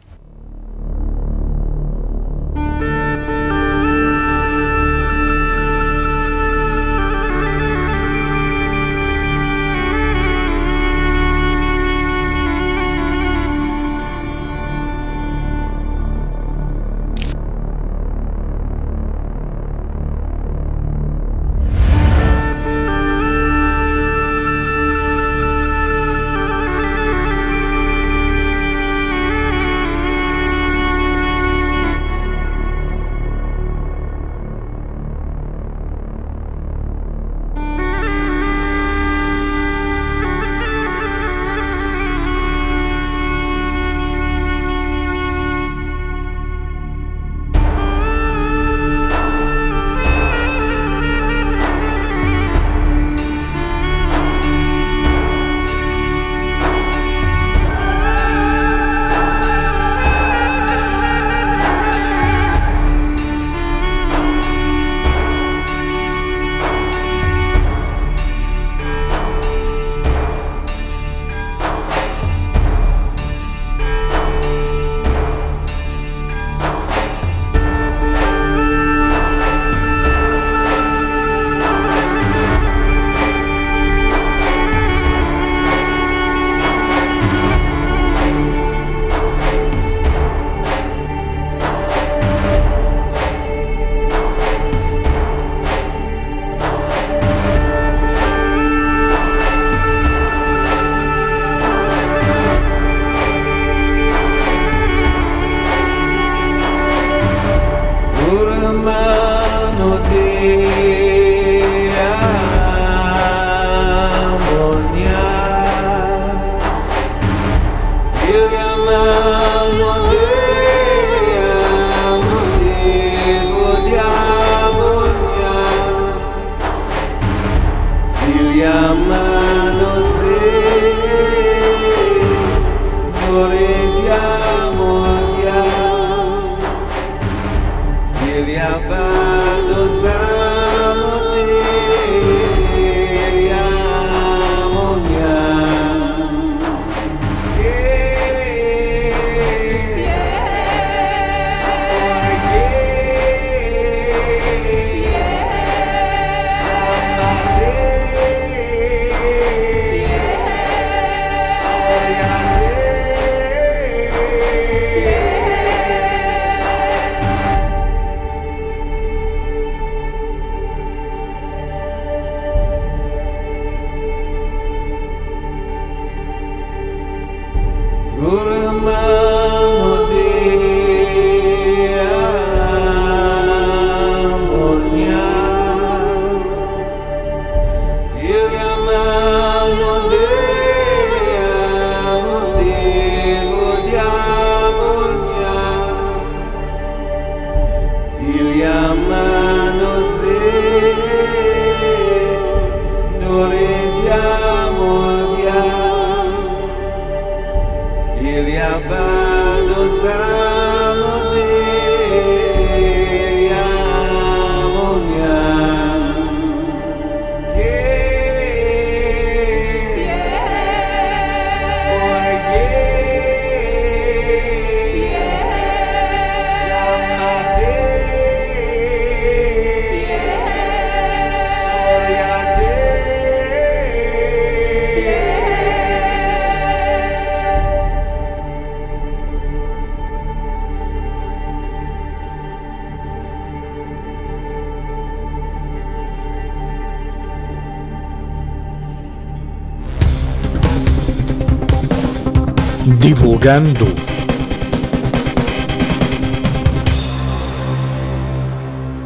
Divulgando. 253.45 253.85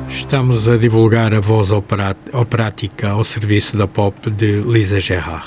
Estamos 0.09 0.69
a 0.69 0.77
divulgar 0.77 1.35
a 1.35 1.41
voz 1.41 1.73
operática 1.73 3.11
ao 3.11 3.25
serviço 3.25 3.77
da 3.77 3.89
pop 3.89 4.31
de 4.31 4.61
Lisa 4.61 5.01
Gerard. 5.01 5.45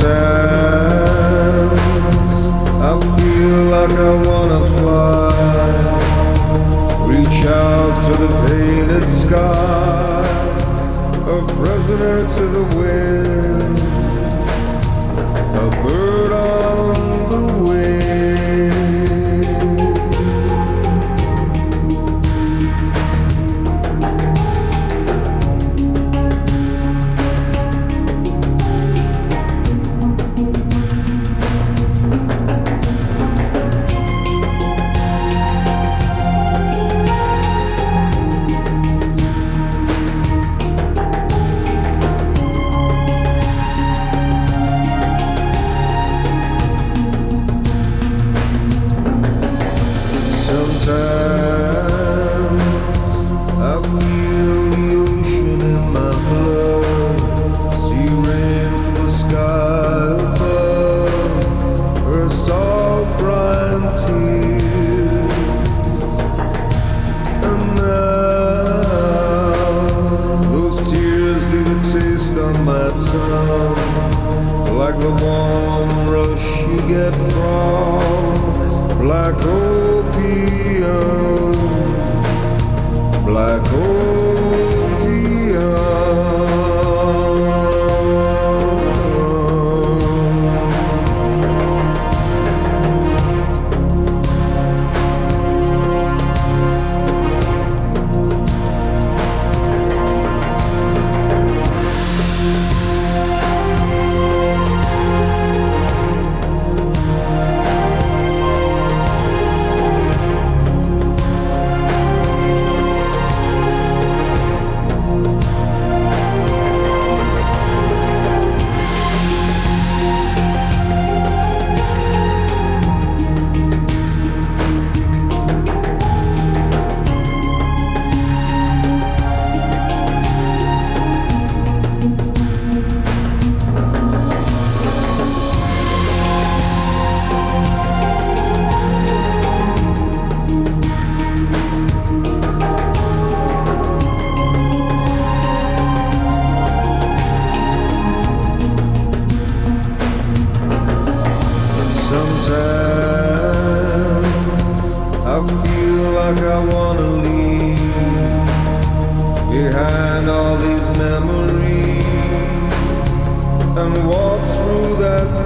chance. 0.00 1.80
I 2.90 2.92
feel 3.16 3.60
like 3.74 3.96
I 4.10 4.14
wanna 4.28 4.62
fly. 4.76 5.32
Reach 7.06 7.40
out 7.46 7.94
to 8.06 8.12
the 8.22 8.30
painted 8.46 9.08
sky, 9.08 10.24
a 11.34 11.38
prisoner 11.56 12.16
to 12.36 12.44
the 12.56 12.64
wind. 12.76 13.83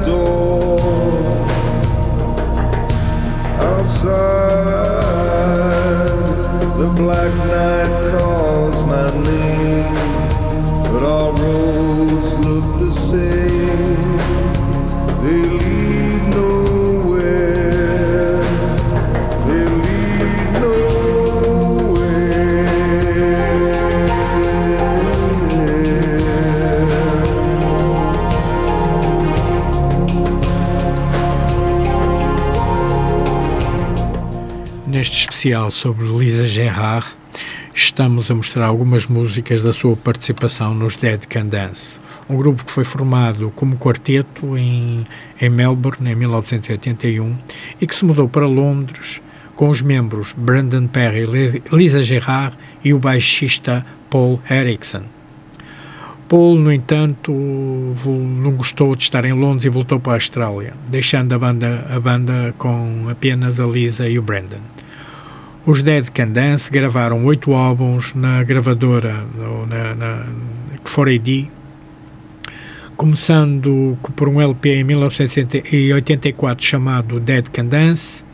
door 0.04 0.78
outside 3.60 5.08
the 6.78 6.88
black 6.96 7.34
night. 7.46 7.67
Especial 35.48 35.70
sobre 35.70 36.06
Lisa 36.06 36.46
Gerard, 36.46 37.06
estamos 37.74 38.30
a 38.30 38.34
mostrar 38.34 38.66
algumas 38.66 39.06
músicas 39.06 39.62
da 39.62 39.72
sua 39.72 39.96
participação 39.96 40.74
nos 40.74 40.94
Dead 40.94 41.24
Can 41.26 41.46
Dance, 41.46 41.98
um 42.28 42.36
grupo 42.36 42.66
que 42.66 42.70
foi 42.70 42.84
formado 42.84 43.50
como 43.56 43.78
quarteto 43.78 44.58
em, 44.58 45.06
em 45.40 45.48
Melbourne 45.48 46.10
em 46.10 46.14
1981 46.14 47.34
e 47.80 47.86
que 47.86 47.96
se 47.96 48.04
mudou 48.04 48.28
para 48.28 48.46
Londres 48.46 49.22
com 49.56 49.70
os 49.70 49.80
membros 49.80 50.34
Brandon 50.36 50.86
Perry, 50.86 51.24
Lisa 51.72 52.02
Gerard 52.02 52.54
e 52.84 52.92
o 52.92 52.98
baixista 52.98 53.86
Paul 54.10 54.42
Erickson. 54.50 55.04
Paul, 56.28 56.58
no 56.58 56.70
entanto, 56.70 57.32
não 57.32 58.54
gostou 58.54 58.94
de 58.94 59.04
estar 59.04 59.24
em 59.24 59.32
Londres 59.32 59.64
e 59.64 59.70
voltou 59.70 59.98
para 59.98 60.12
a 60.12 60.16
Austrália, 60.16 60.74
deixando 60.86 61.32
a 61.32 61.38
banda, 61.38 61.86
a 61.90 61.98
banda 61.98 62.54
com 62.58 63.08
apenas 63.10 63.58
a 63.58 63.64
Lisa 63.64 64.06
e 64.06 64.18
o 64.18 64.22
Brandon. 64.22 64.77
Os 65.68 65.82
Dead 65.82 66.08
Can 66.08 66.28
Dance 66.28 66.70
gravaram 66.70 67.26
oito 67.26 67.52
álbuns 67.52 68.14
na 68.14 68.42
gravadora 68.42 69.22
na, 69.68 69.94
na, 69.94 70.26
4AD, 70.82 71.50
começando 72.96 73.98
por 74.16 74.30
um 74.30 74.40
LP 74.40 74.76
em 74.76 74.84
1984 74.84 76.64
chamado 76.64 77.20
Dead 77.20 77.50
Can 77.50 77.66
Dance, 77.66 78.24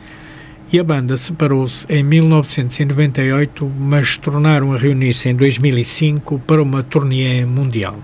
e 0.72 0.78
a 0.78 0.85
banda 0.85 1.16
separou-se 1.16 1.85
em 1.93 2.05
1998, 2.05 3.68
mas 3.80 4.16
tornaram 4.16 4.72
a 4.72 4.78
reunir-se 4.78 5.28
em 5.28 5.35
2005 5.35 6.39
para 6.39 6.62
uma 6.62 6.85
turnê 6.85 7.45
mundial. 7.45 7.99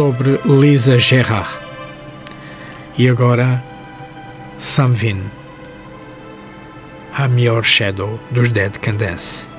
Sobre 0.00 0.40
Lisa 0.46 0.98
Gerard. 0.98 1.60
E 2.96 3.06
agora, 3.06 3.62
Samvin, 4.56 5.30
a 7.12 7.28
melhor 7.28 7.62
shadow 7.62 8.18
dos 8.30 8.48
Dead 8.48 8.78
Can 8.78 8.96
Dance. 8.96 9.49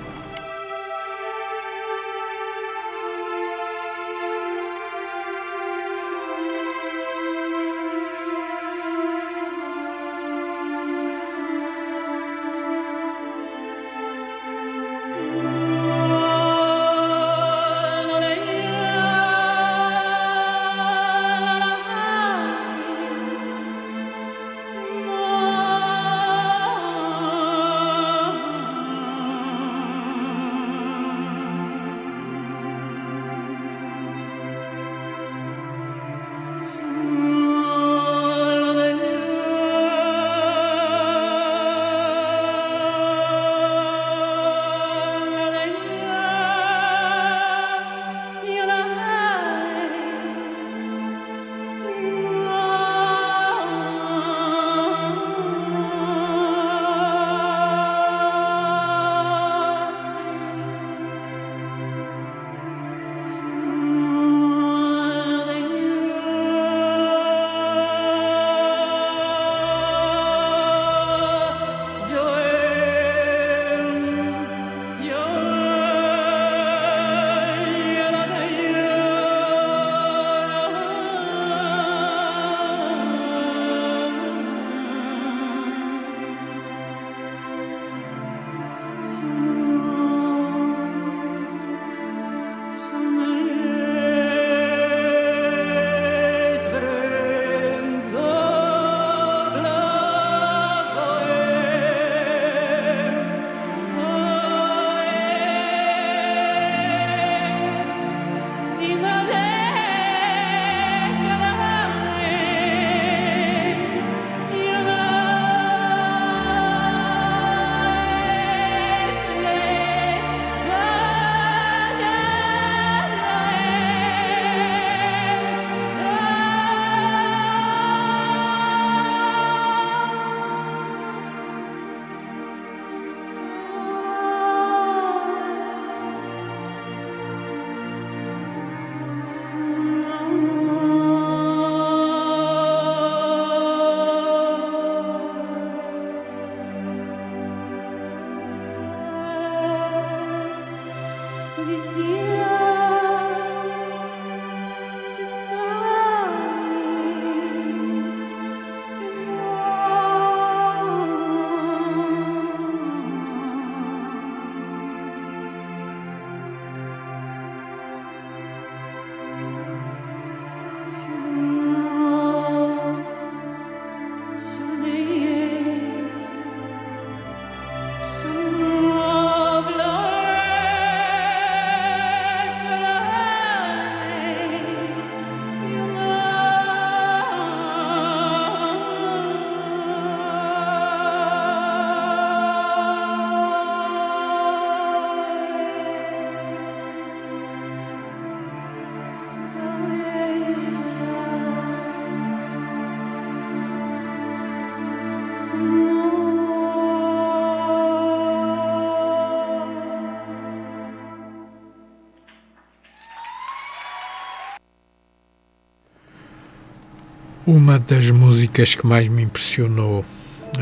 Uma 217.45 217.79
das 217.79 218.11
músicas 218.11 218.75
que 218.75 218.85
mais 218.85 219.07
me 219.07 219.23
impressionou 219.23 220.01
uh, 220.01 220.61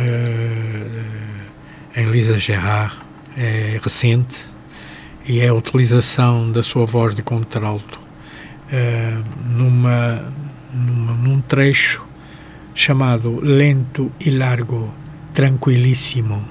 em 1.94 2.06
Lisa 2.06 2.40
Gerard 2.40 2.98
é 3.36 3.78
recente 3.84 4.50
e 5.28 5.42
é 5.42 5.50
a 5.50 5.54
utilização 5.54 6.50
da 6.50 6.64
sua 6.64 6.86
voz 6.86 7.14
de 7.14 7.22
contralto 7.22 8.00
uh, 8.00 9.24
numa, 9.46 10.34
numa, 10.74 11.14
num 11.16 11.42
trecho 11.42 12.08
chamado 12.74 13.42
Lento 13.42 14.10
e 14.18 14.30
Largo, 14.30 14.96
Tranquilíssimo. 15.34 16.48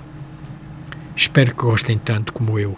Espero 1.17 1.55
que 1.55 1.63
gostem 1.63 1.97
tanto 1.97 2.35
como 2.35 2.59
eu. 2.59 2.77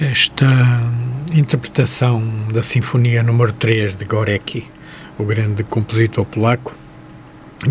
Esta 0.00 0.46
interpretação 1.34 2.26
da 2.50 2.62
Sinfonia 2.62 3.22
número 3.22 3.52
3 3.52 3.98
de 3.98 4.06
Gorecki, 4.06 4.66
o 5.18 5.24
grande 5.24 5.62
compositor 5.62 6.24
polaco, 6.24 6.74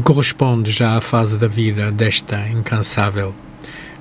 corresponde 0.04 0.70
já 0.70 0.96
à 0.96 1.02
fase 1.02 1.40
da 1.40 1.48
vida 1.48 1.92
desta 1.92 2.48
incansável 2.50 3.34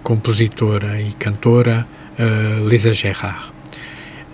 compositora 0.02 1.00
e 1.00 1.12
cantora 1.12 1.88
uh, 2.18 2.68
Lisa 2.68 2.92
Gerrard. 2.92 3.50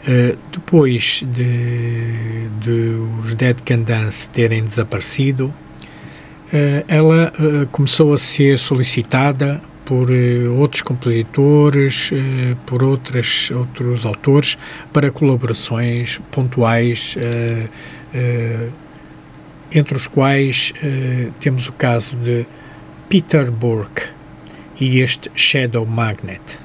Uh, 0.09 0.37
depois 0.51 1.23
de, 1.25 2.49
de, 2.61 2.97
os 3.23 3.35
Dead 3.37 3.61
Can 3.65 3.83
Dance 3.83 4.29
terem 4.29 4.65
desaparecido, 4.65 5.47
uh, 5.47 6.85
ela 6.89 7.33
começou 7.71 8.13
a 8.13 8.19
ser 8.19 8.59
solicitada 8.59 9.63
por 9.85 10.11
outros 10.57 10.83
compositores, 10.83 12.11
por 12.67 12.83
outras, 12.83 13.51
outros 13.51 14.07
autores, 14.07 14.57
para 14.93 15.11
colaborações 15.11 16.21
pontuais 16.31 17.17
entre 19.73 19.97
os 19.97 20.07
quais 20.07 20.73
temos 21.41 21.69
o 21.69 21.73
caso 21.73 22.17
de 22.17 22.47
Peter 23.09 23.51
Burke 23.51 24.09
e 24.81 25.01
este 25.01 25.31
Shadow 25.35 25.87
Magnet. 25.87 26.64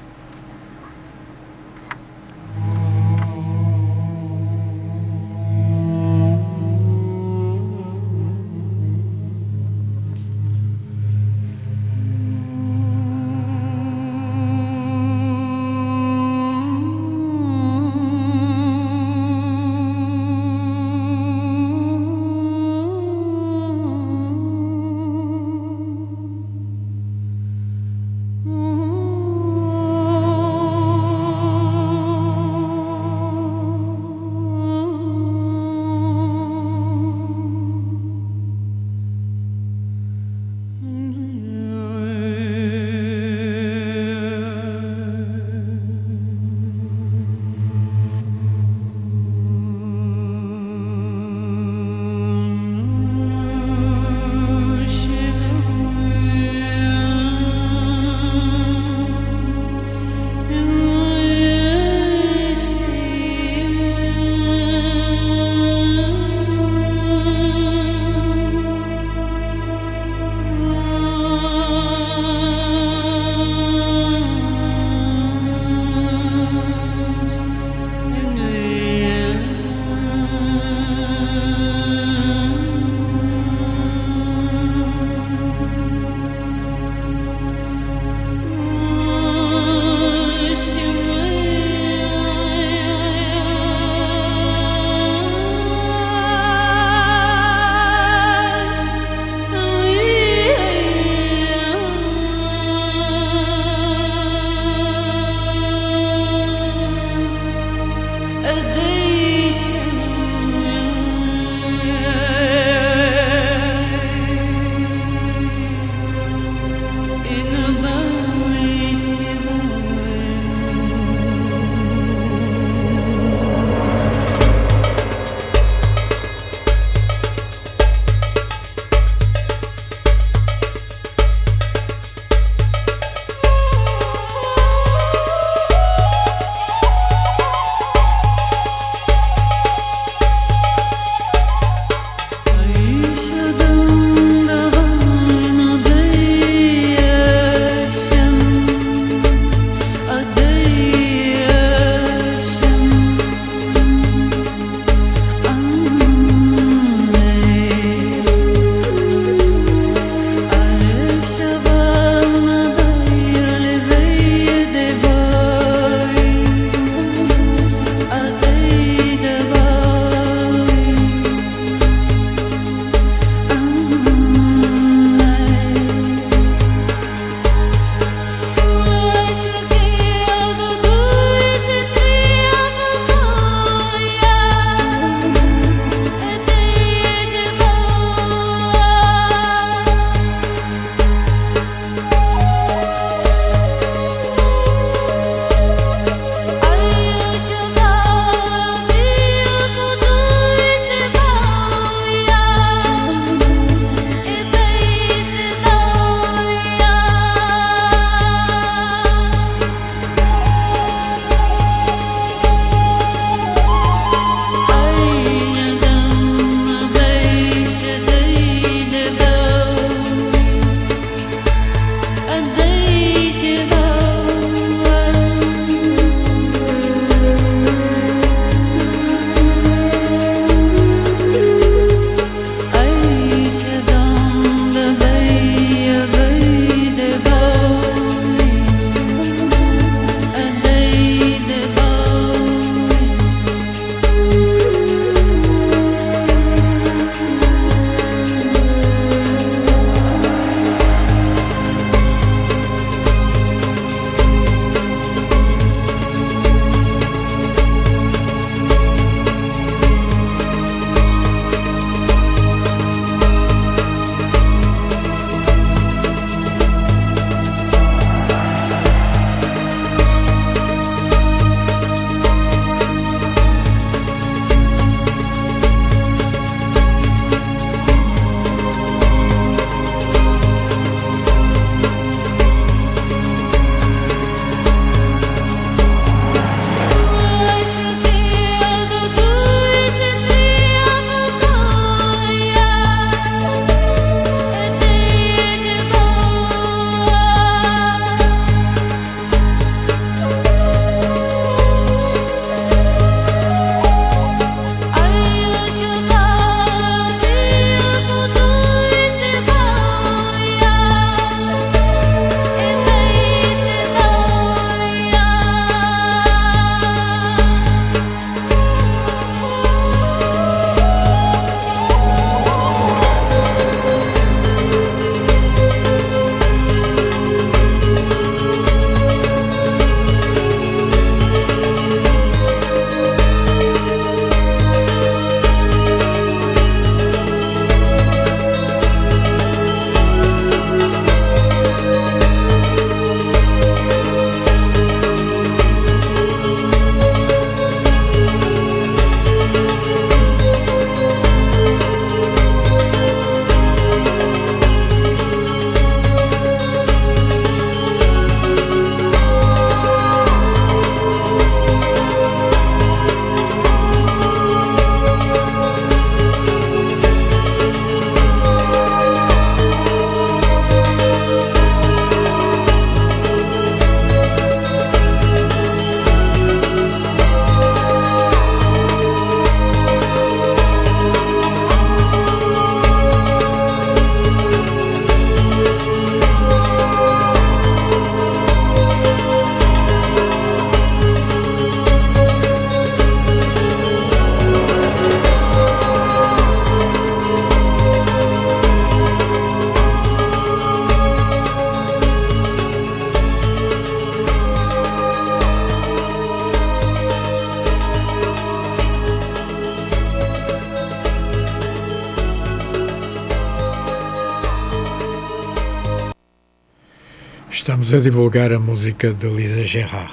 Divulgar 418.10 418.52
a 418.52 418.58
música 418.58 419.12
de 419.12 419.28
Lisa 419.28 419.62
Gerard. 419.62 420.12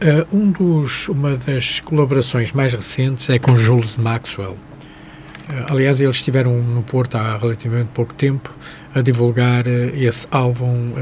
Uh, 0.00 0.36
um 0.36 0.50
dos, 0.50 1.08
uma 1.08 1.34
das 1.36 1.80
colaborações 1.80 2.52
mais 2.52 2.74
recentes 2.74 3.30
é 3.30 3.38
com 3.38 3.56
Jules 3.56 3.96
Maxwell. 3.96 4.52
Uh, 4.52 5.72
aliás, 5.72 6.02
eles 6.02 6.16
estiveram 6.16 6.62
no 6.62 6.82
Porto 6.82 7.16
há 7.16 7.38
relativamente 7.38 7.88
pouco 7.94 8.12
tempo 8.12 8.54
a 8.94 9.00
divulgar 9.00 9.66
uh, 9.66 9.70
esse 9.96 10.26
álbum 10.30 10.92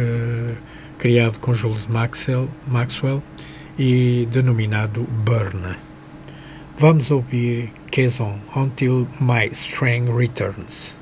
criado 0.97 1.39
com 1.41 1.53
Jules 1.53 1.89
Maxwell, 1.89 2.49
Maxwell 2.67 3.23
e 3.77 4.29
denominado 4.31 5.03
Burn. 5.03 5.77
Vamos 6.79 7.11
ouvir 7.11 7.73
Quezon 7.91 8.39
Until 8.55 9.09
My 9.21 9.51
Strength 9.53 10.17
Returns. 10.17 10.97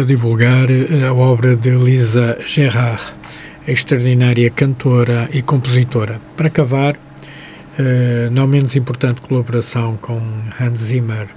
A 0.00 0.04
divulgar 0.04 0.70
eh, 0.70 1.06
a 1.06 1.14
obra 1.14 1.56
de 1.56 1.70
Lisa 1.70 2.38
Gerard, 2.46 3.02
extraordinária 3.66 4.50
cantora 4.50 5.28
e 5.32 5.40
compositora. 5.40 6.20
Para 6.36 6.50
cavar, 6.50 6.98
eh, 7.78 8.28
não 8.30 8.46
menos 8.46 8.76
importante 8.76 9.22
colaboração 9.22 9.96
com 9.96 10.20
Hans 10.60 10.78
Zimmer 10.78 11.28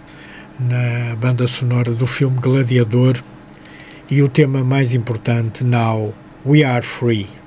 na 0.59 1.15
banda 1.15 1.47
sonora 1.47 1.91
do 1.91 2.05
filme 2.05 2.37
Gladiador 2.39 3.17
e 4.11 4.21
o 4.21 4.27
tema 4.27 4.63
mais 4.63 4.93
importante, 4.93 5.63
Now 5.63 6.13
We 6.45 6.63
Are 6.63 6.85
Free. 6.85 7.38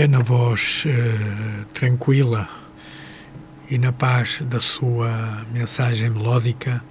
É 0.00 0.06
na 0.06 0.18
voz 0.18 0.84
uh, 0.84 1.64
tranquila 1.72 2.48
e 3.70 3.78
na 3.78 3.92
paz 3.92 4.42
da 4.42 4.60
sua 4.60 5.46
mensagem 5.52 6.10
melódica 6.10 6.84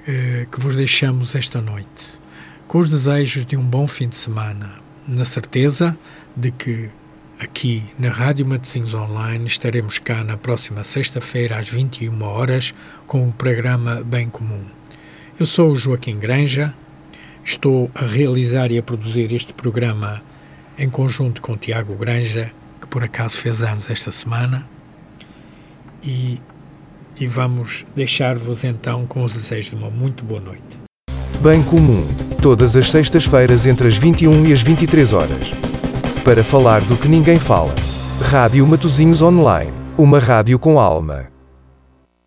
uh, 0.00 0.46
que 0.50 0.58
vos 0.58 0.74
deixamos 0.74 1.34
esta 1.34 1.60
noite, 1.60 2.06
com 2.66 2.78
os 2.78 2.88
desejos 2.88 3.44
de 3.44 3.56
um 3.56 3.62
bom 3.62 3.86
fim 3.86 4.08
de 4.08 4.16
semana, 4.16 4.80
na 5.06 5.26
certeza 5.26 5.96
de 6.34 6.50
que 6.50 6.88
aqui 7.38 7.84
na 7.98 8.08
Rádio 8.08 8.46
Matosinhos 8.46 8.94
Online 8.94 9.46
estaremos 9.46 9.98
cá 9.98 10.24
na 10.24 10.38
próxima 10.38 10.84
sexta-feira 10.84 11.58
às 11.58 11.68
21 11.68 12.22
horas 12.22 12.72
com 13.06 13.28
o 13.28 13.32
programa 13.32 14.02
Bem 14.02 14.30
Comum. 14.30 14.64
Eu 15.38 15.44
sou 15.44 15.72
o 15.72 15.76
Joaquim 15.76 16.18
Granja, 16.18 16.74
estou 17.44 17.90
a 17.94 18.06
realizar 18.06 18.72
e 18.72 18.78
a 18.78 18.82
produzir 18.82 19.34
este 19.34 19.52
programa 19.52 20.22
em 20.78 20.88
conjunto 20.88 21.42
com 21.42 21.56
Tiago 21.56 21.94
Granja, 21.94 22.52
que 22.80 22.86
por 22.86 23.02
acaso 23.02 23.36
fez 23.36 23.62
anos 23.62 23.90
esta 23.90 24.12
semana, 24.12 24.68
e, 26.02 26.38
e 27.20 27.26
vamos 27.26 27.84
deixar-vos 27.96 28.62
então 28.62 29.04
com 29.06 29.24
os 29.24 29.32
desejos 29.34 29.70
de 29.70 29.76
uma 29.76 29.90
muito 29.90 30.24
boa 30.24 30.40
noite. 30.40 30.78
Bem 31.40 31.62
Comum, 31.64 32.06
todas 32.40 32.76
as 32.76 32.90
sextas-feiras 32.90 33.66
entre 33.66 33.88
as 33.88 33.96
21 33.96 34.46
e 34.46 34.52
as 34.52 34.62
23 34.62 35.12
horas. 35.12 35.50
Para 36.24 36.44
falar 36.44 36.80
do 36.82 36.96
que 36.96 37.08
ninguém 37.08 37.38
fala. 37.38 37.74
Rádio 38.30 38.66
Matozinhos 38.66 39.22
Online, 39.22 39.72
uma 39.96 40.18
rádio 40.18 40.58
com 40.58 40.78
alma. 40.78 41.37